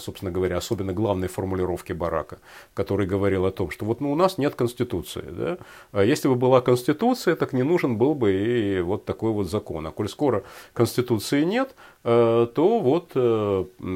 собственно 0.00 0.30
говоря, 0.30 0.56
особенно 0.56 0.94
главной 0.94 1.28
формулировки 1.28 1.92
Барака, 1.92 2.38
который 2.72 3.06
говорил 3.06 3.44
о 3.44 3.50
том, 3.50 3.70
что 3.70 3.84
вот 3.84 4.00
ну, 4.00 4.10
у 4.10 4.14
нас 4.14 4.38
нет 4.38 4.54
конституции. 4.54 5.24
Да? 5.30 5.58
А 5.92 6.04
если 6.04 6.28
бы 6.28 6.34
была 6.34 6.62
конституция, 6.62 7.36
так 7.36 7.52
не 7.52 7.62
нужен 7.62 7.98
был 7.98 8.14
бы 8.14 8.32
и 8.32 8.80
вот 8.80 9.04
такой 9.04 9.32
вот 9.32 9.50
закон. 9.50 9.86
А 9.86 9.90
коль 9.90 10.08
скоро 10.08 10.42
конституции 10.72 11.42
нет, 11.42 11.74
то 12.02 12.80
вот 12.82 13.12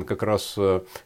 как 0.07 0.23
раз 0.23 0.59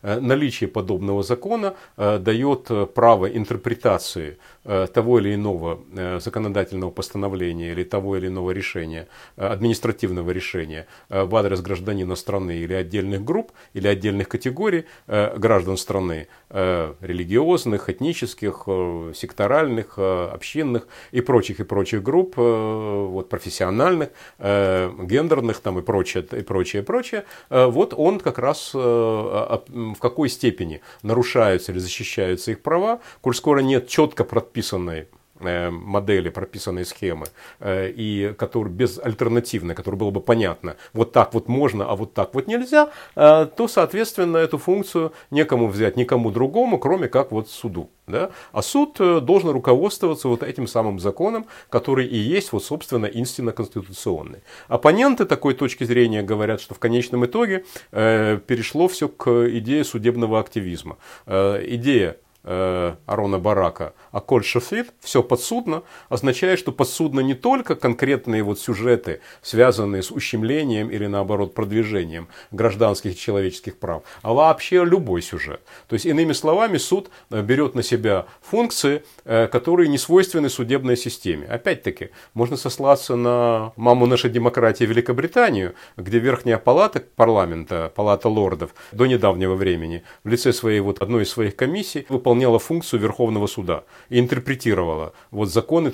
наличие 0.03 0.69
подобного 0.69 1.23
закона 1.23 1.75
дает 1.97 2.71
право 2.95 3.27
интерпретации 3.27 4.31
э, 4.31 4.37
того 4.67 5.21
или 5.21 5.35
иного 5.35 5.81
э, 5.95 6.19
законодательного 6.21 6.91
постановления 6.91 7.73
или 7.73 7.85
того 7.85 8.17
или 8.17 8.27
иного 8.27 8.51
решения, 8.51 9.07
э, 9.37 9.47
административного 9.47 10.31
решения 10.31 10.87
в 11.09 11.35
адрес 11.37 11.61
гражданина 11.61 12.17
страны 12.17 12.57
или 12.57 12.75
отдельных 12.75 13.25
групп, 13.25 13.53
или 13.75 13.87
отдельных 13.87 14.29
категорий 14.29 14.85
граждан 15.07 15.77
страны, 15.77 16.29
религиозных, 16.51 17.89
этнических, 17.89 18.67
секторальных, 19.15 19.99
общинных 19.99 20.89
и 21.13 21.21
прочих 21.21 21.61
и 21.61 21.65
прочих 21.65 22.03
групп, 22.03 22.37
вот, 22.37 23.29
профессиональных, 23.29 24.11
гендерных 24.39 25.61
там, 25.61 25.79
и 25.79 25.83
прочее, 25.83 26.27
и 26.33 26.43
прочее, 26.43 26.83
и 26.83 26.85
прочее, 26.85 27.25
вот 27.51 27.95
он 27.97 28.21
как 28.21 28.39
раз 28.39 28.75
в 28.75 29.97
какой 30.01 30.29
степени 30.29 30.81
нарушаются 31.03 31.73
или 31.73 31.79
защищаются 31.79 32.51
их 32.53 32.63
права, 32.63 33.01
коль 33.21 33.35
скоро 33.35 33.61
нет 33.61 33.89
четко 33.89 34.25
прописанной 34.57 35.09
э, 35.41 35.71
модели, 35.71 36.31
прописанной 36.31 36.87
схемы, 36.87 37.27
э, 37.61 37.91
и 37.91 38.35
который 38.39 38.73
безальтернативной, 38.73 39.75
который 39.75 39.97
было 39.97 40.11
бы 40.11 40.21
понятно, 40.21 40.77
вот 40.95 41.13
так 41.13 41.35
вот 41.35 41.49
можно, 41.49 41.85
а 41.85 41.95
вот 41.95 42.15
так 42.15 42.35
вот 42.35 42.47
нельзя, 42.47 42.91
э, 43.17 43.47
то, 43.57 43.69
соответственно, 43.69 44.39
эту 44.39 44.57
функцию 44.57 45.13
некому 45.31 45.69
взять, 45.69 45.97
никому 45.97 46.31
другому, 46.31 46.79
кроме 46.79 47.09
как 47.09 47.33
вот 47.33 47.51
суду. 47.51 47.91
Да? 48.07 48.31
А 48.53 48.63
суд 48.63 48.99
должен 48.99 49.51
руководствоваться 49.51 50.29
вот 50.29 50.43
этим 50.43 50.67
самым 50.67 51.01
законом, 51.01 51.45
который 51.69 52.07
и 52.07 52.17
есть, 52.17 52.53
вот, 52.53 52.65
собственно, 52.65 53.07
истинно 53.07 53.53
конституционный. 53.53 54.39
Оппоненты 54.69 55.25
такой 55.25 55.55
точки 55.55 55.85
зрения 55.85 56.23
говорят, 56.23 56.61
что 56.61 56.75
в 56.75 56.79
конечном 56.79 57.27
итоге 57.27 57.65
э, 57.93 58.39
перешло 58.47 58.87
все 58.87 59.09
к 59.09 59.29
идее 59.59 59.85
судебного 59.85 60.39
активизма. 60.39 60.97
Э, 61.27 61.61
идея 61.69 62.17
Арона 62.47 63.39
Барака, 63.39 63.93
а 64.13 64.21
коль 64.21 64.45
шофит, 64.45 64.93
все 65.01 65.23
подсудно, 65.23 65.83
означает, 66.09 66.59
что 66.59 66.71
подсудно 66.71 67.21
не 67.21 67.35
только 67.35 67.75
конкретные 67.75 68.43
вот 68.43 68.61
сюжеты, 68.61 69.21
связанные 69.43 70.03
с 70.03 70.13
ущемлением 70.13 70.91
или 70.91 71.07
наоборот 71.07 71.55
продвижением 71.55 72.29
гражданских 72.53 73.13
и 73.13 73.17
человеческих 73.17 73.79
прав, 73.79 74.05
а 74.23 74.33
вообще 74.33 74.85
любой 74.85 75.23
сюжет. 75.23 75.61
То 75.89 75.95
есть, 75.95 76.07
иными 76.07 76.33
словами, 76.33 76.79
суд 76.79 77.11
э, 77.31 77.43
берет 77.43 77.75
на 77.75 77.83
себя 77.83 78.27
функции, 78.43 79.03
э, 79.25 79.49
которые 79.49 79.89
не 79.89 79.99
свойственны 79.99 80.49
судебной 80.49 80.97
системе. 80.97 81.47
Опять-таки, 81.49 82.11
можно 82.33 82.57
сослаться 82.57 83.17
на 83.17 83.73
маму 83.77 84.07
нашей 84.07 84.31
демократии 84.31 84.85
Великобританию, 84.85 85.75
где 85.97 86.21
верхняя 86.21 86.59
палата 86.59 87.03
парламента, 87.17 87.93
палата 87.95 88.29
лордов, 88.29 88.71
до 88.93 89.07
недавнего 89.07 89.57
времени, 89.57 90.05
в 90.23 90.29
лице 90.29 90.53
своей 90.53 90.81
вот 90.81 91.03
одной 91.03 91.25
из 91.25 91.31
своих 91.31 91.57
комиссий 91.57 92.07
выполняла 92.09 92.36
выполняла 92.37 92.59
функцию 92.59 93.01
Верховного 93.01 93.47
суда 93.47 93.85
и 94.11 94.21
интерпретировала 94.21 95.13
вот 95.31 95.49
законы 95.49 95.93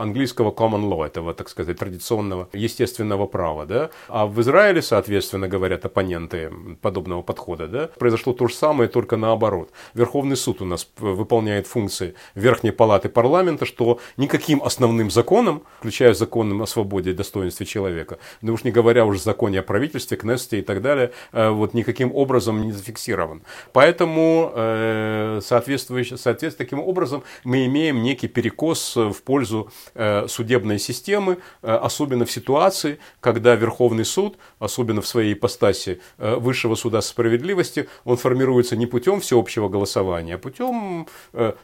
английского 0.00 0.52
common 0.52 0.88
law, 0.88 1.04
этого, 1.04 1.34
так 1.34 1.48
сказать, 1.48 1.78
традиционного 1.78 2.48
естественного 2.52 3.26
права. 3.26 3.66
Да? 3.66 3.90
А 4.08 4.26
в 4.26 4.40
Израиле, 4.40 4.82
соответственно, 4.82 5.48
говорят 5.48 5.84
оппоненты 5.84 6.50
подобного 6.80 7.22
подхода, 7.22 7.66
да, 7.66 7.88
произошло 7.98 8.32
то 8.32 8.46
же 8.46 8.54
самое, 8.54 8.88
только 8.88 9.16
наоборот. 9.16 9.70
Верховный 9.94 10.36
суд 10.36 10.62
у 10.62 10.64
нас 10.64 10.88
выполняет 10.98 11.66
функции 11.66 12.14
Верхней 12.36 12.72
Палаты 12.72 13.08
парламента, 13.08 13.66
что 13.66 13.98
никаким 14.16 14.62
основным 14.62 15.10
законом, 15.10 15.62
включая 15.78 16.14
законом 16.14 16.62
о 16.62 16.66
свободе 16.66 17.10
и 17.10 17.14
достоинстве 17.14 17.66
человека, 17.66 18.18
ну 18.42 18.52
уж 18.52 18.64
не 18.64 18.70
говоря 18.70 19.04
уже 19.04 19.18
законе 19.18 19.60
о 19.60 19.62
правительстве, 19.62 20.16
Кнессете 20.16 20.58
и 20.58 20.62
так 20.62 20.82
далее, 20.82 21.10
э, 21.32 21.50
вот 21.50 21.74
никаким 21.74 22.14
образом 22.14 22.62
не 22.62 22.72
зафиксирован. 22.72 23.42
Поэтому, 23.72 24.52
э, 24.54 25.40
соответствующе, 25.48 26.16
соответственно, 26.16 26.66
таким 26.66 26.80
образом 26.80 27.24
мы 27.44 27.66
имеем 27.66 28.02
некий 28.02 28.28
перекос 28.28 28.96
в 28.96 29.22
пользу 29.22 29.70
э, 29.94 30.28
судебной 30.28 30.78
системы, 30.78 31.38
особенно 31.62 32.24
в 32.24 32.30
ситуации, 32.30 32.98
когда 33.20 33.54
Верховный 33.54 34.04
суд, 34.04 34.36
особенно 34.58 35.00
в 35.00 35.06
своей 35.06 35.32
ипостаси 35.32 36.00
Высшего 36.18 36.74
суда 36.74 37.00
справедливости, 37.00 37.88
он 38.04 38.16
формируется 38.16 38.76
не 38.76 38.86
путем 38.86 39.20
всеобщего 39.20 39.68
голосования, 39.68 40.34
а 40.34 40.38
путем 40.38 41.06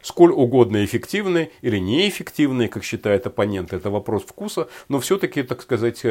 сколь 0.02 0.32
угодно 0.32 0.84
эффективной 0.84 1.50
или 1.62 1.78
неэффективной, 1.78 2.68
как 2.68 2.84
считает 2.84 3.26
оппонент, 3.26 3.72
это 3.72 3.90
вопрос 3.90 4.22
вкуса, 4.22 4.68
но 4.88 4.98
все-таки, 5.00 5.42
так 5.42 5.62
сказать, 5.62 6.02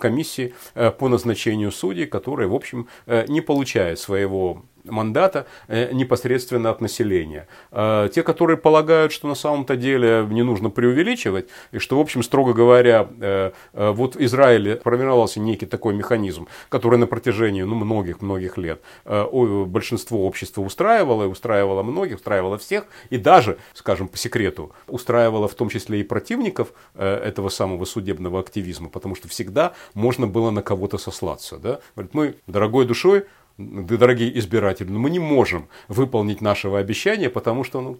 комиссии 0.00 0.54
по 0.98 1.08
назначению 1.08 1.72
судей, 1.72 2.06
которые, 2.06 2.48
в 2.48 2.54
общем, 2.54 2.88
не 3.06 3.40
получают 3.40 3.98
своего 3.98 4.64
мандата 4.84 5.46
э, 5.68 5.92
непосредственно 5.92 6.70
от 6.70 6.80
населения. 6.80 7.46
А 7.70 8.08
те, 8.08 8.22
которые 8.22 8.56
полагают, 8.56 9.12
что 9.12 9.28
на 9.28 9.34
самом-то 9.34 9.76
деле 9.76 10.26
не 10.30 10.42
нужно 10.42 10.70
преувеличивать, 10.70 11.48
и 11.72 11.78
что, 11.78 11.98
в 11.98 12.00
общем, 12.00 12.22
строго 12.22 12.52
говоря, 12.52 13.08
э, 13.20 13.52
э, 13.72 13.90
вот 13.90 14.16
в 14.16 14.20
Израиле 14.20 14.76
формировался 14.76 15.40
некий 15.40 15.66
такой 15.66 15.94
механизм, 15.94 16.48
который 16.68 16.98
на 16.98 17.06
протяжении 17.06 17.62
ну, 17.62 17.74
многих-многих 17.74 18.58
лет 18.58 18.82
большинство 19.04 20.26
общества 20.26 20.62
устраивало, 20.62 21.24
и 21.24 21.26
устраивало 21.26 21.82
многих, 21.82 22.16
устраивало 22.16 22.58
всех, 22.58 22.84
и 23.10 23.16
даже, 23.16 23.58
скажем, 23.74 24.08
по 24.08 24.16
секрету, 24.16 24.72
устраивало 24.86 25.48
в 25.48 25.54
том 25.54 25.68
числе 25.68 26.00
и 26.00 26.02
противников 26.02 26.72
этого 26.94 27.48
самого 27.48 27.84
судебного 27.84 28.40
активизма, 28.40 28.88
потому 28.88 29.14
что 29.14 29.28
всегда 29.28 29.72
можно 29.94 30.26
было 30.26 30.50
на 30.50 30.62
кого-то 30.62 30.98
сослаться. 30.98 31.58
Да? 31.58 31.80
Говорит, 31.94 32.14
мы 32.14 32.34
дорогой 32.46 32.86
душой 32.86 33.24
дорогие 33.58 34.38
избиратели, 34.38 34.90
мы 34.90 35.10
не 35.10 35.18
можем 35.18 35.68
выполнить 35.88 36.40
нашего 36.40 36.78
обещания, 36.78 37.30
потому 37.30 37.64
что 37.64 37.80
ну, 37.80 37.98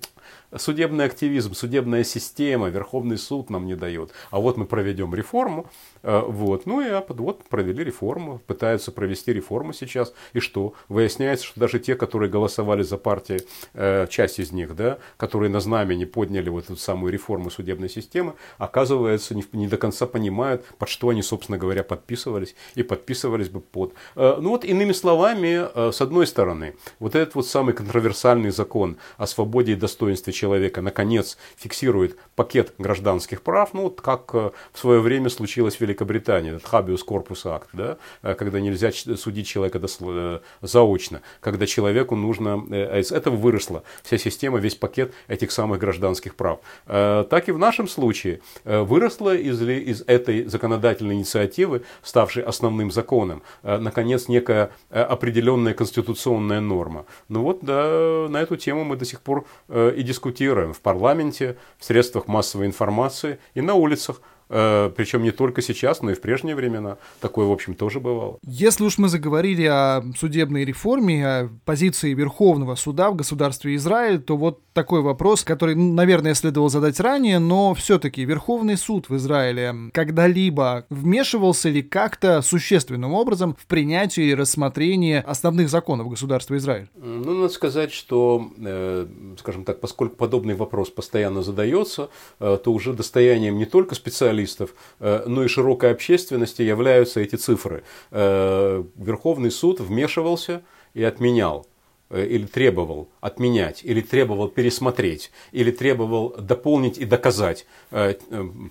судебный 0.56 1.04
активизм, 1.04 1.54
судебная 1.54 2.04
система, 2.04 2.68
Верховный 2.68 3.18
суд 3.18 3.50
нам 3.50 3.66
не 3.66 3.74
дает. 3.74 4.12
А 4.30 4.40
вот 4.40 4.56
мы 4.56 4.64
проведем 4.64 5.14
реформу, 5.14 5.66
вот, 6.02 6.66
ну 6.66 6.80
и 6.80 6.88
а, 6.88 7.04
вот 7.08 7.44
провели 7.44 7.84
реформу, 7.84 8.40
пытаются 8.46 8.92
провести 8.92 9.32
реформу 9.32 9.72
сейчас, 9.72 10.12
и 10.32 10.40
что? 10.40 10.74
Выясняется, 10.88 11.46
что 11.46 11.60
даже 11.60 11.78
те, 11.78 11.94
которые 11.94 12.30
голосовали 12.30 12.82
за 12.82 12.96
партии, 12.96 13.42
э, 13.74 14.06
часть 14.08 14.38
из 14.38 14.52
них, 14.52 14.74
да, 14.74 14.98
которые 15.16 15.50
на 15.50 15.60
знамени 15.60 16.04
подняли 16.04 16.48
вот 16.48 16.64
эту 16.64 16.76
самую 16.76 17.12
реформу 17.12 17.50
судебной 17.50 17.88
системы, 17.88 18.34
оказывается, 18.58 19.34
не, 19.34 19.44
не 19.52 19.68
до 19.68 19.76
конца 19.76 20.06
понимают, 20.06 20.64
под 20.78 20.88
что 20.88 21.08
они, 21.10 21.22
собственно 21.22 21.58
говоря, 21.58 21.82
подписывались, 21.82 22.54
и 22.74 22.82
подписывались 22.82 23.48
бы 23.48 23.60
под. 23.60 23.94
Э, 24.16 24.38
ну 24.40 24.50
вот, 24.50 24.64
иными 24.64 24.92
словами, 24.92 25.92
с 25.92 26.00
одной 26.00 26.26
стороны, 26.26 26.74
вот 26.98 27.14
этот 27.14 27.34
вот 27.34 27.46
самый 27.46 27.74
контроверсальный 27.74 28.50
закон 28.50 28.96
о 29.16 29.26
свободе 29.26 29.72
и 29.72 29.76
достоинстве 29.76 30.32
человека 30.32 30.80
наконец 30.80 31.38
фиксирует 31.56 32.16
пакет 32.34 32.74
гражданских 32.78 33.42
прав, 33.42 33.74
ну 33.74 33.82
вот 33.82 34.00
как 34.00 34.30
э, 34.34 34.50
в 34.72 34.78
свое 34.78 35.00
время 35.00 35.28
случилось 35.28 35.76
в 35.76 35.80
Великобритании, 35.92 36.56
этот 36.56 36.68
habeas 36.72 37.00
corpus 37.06 37.48
акт, 37.48 37.68
да, 37.72 37.98
э, 38.22 38.34
когда 38.34 38.60
нельзя 38.60 38.90
судить 38.92 39.46
человека 39.46 39.80
э, 40.00 40.40
заочно, 40.62 41.20
когда 41.40 41.66
человеку 41.66 42.16
нужно, 42.16 42.64
а 42.70 42.98
из 42.98 43.12
этого 43.12 43.36
выросла 43.36 43.82
вся 44.02 44.18
система, 44.18 44.58
весь 44.58 44.74
пакет 44.74 45.12
этих 45.28 45.52
самых 45.52 45.78
гражданских 45.78 46.34
прав. 46.34 46.60
Так 46.86 47.48
и 47.48 47.52
в 47.52 47.58
нашем 47.58 47.88
случае 47.88 48.40
выросла 48.64 49.36
из, 49.36 49.60
из 49.62 50.02
этой 50.06 50.44
законодательной 50.46 51.16
инициативы, 51.16 51.82
ставшей 52.02 52.42
основным 52.42 52.90
законом, 52.90 53.42
наконец 53.62 54.28
некая 54.28 54.70
определенная 54.90 55.74
конституционная 55.74 56.60
норма. 56.60 57.04
Ну 57.28 57.42
вот, 57.42 57.58
да, 57.62 58.26
на 58.28 58.40
эту 58.40 58.56
тему 58.56 58.84
мы 58.84 58.96
до 58.96 59.04
сих 59.04 59.20
пор 59.20 59.44
и 59.68 60.02
дискутируем 60.02 60.72
в 60.72 60.80
парламенте, 60.80 61.56
в 61.78 61.84
средствах 61.84 62.28
массовой 62.28 62.66
информации 62.66 63.38
и 63.54 63.60
на 63.60 63.74
улицах. 63.74 64.20
Э, 64.52 64.90
Причем 64.94 65.22
не 65.22 65.30
только 65.30 65.62
сейчас, 65.62 66.02
но 66.02 66.10
и 66.10 66.14
в 66.14 66.20
прежние 66.20 66.54
времена. 66.54 66.98
Такое, 67.20 67.46
в 67.46 67.50
общем, 67.50 67.74
тоже 67.74 68.00
бывало. 68.00 68.38
Если 68.46 68.84
уж 68.84 68.98
мы 68.98 69.08
заговорили 69.08 69.64
о 69.64 70.02
судебной 70.16 70.64
реформе, 70.66 71.26
о 71.26 71.48
позиции 71.64 72.12
Верховного 72.12 72.74
суда 72.74 73.10
в 73.10 73.16
государстве 73.16 73.74
Израиль, 73.76 74.20
то 74.20 74.36
вот 74.36 74.60
такой 74.74 75.00
вопрос, 75.00 75.42
который, 75.42 75.74
ну, 75.74 75.94
наверное, 75.94 76.34
следовало 76.34 76.68
задать 76.68 77.00
ранее, 77.00 77.38
но 77.38 77.72
все-таки 77.74 78.24
Верховный 78.24 78.76
суд 78.76 79.08
в 79.08 79.16
Израиле 79.16 79.74
когда-либо 79.92 80.84
вмешивался 80.90 81.70
ли 81.70 81.82
как-то 81.82 82.42
существенным 82.42 83.14
образом 83.14 83.56
в 83.58 83.66
принятие 83.66 84.26
и 84.26 84.34
рассмотрение 84.34 85.20
основных 85.20 85.70
законов 85.70 86.10
государства 86.10 86.56
Израиль? 86.58 86.88
Ну, 86.96 87.34
надо 87.34 87.48
сказать, 87.48 87.92
что, 87.92 88.50
э, 88.58 89.06
скажем 89.38 89.64
так, 89.64 89.80
поскольку 89.80 90.16
подобный 90.16 90.54
вопрос 90.54 90.90
постоянно 90.90 91.42
задается, 91.42 92.10
э, 92.38 92.58
то 92.62 92.72
уже 92.72 92.92
достоянием 92.92 93.56
не 93.56 93.64
только 93.64 93.94
специалистов, 93.94 94.41
журналистов, 94.42 94.74
э, 95.00 95.24
но 95.26 95.44
и 95.44 95.48
широкой 95.48 95.92
общественности 95.92 96.62
являются 96.62 97.20
эти 97.20 97.36
цифры. 97.36 97.82
Э, 98.10 98.82
Верховный 98.96 99.50
суд 99.50 99.80
вмешивался 99.80 100.62
и 100.94 101.02
отменял 101.02 101.66
или 102.12 102.46
требовал 102.46 103.08
отменять, 103.20 103.80
или 103.84 104.00
требовал 104.00 104.48
пересмотреть, 104.48 105.30
или 105.52 105.70
требовал 105.70 106.34
дополнить 106.38 106.98
и 106.98 107.04
доказать 107.04 107.66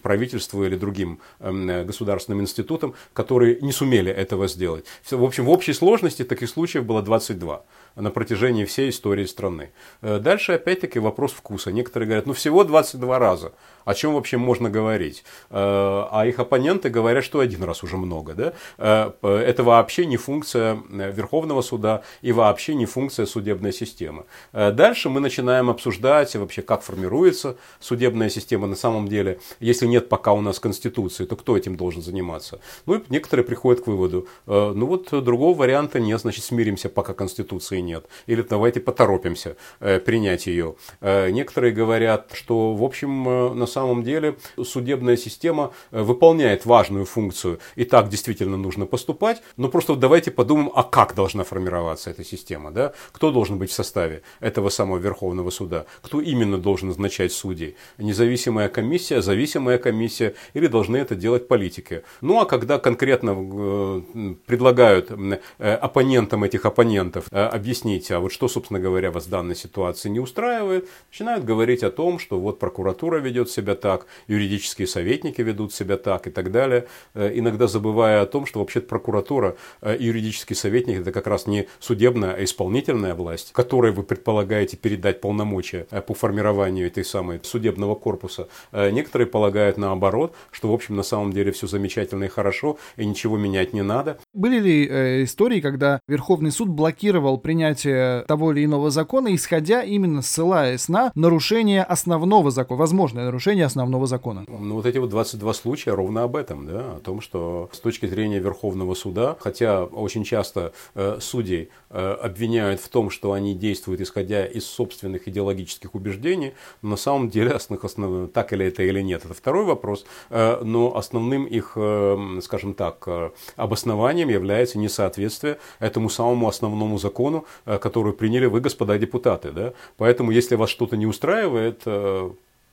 правительству 0.01 0.63
или 0.63 0.75
другим 0.75 1.19
государственным 1.39 2.41
институтам, 2.41 2.93
которые 3.13 3.59
не 3.61 3.71
сумели 3.71 4.11
этого 4.11 4.47
сделать. 4.47 4.85
В 5.09 5.23
общем, 5.23 5.45
в 5.45 5.49
общей 5.49 5.73
сложности 5.73 6.23
таких 6.23 6.49
случаев 6.49 6.85
было 6.85 7.01
22 7.01 7.63
на 7.95 8.09
протяжении 8.11 8.65
всей 8.65 8.89
истории 8.89 9.25
страны. 9.25 9.71
Дальше 10.01 10.53
опять-таки 10.53 10.99
вопрос 10.99 11.31
вкуса. 11.31 11.71
Некоторые 11.71 12.07
говорят, 12.07 12.25
ну 12.25 12.33
всего 12.33 12.63
22 12.63 13.19
раза 13.19 13.53
о 13.85 13.93
чем 13.93 14.13
вообще 14.13 14.37
можно 14.37 14.69
говорить. 14.69 15.23
Э, 15.49 16.05
а 16.11 16.25
их 16.25 16.39
оппоненты 16.39 16.89
говорят, 16.89 17.23
что 17.23 17.39
один 17.39 17.63
раз 17.63 17.83
уже 17.83 17.97
много. 17.97 18.33
Да? 18.33 18.53
Э, 18.77 19.11
это 19.21 19.63
вообще 19.63 20.05
не 20.05 20.17
функция 20.17 20.81
э, 20.89 21.11
Верховного 21.11 21.61
суда 21.61 22.03
и 22.21 22.31
вообще 22.31 22.75
не 22.75 22.85
функция 22.85 23.25
судебной 23.32 23.73
системы. 23.73 24.25
Дальше 24.53 25.09
мы 25.09 25.19
начинаем 25.19 25.69
обсуждать 25.69 26.36
вообще, 26.36 26.61
как 26.61 26.84
формируется 26.84 27.57
судебная 27.79 28.29
система 28.29 28.67
на 28.67 28.75
самом 28.75 29.07
деле. 29.07 29.39
Если 29.59 29.88
нет 29.88 30.09
пока 30.09 30.34
у 30.34 30.41
нас 30.41 30.59
Конституции, 30.59 31.25
то 31.25 31.36
кто 31.36 31.57
этим 31.57 31.75
должен 31.75 32.01
заниматься? 32.01 32.59
Ну 32.86 32.95
и 32.95 33.01
некоторые 33.09 33.45
приходят 33.45 33.84
к 33.84 33.88
выводу, 33.88 34.27
ну 34.45 34.86
вот 34.86 35.09
другого 35.23 35.57
варианта 35.57 35.99
нет, 35.99 36.21
значит 36.21 36.43
смиримся, 36.43 36.89
пока 36.89 37.13
Конституции 37.13 37.79
нет. 37.79 38.05
Или 38.27 38.41
давайте 38.41 38.79
поторопимся 38.79 39.55
принять 39.79 40.47
ее. 40.47 40.75
Некоторые 41.01 41.73
говорят, 41.73 42.32
что 42.34 42.73
в 42.73 42.84
общем 42.84 43.57
на 43.57 43.65
самом 43.65 44.03
деле 44.03 44.38
судебная 44.63 45.17
система 45.17 45.71
э, 45.91 46.01
выполняет 46.01 46.65
важную 46.65 47.05
функцию, 47.05 47.59
и 47.75 47.86
так 47.86 48.09
действительно 48.09 48.57
нужно 48.57 48.86
поступать, 48.86 49.41
но 49.57 49.69
просто 49.69 49.95
давайте 49.95 50.32
подумаем, 50.32 50.71
а 50.75 50.84
как 50.84 51.15
должна 51.15 51.43
формироваться 51.43 52.09
эта 52.09 52.23
система, 52.23 52.71
да? 52.71 52.93
Кто 53.22 53.30
должен 53.30 53.59
быть 53.59 53.69
в 53.69 53.74
составе 53.74 54.24
этого 54.39 54.69
самого 54.69 54.97
Верховного 54.97 55.51
суда, 55.51 55.86
кто 56.01 56.22
именно 56.22 56.57
должен 56.57 56.88
назначать 56.88 57.32
судей, 57.32 57.76
независимая 57.99 58.67
комиссия, 58.67 59.22
зависимая 59.22 59.78
комиссия, 59.78 60.34
или 60.55 60.65
должны 60.65 60.97
это 60.97 61.13
делать 61.13 61.47
политики. 61.47 62.01
Ну 62.22 62.39
а 62.39 62.45
когда 62.45 62.80
конкретно 62.80 63.36
э, 63.38 64.34
предлагают 64.47 65.11
э, 65.11 65.74
оппонентам 65.76 66.43
этих 66.43 66.65
оппонентов 66.65 67.28
объяснить, 67.30 68.09
а 68.09 68.19
вот 68.19 68.32
что, 68.32 68.47
собственно 68.47 68.80
говоря, 68.80 69.11
вас 69.11 69.28
в 69.28 69.30
данной 69.30 69.55
ситуации 69.55 70.09
не 70.09 70.19
устраивает, 70.19 70.89
начинают 71.11 71.45
говорить 71.45 71.84
о 71.84 71.91
том, 71.91 72.17
что 72.17 72.39
вот 72.39 72.57
прокуратура 72.57 73.19
ведет 73.19 73.51
себя 73.51 73.76
так, 73.76 74.07
юридические 74.26 74.88
советники 74.88 75.41
ведут 75.41 75.76
себя 75.76 75.97
так 75.97 76.26
и 76.26 76.32
так 76.32 76.49
далее, 76.49 76.88
э, 77.13 77.34
иногда 77.36 77.67
забывая 77.67 78.24
о 78.24 78.26
том, 78.26 78.47
что 78.47 78.61
вообще 78.61 78.82
прокуратура 78.82 79.57
э, 79.84 79.95
и 79.95 80.05
юридический 80.05 80.55
советник 80.55 81.01
это 81.01 81.11
как 81.11 81.28
раз 81.28 81.45
не 81.45 81.67
судебная, 81.80 82.34
а 82.34 82.43
исполнительная 82.43 83.00
судебная 83.01 83.15
власть, 83.15 83.51
которой 83.53 83.91
вы 83.91 84.03
предполагаете 84.03 84.77
передать 84.77 85.21
полномочия 85.21 85.87
э, 85.91 86.01
по 86.01 86.13
формированию 86.13 86.87
этой 86.87 87.03
самой 87.03 87.39
судебного 87.43 87.95
корпуса. 87.95 88.47
Э, 88.71 88.91
некоторые 88.91 89.27
полагают 89.27 89.77
наоборот, 89.77 90.33
что 90.51 90.69
в 90.69 90.73
общем 90.73 90.95
на 90.95 91.03
самом 91.03 91.33
деле 91.33 91.51
все 91.51 91.67
замечательно 91.67 92.25
и 92.25 92.27
хорошо, 92.27 92.77
и 92.97 93.05
ничего 93.05 93.37
менять 93.37 93.73
не 93.73 93.81
надо. 93.81 94.17
Были 94.33 94.59
ли 94.59 94.87
э, 94.87 95.23
истории, 95.23 95.61
когда 95.61 95.99
Верховный 96.07 96.51
суд 96.51 96.69
блокировал 96.69 97.37
принятие 97.37 98.23
того 98.27 98.51
или 98.51 98.65
иного 98.65 98.91
закона, 98.91 99.33
исходя 99.33 99.83
именно 99.83 100.21
ссылаясь 100.21 100.89
на 100.89 101.11
нарушение 101.15 101.83
основного 101.83 102.51
закона, 102.51 102.79
возможное 102.79 103.25
нарушение 103.25 103.65
основного 103.65 104.05
закона? 104.05 104.45
Ну 104.47 104.75
вот 104.75 104.85
эти 104.85 104.99
вот 104.99 105.09
22 105.09 105.53
случая 105.53 105.95
ровно 105.95 106.23
об 106.23 106.35
этом, 106.35 106.67
да, 106.67 106.95
о 106.97 106.99
том, 106.99 107.21
что 107.21 107.69
с 107.71 107.79
точки 107.79 108.05
зрения 108.05 108.39
Верховного 108.39 108.93
суда, 108.93 109.35
хотя 109.39 109.85
очень 109.85 110.23
часто 110.23 110.73
э, 110.95 111.17
судей 111.19 111.69
э, 111.89 112.17
обвиняют 112.21 112.79
в 112.81 112.90
том, 112.91 113.09
что 113.09 113.31
они 113.31 113.55
действуют 113.55 114.01
исходя 114.01 114.45
из 114.45 114.65
собственных 114.65 115.27
идеологических 115.27 115.95
убеждений, 115.95 116.53
но 116.81 116.91
на 116.91 116.97
самом 116.97 117.29
деле 117.29 117.51
основных, 117.51 117.85
основ... 117.85 118.29
так 118.31 118.53
или 118.53 118.65
это 118.65 118.83
или 118.83 119.01
нет, 119.01 119.25
это 119.25 119.33
второй 119.33 119.65
вопрос, 119.65 120.05
э, 120.29 120.61
но 120.63 120.95
основным 120.95 121.45
их, 121.45 121.73
э, 121.75 122.39
скажем 122.43 122.73
так, 122.73 123.03
э, 123.07 123.31
обоснованием 123.55 124.29
является 124.29 124.77
несоответствие 124.77 125.57
этому 125.79 126.09
самому 126.09 126.47
основному 126.47 126.97
закону, 126.97 127.45
который 127.65 128.13
приняли 128.13 128.45
вы, 128.45 128.59
господа 128.59 128.97
депутаты, 128.97 129.51
да, 129.51 129.73
поэтому 129.97 130.31
если 130.31 130.55
вас 130.55 130.69
что-то 130.69 130.97
не 130.97 131.05
устраивает, 131.05 131.83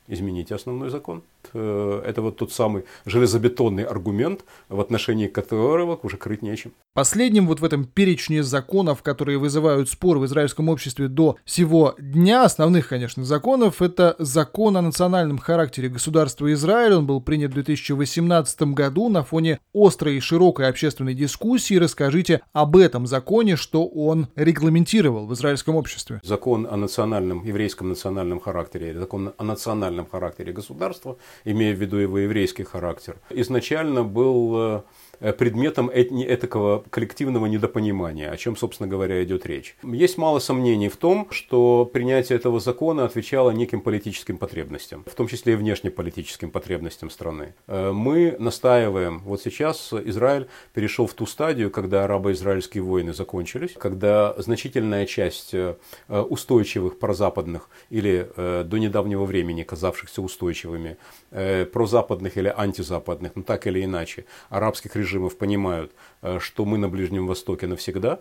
измените 0.08 0.54
основной 0.54 0.90
закон. 0.90 1.22
Э, 1.52 2.02
это 2.04 2.22
вот 2.22 2.36
тот 2.36 2.52
самый 2.52 2.84
железобетонный 3.06 3.84
аргумент, 3.84 4.44
в 4.68 4.80
отношении 4.80 5.28
которого 5.28 5.98
уже 6.02 6.16
крыть 6.16 6.42
нечем. 6.42 6.72
Последним 6.94 7.46
вот 7.46 7.60
в 7.60 7.64
этом 7.64 7.84
перечне 7.84 8.42
законов, 8.42 9.02
которые 9.02 9.38
вызывают 9.38 9.88
спор 9.88 10.18
в 10.18 10.26
израильском 10.26 10.68
обществе 10.68 11.08
до 11.08 11.36
сего 11.44 11.94
дня, 11.98 12.44
основных, 12.44 12.88
конечно, 12.88 13.24
законов, 13.24 13.80
это 13.82 14.16
закон 14.18 14.76
о 14.76 14.82
национальном 14.82 15.38
характере 15.38 15.88
государства 15.88 16.52
Израиль. 16.52 16.94
Он 16.94 17.06
был 17.06 17.20
принят 17.20 17.52
в 17.52 17.54
2018 17.54 18.62
году 18.74 19.08
на 19.08 19.22
фоне 19.22 19.60
острой 19.72 20.16
и 20.16 20.20
широкой 20.20 20.68
общественной 20.68 21.14
дискуссии. 21.14 21.74
Расскажите 21.74 22.40
об 22.52 22.76
этом 22.76 23.06
законе, 23.06 23.56
что 23.56 23.86
он 23.86 24.28
регламентировал 24.34 25.26
в 25.26 25.34
израильском 25.34 25.76
обществе. 25.76 26.20
Закон 26.24 26.66
о 26.68 26.76
национальном, 26.76 27.44
еврейском 27.44 27.90
национальном 27.90 28.40
характере, 28.40 28.98
закон 28.98 29.32
о 29.36 29.44
национальном 29.44 29.97
характере 30.06 30.52
государства– 30.52 31.16
имея 31.44 31.74
в 31.74 31.78
виду 31.78 31.96
его 31.96 32.18
еврейский 32.18 32.64
характер, 32.64 33.16
изначально 33.30 34.04
был 34.04 34.48
Э, 34.58 34.82
предметом 35.20 35.90
этакого 35.92 36.84
коллективного 36.90 37.46
недопонимания, 37.46 38.30
о 38.30 38.36
чем, 38.36 38.56
собственно 38.56 38.88
говоря, 38.88 39.22
идет 39.24 39.46
речь. 39.46 39.76
Есть 39.82 40.16
мало 40.18 40.38
сомнений 40.38 40.88
в 40.88 40.96
том, 40.96 41.28
что 41.30 41.84
принятие 41.84 42.36
этого 42.36 42.60
закона 42.60 43.04
отвечало 43.04 43.50
неким 43.50 43.80
политическим 43.80 44.38
потребностям, 44.38 45.04
в 45.06 45.14
том 45.14 45.26
числе 45.26 45.54
и 45.54 45.56
внешнеполитическим 45.56 46.50
потребностям 46.50 47.10
страны. 47.10 47.54
Э, 47.66 47.90
мы 47.92 48.36
настаиваем, 48.38 49.20
вот 49.24 49.42
сейчас 49.42 49.92
Израиль 49.92 50.46
перешел 50.72 51.06
в 51.06 51.14
ту 51.14 51.26
стадию, 51.26 51.70
когда 51.70 52.04
арабо-израильские 52.04 52.82
войны 52.82 53.12
закончились, 53.12 53.72
когда 53.72 54.34
значительная 54.38 55.06
часть 55.06 55.52
э, 55.52 55.74
устойчивых 56.08 56.98
прозападных 56.98 57.68
или 57.90 58.28
до 58.36 58.78
недавнего 58.78 59.24
времени 59.24 59.62
казавшихся 59.62 60.22
устойчивыми 60.22 60.96
прозападных 61.30 62.36
или 62.36 62.52
антизападных, 62.54 63.32
ну 63.34 63.42
так 63.42 63.66
или 63.66 63.84
иначе, 63.84 64.24
арабских 64.48 64.94
режимов 64.96 65.07
режимов 65.08 65.36
понимают, 65.36 65.92
э, 66.22 66.38
что 66.40 66.64
мы 66.64 66.78
на 66.78 66.88
Ближнем 66.88 67.26
Востоке 67.26 67.66
навсегда, 67.66 68.20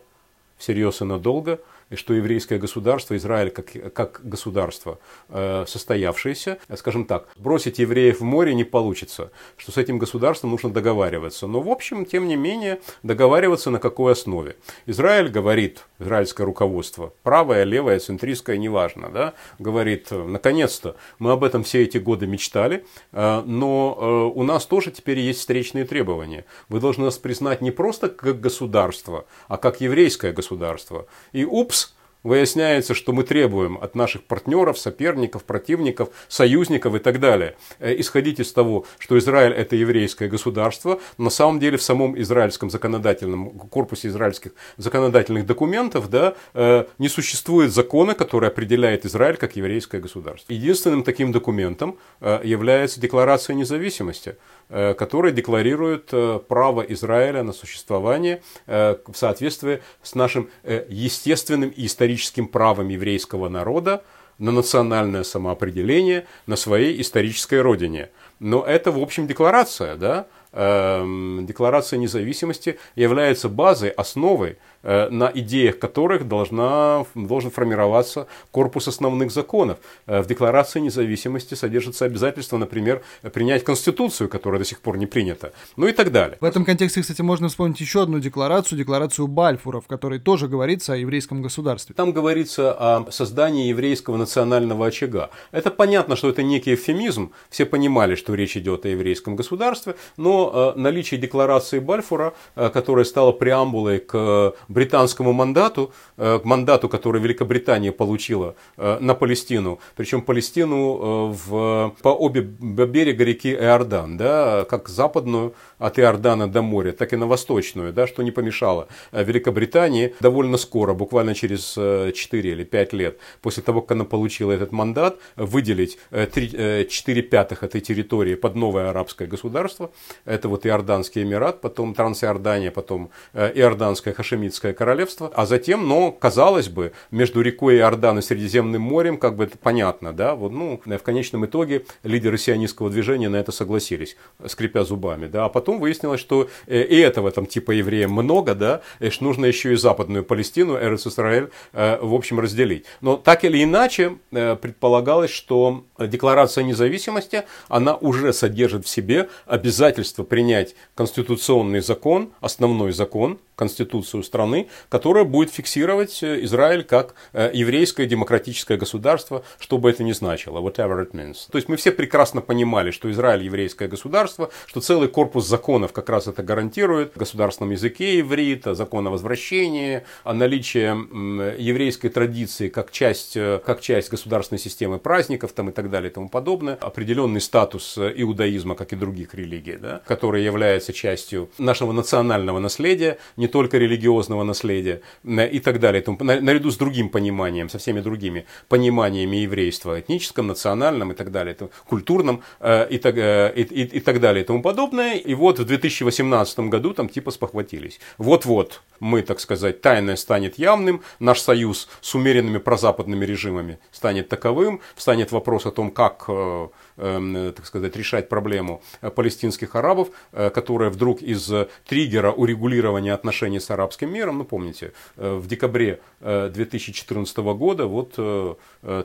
всерьез 0.57 1.01
и 1.01 1.05
надолго– 1.05 1.59
что 1.95 2.13
еврейское 2.13 2.57
государство, 2.57 3.15
Израиль 3.15 3.49
как, 3.49 3.93
как 3.93 4.21
государство 4.23 4.99
э, 5.29 5.65
состоявшееся, 5.67 6.59
скажем 6.75 7.05
так, 7.05 7.27
бросить 7.35 7.79
евреев 7.79 8.19
в 8.19 8.23
море 8.23 8.53
не 8.53 8.63
получится, 8.63 9.31
что 9.55 9.71
с 9.71 9.77
этим 9.77 9.97
государством 9.97 10.51
нужно 10.51 10.71
договариваться. 10.71 11.47
Но 11.47 11.61
в 11.61 11.69
общем, 11.69 12.05
тем 12.05 12.27
не 12.27 12.35
менее, 12.35 12.81
договариваться 13.03 13.69
на 13.69 13.79
какой 13.79 14.13
основе? 14.13 14.57
Израиль 14.85 15.29
говорит, 15.29 15.85
израильское 15.99 16.43
руководство, 16.43 17.13
правое, 17.23 17.63
левое, 17.63 17.99
центристское, 17.99 18.57
неважно, 18.57 19.09
да, 19.09 19.33
говорит, 19.59 20.11
наконец-то 20.11 20.95
мы 21.19 21.31
об 21.31 21.43
этом 21.43 21.63
все 21.63 21.83
эти 21.83 21.97
годы 21.97 22.27
мечтали, 22.27 22.85
э, 23.11 23.41
но 23.45 23.97
э, 23.99 24.37
у 24.39 24.43
нас 24.43 24.65
тоже 24.65 24.91
теперь 24.91 25.19
есть 25.19 25.39
встречные 25.39 25.85
требования. 25.85 26.45
Вы 26.69 26.79
должны 26.79 27.05
нас 27.05 27.17
признать 27.17 27.61
не 27.61 27.71
просто 27.71 28.09
как 28.09 28.39
государство, 28.39 29.25
а 29.47 29.57
как 29.57 29.81
еврейское 29.81 30.31
государство. 30.31 31.07
И 31.31 31.45
упс, 31.45 31.76
выясняется, 32.23 32.93
что 32.93 33.13
мы 33.13 33.23
требуем 33.23 33.77
от 33.81 33.95
наших 33.95 34.23
партнеров, 34.23 34.77
соперников, 34.77 35.43
противников, 35.43 36.09
союзников 36.27 36.95
и 36.95 36.99
так 36.99 37.19
далее, 37.19 37.55
э, 37.79 37.99
исходить 37.99 38.39
из 38.39 38.51
того, 38.53 38.85
что 38.99 39.17
Израиль 39.17 39.53
это 39.53 39.75
еврейское 39.75 40.27
государство, 40.27 40.99
на 41.17 41.29
самом 41.29 41.59
деле 41.59 41.77
в 41.77 41.83
самом 41.83 42.19
израильском 42.21 42.69
законодательном 42.69 43.51
корпусе 43.69 44.09
израильских 44.09 44.51
законодательных 44.77 45.45
документов 45.45 46.09
да, 46.09 46.35
э, 46.53 46.85
не 46.97 47.09
существует 47.09 47.71
закона, 47.71 48.13
который 48.13 48.49
определяет 48.49 49.05
Израиль 49.05 49.37
как 49.37 49.55
еврейское 49.55 49.99
государство. 49.99 50.53
Единственным 50.53 51.03
таким 51.03 51.31
документом 51.31 51.97
э, 52.21 52.41
является 52.43 52.99
Декларация 52.99 53.55
независимости, 53.55 54.37
которая 54.69 55.31
декларирует 55.31 56.13
право 56.47 56.81
Израиля 56.81 57.43
на 57.43 57.53
существование 57.53 58.41
в 58.65 59.13
соответствии 59.13 59.81
с 60.03 60.13
нашим 60.15 60.49
естественным 60.89 61.69
и 61.69 61.85
историческим 61.85 62.47
правом 62.47 62.89
еврейского 62.89 63.49
народа 63.49 64.03
на 64.39 64.51
национальное 64.51 65.23
самоопределение 65.23 66.27
на 66.45 66.55
своей 66.55 67.01
исторической 67.01 67.61
родине. 67.61 68.09
Но 68.39 68.63
это, 68.63 68.91
в 68.91 68.99
общем, 68.99 69.27
декларация, 69.27 69.95
да? 69.95 70.27
Эм, 70.53 71.45
декларация 71.45 71.97
независимости 71.97 72.79
является 72.95 73.49
базой, 73.49 73.89
основой 73.89 74.57
Э, 74.76 74.76
на 74.83 75.31
идеях 75.33 75.79
которых 75.79 76.27
должна, 76.27 77.05
должен 77.15 77.51
формироваться 77.51 78.27
корпус 78.51 78.87
основных 78.87 79.31
законов. 79.31 79.77
Э, 80.05 80.21
в 80.21 80.27
Декларации 80.27 80.79
независимости 80.79 81.53
содержится 81.53 82.05
обязательство, 82.05 82.57
например, 82.57 83.01
принять 83.33 83.63
Конституцию, 83.63 84.29
которая 84.29 84.59
до 84.59 84.65
сих 84.65 84.79
пор 84.79 84.97
не 84.97 85.05
принята, 85.05 85.53
ну 85.75 85.87
и 85.87 85.91
так 85.91 86.11
далее. 86.11 86.37
В 86.39 86.45
этом 86.45 86.65
контексте, 86.65 87.01
кстати, 87.01 87.21
можно 87.21 87.47
вспомнить 87.47 87.79
еще 87.79 88.03
одну 88.03 88.19
декларацию, 88.19 88.77
декларацию 88.77 89.27
Бальфура, 89.27 89.79
в 89.79 89.87
которой 89.87 90.19
тоже 90.19 90.47
говорится 90.47 90.93
о 90.93 90.95
еврейском 90.95 91.41
государстве. 91.41 91.95
Там 91.95 92.11
говорится 92.11 92.73
о 92.73 93.11
создании 93.11 93.67
еврейского 93.67 94.17
национального 94.17 94.87
очага. 94.87 95.29
Это 95.51 95.71
понятно, 95.71 96.15
что 96.15 96.29
это 96.29 96.43
некий 96.43 96.73
эвфемизм, 96.73 97.31
все 97.49 97.65
понимали, 97.65 98.15
что 98.15 98.33
речь 98.33 98.57
идет 98.57 98.85
о 98.85 98.89
еврейском 98.89 99.35
государстве, 99.35 99.95
но 100.17 100.73
э, 100.75 100.79
наличие 100.79 101.19
декларации 101.19 101.79
Бальфура, 101.79 102.33
которая 102.55 103.05
стала 103.05 103.31
преамбулой 103.31 103.99
к 103.99 104.53
британскому 104.67 105.33
мандату, 105.33 105.91
э, 106.17 106.39
к 106.39 106.45
мандату, 106.45 106.89
который 106.89 107.21
Великобритания 107.21 107.91
получила 107.91 108.55
э, 108.77 108.97
на 108.99 109.15
Палестину, 109.15 109.79
причем 109.95 110.21
Палестину 110.21 111.31
э, 111.31 111.35
в, 111.47 111.95
по 112.01 112.09
обе 112.09 112.41
берега 112.41 113.23
реки 113.23 113.53
Иордан, 113.53 114.17
да, 114.17 114.65
как 114.69 114.89
западную 114.89 115.53
от 115.79 115.99
Иордана 115.99 116.47
до 116.47 116.61
моря, 116.61 116.91
так 116.91 117.13
и 117.13 117.15
на 117.15 117.27
восточную, 117.27 117.93
да, 117.93 118.07
что 118.07 118.23
не 118.23 118.31
помешало 118.31 118.87
Великобритании 119.11 120.15
довольно 120.19 120.57
скоро, 120.57 120.93
буквально 120.93 121.35
через 121.35 121.73
4 121.73 122.51
или 122.51 122.63
5 122.63 122.93
лет 122.93 123.19
после 123.41 123.63
того, 123.63 123.81
как 123.81 123.91
она 123.91 124.05
получила 124.05 124.51
этот 124.51 124.71
мандат, 124.71 125.17
выделить 125.35 125.97
3, 126.11 126.87
4 126.89 127.21
пятых 127.21 127.63
этой 127.63 127.81
территории 127.81 128.35
под 128.35 128.55
новое 128.55 128.89
арабское 128.89 129.27
государство. 129.27 129.91
Это 130.25 130.49
вот 130.49 130.65
Иорданский 130.65 131.23
Эмират, 131.23 131.61
потом 131.61 131.93
Трансиордания, 131.93 132.71
потом 132.71 133.09
Иорданское 133.33 134.13
Хашемитское 134.13 134.56
Саудовское 134.57 134.73
королевство, 134.73 135.31
а 135.35 135.45
затем, 135.45 135.87
но, 135.87 136.11
казалось 136.11 136.67
бы, 136.67 136.91
между 137.11 137.41
рекой 137.41 137.77
Иордан 137.77 138.19
и 138.19 138.21
Средиземным 138.21 138.81
морем, 138.81 139.17
как 139.17 139.35
бы 139.35 139.43
это 139.43 139.57
понятно, 139.57 140.13
да, 140.13 140.35
вот, 140.35 140.51
ну, 140.51 140.81
в 140.83 141.03
конечном 141.03 141.45
итоге 141.45 141.85
лидеры 142.03 142.37
сионистского 142.37 142.89
движения 142.89 143.29
на 143.29 143.35
это 143.37 143.51
согласились, 143.51 144.17
скрипя 144.45 144.83
зубами, 144.83 145.27
да, 145.27 145.45
а 145.45 145.49
потом 145.49 145.79
выяснилось, 145.79 146.19
что 146.19 146.49
э, 146.65 146.81
и 146.81 146.97
этого 146.97 147.31
там 147.31 147.45
типа 147.45 147.71
евреев 147.71 148.09
много, 148.09 148.55
да, 148.55 148.81
и 148.99 149.09
что 149.09 149.25
нужно 149.25 149.45
еще 149.45 149.73
и 149.73 149.75
западную 149.75 150.23
Палестину, 150.23 150.77
Эрец 150.77 151.05
Исраэль, 151.05 151.49
э, 151.73 151.99
в 152.01 152.13
общем, 152.13 152.39
разделить. 152.39 152.85
Но 153.01 153.15
так 153.17 153.43
или 153.43 153.63
иначе, 153.63 154.17
э, 154.31 154.55
предполагалось, 154.55 155.31
что 155.31 155.83
Декларация 155.99 156.63
независимости, 156.63 157.43
она 157.67 157.95
уже 157.95 158.33
содержит 158.33 158.85
в 158.85 158.89
себе 158.89 159.29
обязательство 159.45 160.23
принять 160.23 160.75
конституционный 160.95 161.81
закон, 161.81 162.31
основной 162.41 162.91
закон, 162.91 163.39
конституцию 163.57 164.23
страны, 164.23 164.69
которая 164.87 165.25
будет 165.25 165.51
фиксировать 165.51 166.23
э, 166.23 166.43
Израиль 166.45 166.83
как 166.83 167.15
э, 167.33 167.49
еврейское 167.53 168.05
демократическое 168.05 168.77
государство, 168.77 169.43
что 169.59 169.79
бы 169.79 169.89
это 169.89 170.03
ни 170.03 170.11
значило, 170.13 170.59
whatever 170.59 171.03
it 171.03 171.11
means. 171.11 171.49
То 171.51 171.57
есть 171.57 171.67
мы 171.67 171.75
все 171.75 171.91
прекрасно 171.91 172.41
понимали, 172.41 172.91
что 172.91 173.11
Израиль 173.11 173.43
еврейское 173.43 173.87
государство, 173.87 174.51
что 174.67 174.79
целый 174.79 175.09
корпус 175.09 175.47
законов 175.47 175.91
как 175.91 176.07
раз 176.09 176.27
это 176.27 176.43
гарантирует, 176.43 177.13
в 177.15 177.17
государственном 177.17 177.71
языке 177.71 178.19
иврита, 178.19 178.75
закон 178.75 179.07
о 179.07 179.09
возвращении, 179.09 180.03
о 180.23 180.33
наличии 180.33 181.57
еврейской 181.59 182.09
традиции 182.09 182.69
как 182.69 182.91
часть, 182.91 183.35
э, 183.35 183.59
как 183.65 183.81
часть 183.81 184.09
государственной 184.09 184.59
системы 184.59 184.99
праздников 184.99 185.51
там, 185.53 185.69
и 185.69 185.71
так 185.71 185.89
далее 185.89 186.11
и 186.11 186.13
тому 186.13 186.29
подобное, 186.29 186.75
определенный 186.75 187.41
статус 187.41 187.97
иудаизма, 187.97 188.75
как 188.75 188.93
и 188.93 188.95
других 188.95 189.33
религий, 189.33 189.77
да, 189.77 190.03
который 190.05 190.43
является 190.43 190.93
частью 190.93 191.49
нашего 191.57 191.91
национального 191.91 192.59
наследия, 192.59 193.17
не 193.35 193.46
только 193.47 193.77
религиозного 193.77 194.43
наследия 194.43 195.01
и 195.23 195.59
так 195.59 195.79
далее. 195.79 196.03
Наряду 196.19 196.71
с 196.71 196.77
другим 196.77 197.09
пониманием, 197.09 197.69
со 197.69 197.77
всеми 197.77 198.01
другими 198.01 198.45
пониманиями 198.69 199.37
еврейства, 199.37 199.99
этническом, 199.99 200.47
национальном 200.47 201.11
и 201.11 201.15
так 201.15 201.31
далее, 201.31 201.55
культурном 201.87 202.41
э, 202.59 202.87
и 202.89 202.97
так, 202.97 203.17
э, 203.17 203.53
и, 203.55 203.61
и, 203.61 203.97
и 203.97 203.99
так 203.99 204.19
далее 204.19 204.43
и 204.43 204.47
тому 204.47 204.61
подобное. 204.61 205.15
И 205.15 205.33
вот 205.33 205.59
в 205.59 205.65
2018 205.65 206.59
году 206.59 206.93
там 206.93 207.09
типа 207.09 207.31
спохватились. 207.31 207.99
Вот-вот 208.17 208.81
мы, 208.99 209.21
так 209.21 209.39
сказать, 209.39 209.81
тайное 209.81 210.15
станет 210.15 210.57
явным, 210.57 211.01
наш 211.19 211.39
союз 211.39 211.89
с 212.01 212.15
умеренными 212.15 212.57
прозападными 212.57 213.25
режимами 213.25 213.79
станет 213.91 214.29
таковым, 214.29 214.81
встанет 214.95 215.31
вопрос 215.31 215.65
о 215.65 215.71
том, 215.71 215.91
как 215.91 216.25
э, 216.27 216.67
так 216.97 217.65
сказать, 217.65 217.95
решать 217.95 218.27
проблему 218.27 218.81
э, 219.01 219.11
палестинских 219.11 219.75
арабов, 219.75 220.09
э, 220.31 220.49
которая 220.49 220.89
вдруг 220.89 221.21
из 221.21 221.51
триггера 221.87 222.31
урегулирования 222.31 223.13
отношений 223.13 223.59
с 223.59 223.69
арабским 223.69 224.11
миром, 224.11 224.39
ну 224.39 224.45
помните, 224.45 224.93
э, 225.15 225.35
в 225.35 225.47
декабре 225.47 225.99
2014 226.19 227.37
года 227.37 227.85
вот 227.85 228.15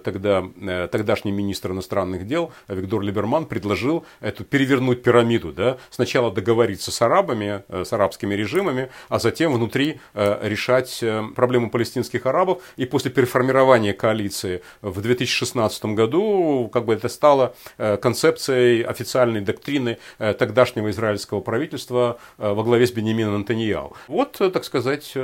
тогда, 0.02 0.44
тогдашний 0.90 1.30
министр 1.30 1.72
иностранных 1.72 2.26
дел 2.26 2.52
Виктор 2.68 3.00
Либерман 3.00 3.44
предложил 3.44 4.06
эту 4.20 4.44
перевернуть 4.44 5.02
пирамиду, 5.02 5.52
да, 5.52 5.76
сначала 5.90 6.32
договориться 6.32 6.90
с 6.90 7.02
арабами, 7.02 7.64
с 7.68 7.92
арабскими 7.92 8.34
режимами, 8.34 8.90
а 9.10 9.18
затем 9.18 9.52
внутри 9.52 10.00
решать 10.14 11.04
проблему 11.34 11.70
палестинских 11.70 12.24
арабов, 12.24 12.62
и 12.76 12.86
после 12.86 13.10
переформирования 13.10 13.92
коалиции 13.92 14.62
в 14.80 15.02
2016 15.02 15.84
году 15.84 16.70
как 16.72 16.86
бы 16.86 16.94
это 16.94 17.08
стало 17.08 17.54
Э, 17.81 17.81
концепцией 18.00 18.82
официальной 18.82 19.40
доктрины 19.40 19.98
э, 20.18 20.34
тогдашнего 20.34 20.90
израильского 20.90 21.40
правительства 21.40 22.18
э, 22.38 22.52
во 22.52 22.62
главе 22.62 22.86
с 22.86 22.92
Бенемином 22.92 23.34
Антонияу. 23.34 23.94
Вот, 24.08 24.32
так 24.32 24.64
сказать, 24.64 25.14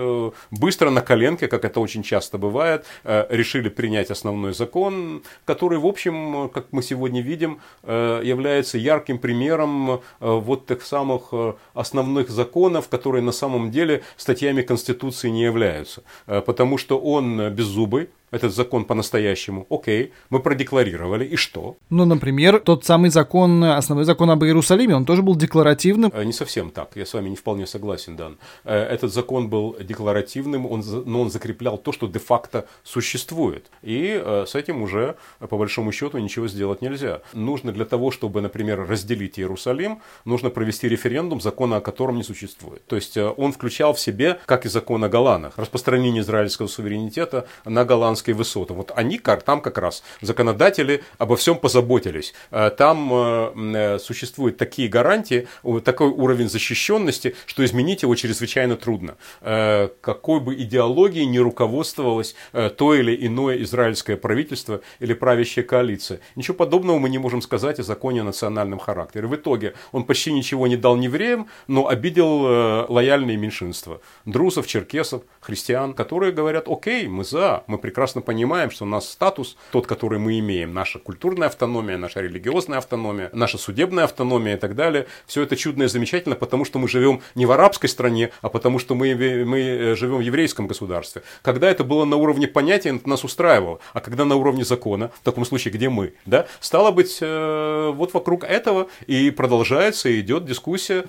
быстро 0.50 0.90
на 0.90 1.00
коленке, 1.00 1.48
как 1.48 1.64
это 1.64 1.80
очень 1.80 2.02
часто 2.02 2.38
бывает, 2.38 2.86
решили 3.04 3.68
принять 3.68 4.10
основной 4.10 4.54
закон, 4.54 5.22
который, 5.44 5.78
в 5.78 5.86
общем, 5.86 6.48
как 6.48 6.66
мы 6.72 6.82
сегодня 6.82 7.20
видим, 7.20 7.60
является 7.84 8.78
ярким 8.78 9.18
примером 9.18 10.00
вот 10.20 10.66
тех 10.66 10.82
самых 10.82 11.32
основных 11.74 12.30
законов, 12.30 12.88
которые 12.88 13.22
на 13.22 13.32
самом 13.32 13.70
деле 13.70 14.02
статьями 14.16 14.62
Конституции 14.62 15.28
не 15.28 15.42
являются. 15.42 16.02
Потому 16.26 16.78
что 16.78 16.98
он 16.98 17.50
беззубый, 17.50 18.08
этот 18.30 18.54
закон 18.54 18.84
по-настоящему. 18.84 19.66
Окей, 19.70 20.12
мы 20.30 20.40
продекларировали, 20.40 21.24
и 21.24 21.36
что? 21.36 21.76
Ну, 21.90 22.04
например, 22.04 22.60
тот 22.60 22.84
самый 22.84 23.10
закон, 23.10 23.64
основной 23.64 24.04
закон 24.04 24.30
об 24.30 24.44
Иерусалиме, 24.44 24.94
он 24.94 25.04
тоже 25.04 25.22
был 25.22 25.36
декларативным. 25.36 26.12
Э, 26.14 26.24
не 26.24 26.32
совсем 26.32 26.70
так, 26.70 26.90
я 26.94 27.06
с 27.06 27.14
вами 27.14 27.30
не 27.30 27.36
вполне 27.36 27.66
согласен, 27.66 28.16
Дан. 28.16 28.38
Э, 28.64 28.76
этот 28.76 29.12
закон 29.12 29.48
был 29.48 29.76
декларативным, 29.80 30.66
он, 30.66 30.84
но 31.06 31.22
он 31.22 31.30
закреплял 31.30 31.78
то, 31.78 31.92
что 31.92 32.06
де-факто 32.06 32.66
существует. 32.84 33.70
И 33.82 34.20
э, 34.22 34.44
с 34.46 34.54
этим 34.54 34.82
уже, 34.82 35.16
по 35.38 35.56
большому 35.56 35.92
счету, 35.92 36.18
ничего 36.18 36.48
сделать 36.48 36.82
нельзя. 36.82 37.20
Нужно 37.32 37.72
для 37.72 37.84
того, 37.84 38.10
чтобы, 38.10 38.40
например, 38.40 38.86
разделить 38.86 39.38
Иерусалим, 39.38 40.00
нужно 40.24 40.50
провести 40.50 40.88
референдум, 40.88 41.40
закона 41.40 41.76
о 41.76 41.80
котором 41.80 42.16
не 42.16 42.24
существует. 42.24 42.84
То 42.86 42.96
есть 42.96 43.16
он 43.16 43.52
включал 43.52 43.94
в 43.94 44.00
себе, 44.00 44.38
как 44.46 44.66
и 44.66 44.68
закон 44.68 45.04
о 45.04 45.08
Голанах, 45.08 45.56
распространение 45.56 46.22
израильского 46.22 46.66
суверенитета 46.66 47.46
на 47.64 47.84
Голланд 47.84 48.17
Голландской 48.18 48.34
высоты. 48.34 48.74
Вот 48.74 48.92
они, 48.94 49.18
там 49.18 49.60
как 49.60 49.78
раз 49.78 50.02
законодатели 50.20 51.02
обо 51.18 51.36
всем 51.36 51.58
позаботились. 51.58 52.34
Э, 52.50 52.70
там 52.70 53.10
э, 53.12 53.52
э, 53.56 53.98
существуют 53.98 54.56
такие 54.56 54.88
гарантии, 54.88 55.46
такой 55.84 56.08
уровень 56.08 56.48
защищенности, 56.48 57.34
что 57.46 57.64
изменить 57.64 58.02
его 58.02 58.14
чрезвычайно 58.14 58.76
трудно. 58.76 59.16
Какой 59.40 60.40
бы 60.40 60.54
идеологией 60.54 61.26
ни 61.26 61.38
руководствовалось 61.38 62.34
то 62.52 62.94
или 62.94 63.26
иное 63.26 63.62
израильское 63.62 64.16
правительство 64.16 64.80
или 65.00 65.14
правящая 65.14 65.64
коалиция. 65.64 66.20
Ничего 66.36 66.56
подобного 66.56 66.98
мы 66.98 67.08
не 67.10 67.18
можем 67.18 67.42
сказать 67.42 67.80
о 67.80 67.82
законе 67.82 68.20
о 68.20 68.24
национальном 68.24 68.78
характере. 68.78 69.26
В 69.26 69.34
итоге 69.34 69.74
он 69.92 70.04
почти 70.04 70.32
ничего 70.32 70.66
не 70.66 70.76
дал 70.76 70.96
евреям, 70.96 71.46
но 71.66 71.88
обидел 71.88 72.88
лояльные 72.88 73.36
меньшинства. 73.36 74.00
Друзов, 74.24 74.66
черкесов, 74.66 75.22
христиан, 75.40 75.94
которые 75.94 76.32
говорят, 76.32 76.68
окей, 76.68 77.08
мы 77.08 77.24
за, 77.24 77.62
мы 77.66 77.78
прекрасно 77.78 78.07
прекрасно 78.08 78.22
понимаем, 78.22 78.70
что 78.70 78.84
у 78.84 78.88
нас 78.88 79.10
статус, 79.10 79.56
тот, 79.70 79.86
который 79.86 80.18
мы 80.18 80.38
имеем, 80.38 80.72
наша 80.72 80.98
культурная 80.98 81.48
автономия, 81.48 81.98
наша 81.98 82.22
религиозная 82.22 82.78
автономия, 82.78 83.28
наша 83.34 83.58
судебная 83.58 84.04
автономия 84.04 84.56
и 84.56 84.58
так 84.58 84.74
далее, 84.74 85.06
все 85.26 85.42
это 85.42 85.56
чудно 85.56 85.82
и 85.82 85.88
замечательно, 85.88 86.36
потому 86.36 86.64
что 86.64 86.78
мы 86.78 86.88
живем 86.88 87.20
не 87.34 87.44
в 87.44 87.52
арабской 87.52 87.88
стране, 87.88 88.30
а 88.40 88.48
потому 88.48 88.78
что 88.78 88.94
мы, 88.94 89.14
мы 89.14 89.58
э, 89.58 89.94
живем 89.94 90.18
в 90.18 90.20
еврейском 90.20 90.66
государстве. 90.66 91.22
Когда 91.42 91.68
это 91.70 91.84
было 91.84 92.06
на 92.06 92.16
уровне 92.16 92.48
понятия, 92.48 92.96
это 92.96 93.06
нас 93.06 93.24
устраивало, 93.24 93.78
а 93.92 94.00
когда 94.00 94.24
на 94.24 94.36
уровне 94.36 94.64
закона, 94.64 95.10
в 95.20 95.24
таком 95.24 95.44
случае, 95.44 95.74
где 95.74 95.90
мы, 95.90 96.14
да, 96.24 96.46
стало 96.60 96.92
быть, 96.92 97.18
э, 97.20 97.92
вот 97.94 98.14
вокруг 98.14 98.44
этого 98.44 98.86
и 99.06 99.30
продолжается, 99.30 100.08
и 100.08 100.20
идет 100.20 100.46
дискуссия, 100.46 101.04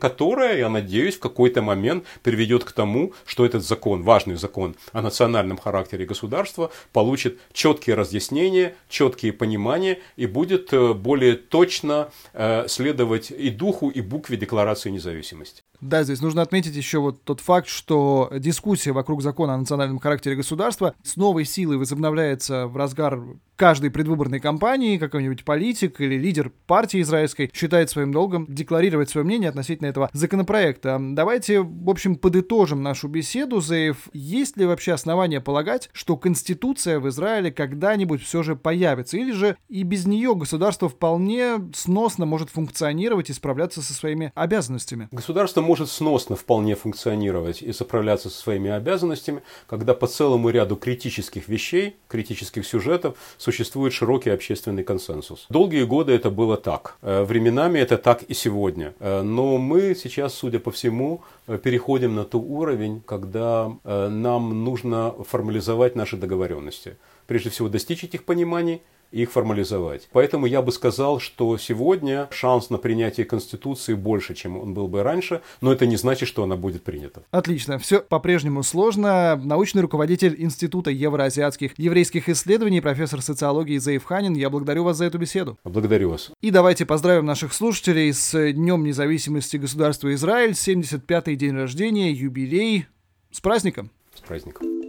которая, 0.00 0.58
я 0.58 0.68
надеюсь, 0.68 1.16
в 1.16 1.20
какой-то 1.20 1.62
момент 1.62 2.04
приведет 2.24 2.64
к 2.64 2.72
тому, 2.72 3.12
что 3.24 3.44
этот 3.44 3.62
закон, 3.64 4.02
важный 4.02 4.34
закон 4.34 4.74
о 4.92 5.00
национальном 5.00 5.58
характере 5.58 6.07
государства 6.08 6.72
получит 6.92 7.38
четкие 7.52 7.94
разъяснения, 7.94 8.74
четкие 8.88 9.32
понимания 9.32 10.00
и 10.16 10.26
будет 10.26 10.72
э, 10.72 10.94
более 10.94 11.36
точно 11.36 12.10
э, 12.32 12.66
следовать 12.66 13.30
и 13.30 13.50
духу, 13.50 13.90
и 13.90 14.00
букве 14.00 14.36
Декларации 14.36 14.90
независимости. 14.90 15.62
Да, 15.80 16.02
здесь 16.02 16.20
нужно 16.20 16.42
отметить 16.42 16.74
еще 16.74 16.98
вот 16.98 17.22
тот 17.22 17.40
факт, 17.40 17.68
что 17.68 18.30
дискуссия 18.36 18.92
вокруг 18.92 19.22
закона 19.22 19.54
о 19.54 19.58
национальном 19.58 19.98
характере 19.98 20.36
государства 20.36 20.94
с 21.02 21.16
новой 21.16 21.44
силой 21.44 21.76
возобновляется 21.76 22.66
в 22.66 22.76
разгар 22.76 23.20
каждой 23.58 23.90
предвыборной 23.90 24.38
кампании 24.38 24.98
какой-нибудь 24.98 25.44
политик 25.44 26.00
или 26.00 26.16
лидер 26.16 26.52
партии 26.66 27.00
израильской 27.02 27.50
считает 27.52 27.90
своим 27.90 28.12
долгом 28.12 28.46
декларировать 28.48 29.10
свое 29.10 29.24
мнение 29.24 29.48
относительно 29.48 29.88
этого 29.88 30.08
законопроекта. 30.12 30.98
Давайте, 31.00 31.60
в 31.60 31.90
общем, 31.90 32.14
подытожим 32.14 32.82
нашу 32.82 33.08
беседу, 33.08 33.60
Заев. 33.60 34.08
Есть 34.12 34.56
ли 34.56 34.64
вообще 34.64 34.92
основания 34.92 35.40
полагать, 35.40 35.90
что 35.92 36.16
Конституция 36.16 37.00
в 37.00 37.08
Израиле 37.08 37.50
когда-нибудь 37.50 38.22
все 38.22 38.44
же 38.44 38.54
появится? 38.54 39.16
Или 39.16 39.32
же 39.32 39.56
и 39.68 39.82
без 39.82 40.06
нее 40.06 40.36
государство 40.36 40.88
вполне 40.88 41.58
сносно 41.74 42.26
может 42.26 42.50
функционировать 42.50 43.28
и 43.28 43.32
справляться 43.32 43.82
со 43.82 43.92
своими 43.92 44.30
обязанностями? 44.36 45.08
Государство 45.10 45.62
может 45.68 45.90
сносно 45.90 46.34
вполне 46.34 46.74
функционировать 46.74 47.60
и 47.60 47.72
справляться 47.74 48.30
со 48.30 48.38
своими 48.40 48.70
обязанностями, 48.70 49.42
когда 49.66 49.92
по 49.92 50.06
целому 50.06 50.48
ряду 50.48 50.76
критических 50.76 51.46
вещей, 51.46 51.96
критических 52.08 52.66
сюжетов 52.66 53.18
существует 53.36 53.92
широкий 53.92 54.30
общественный 54.30 54.82
консенсус. 54.82 55.46
Долгие 55.50 55.84
годы 55.84 56.12
это 56.12 56.30
было 56.30 56.56
так. 56.56 56.96
Э, 57.02 57.22
временами 57.22 57.78
это 57.80 57.98
так 57.98 58.22
и 58.22 58.34
сегодня. 58.34 58.94
Э, 58.98 59.20
но 59.20 59.58
мы 59.58 59.94
сейчас, 59.94 60.32
судя 60.32 60.58
по 60.58 60.70
всему, 60.70 61.20
э, 61.46 61.58
переходим 61.58 62.14
на 62.14 62.24
тот 62.24 62.42
уровень, 62.48 63.02
когда 63.04 63.70
нам 63.84 64.64
нужно 64.64 65.14
формализовать 65.28 65.96
наши 65.96 66.16
договоренности. 66.16 66.96
Прежде 67.26 67.50
всего, 67.50 67.68
достичь 67.68 68.04
этих 68.04 68.24
пониманий– 68.24 68.80
их 69.10 69.30
формализовать. 69.32 70.08
Поэтому 70.12 70.46
я 70.46 70.62
бы 70.62 70.72
сказал, 70.72 71.20
что 71.20 71.56
сегодня 71.58 72.28
шанс 72.30 72.70
на 72.70 72.78
принятие 72.78 73.26
Конституции 73.26 73.94
больше, 73.94 74.34
чем 74.34 74.58
он 74.58 74.74
был 74.74 74.88
бы 74.88 75.02
раньше, 75.02 75.42
но 75.60 75.72
это 75.72 75.86
не 75.86 75.96
значит, 75.96 76.28
что 76.28 76.42
она 76.42 76.56
будет 76.56 76.82
принята. 76.82 77.22
Отлично. 77.30 77.78
Все 77.78 78.00
по-прежнему 78.00 78.62
сложно. 78.62 79.40
Научный 79.42 79.82
руководитель 79.82 80.34
Института 80.38 80.90
евроазиатских 80.90 81.78
еврейских 81.78 82.28
исследований, 82.28 82.80
профессор 82.80 83.22
социологии 83.22 83.78
Заев 83.78 84.04
Ханин, 84.04 84.34
я 84.34 84.50
благодарю 84.50 84.84
вас 84.84 84.98
за 84.98 85.06
эту 85.06 85.18
беседу. 85.18 85.58
Благодарю 85.64 86.10
вас. 86.10 86.30
И 86.40 86.50
давайте 86.50 86.86
поздравим 86.86 87.26
наших 87.26 87.52
слушателей 87.52 88.12
с 88.12 88.52
Днем 88.52 88.84
независимости 88.84 89.56
государства 89.56 90.12
Израиль, 90.14 90.52
75-й 90.52 91.36
день 91.36 91.54
рождения, 91.54 92.12
юбилей. 92.12 92.86
С 93.30 93.40
праздником! 93.40 93.90
С 94.14 94.20
праздником! 94.20 94.87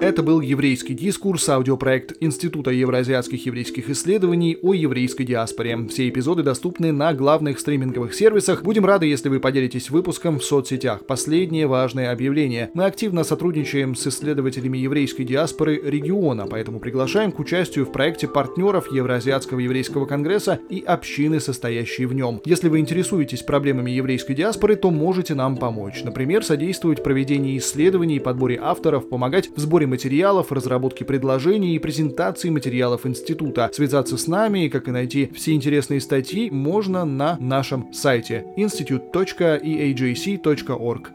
Это 0.00 0.22
был 0.22 0.40
«Еврейский 0.40 0.94
дискурс», 0.94 1.46
аудиопроект 1.50 2.14
Института 2.20 2.70
евроазиатских 2.70 3.44
еврейских 3.44 3.90
исследований 3.90 4.56
о 4.62 4.72
еврейской 4.72 5.24
диаспоре. 5.24 5.76
Все 5.90 6.08
эпизоды 6.08 6.42
доступны 6.42 6.90
на 6.90 7.12
главных 7.12 7.60
стриминговых 7.60 8.14
сервисах. 8.14 8.62
Будем 8.62 8.86
рады, 8.86 9.04
если 9.04 9.28
вы 9.28 9.40
поделитесь 9.40 9.90
выпуском 9.90 10.38
в 10.38 10.44
соцсетях. 10.44 11.04
Последнее 11.04 11.66
важное 11.66 12.12
объявление. 12.12 12.70
Мы 12.72 12.86
активно 12.86 13.24
сотрудничаем 13.24 13.94
с 13.94 14.06
исследователями 14.06 14.78
еврейской 14.78 15.24
диаспоры 15.24 15.78
региона, 15.84 16.46
поэтому 16.46 16.80
приглашаем 16.80 17.30
к 17.30 17.38
участию 17.38 17.84
в 17.84 17.92
проекте 17.92 18.26
партнеров 18.26 18.90
Евроазиатского 18.90 19.58
еврейского 19.58 20.06
конгресса 20.06 20.60
и 20.70 20.80
общины, 20.80 21.40
состоящие 21.40 22.06
в 22.06 22.14
нем. 22.14 22.40
Если 22.46 22.70
вы 22.70 22.78
интересуетесь 22.78 23.42
проблемами 23.42 23.90
еврейской 23.90 24.32
диаспоры, 24.32 24.76
то 24.76 24.90
можете 24.90 25.34
нам 25.34 25.58
помочь. 25.58 26.02
Например, 26.04 26.42
содействовать 26.42 27.02
проведению 27.02 27.58
исследований 27.58 28.16
и 28.16 28.20
подборе 28.20 28.58
авторов, 28.62 29.06
помогать 29.06 29.50
в 29.54 29.60
сборе 29.60 29.89
материалов, 29.90 30.52
разработке 30.52 31.04
предложений 31.04 31.74
и 31.74 31.78
презентации 31.78 32.48
материалов 32.48 33.04
института. 33.04 33.68
Связаться 33.72 34.16
с 34.16 34.26
нами, 34.26 34.68
как 34.68 34.88
и 34.88 34.92
найти 34.92 35.30
все 35.34 35.52
интересные 35.52 36.00
статьи, 36.00 36.50
можно 36.50 37.04
на 37.04 37.36
нашем 37.38 37.92
сайте 37.92 38.46
institute.eajc.org. 38.56 41.10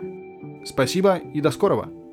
Спасибо 0.65 1.19
и 1.34 1.41
до 1.41 1.49
скорого! 1.51 2.05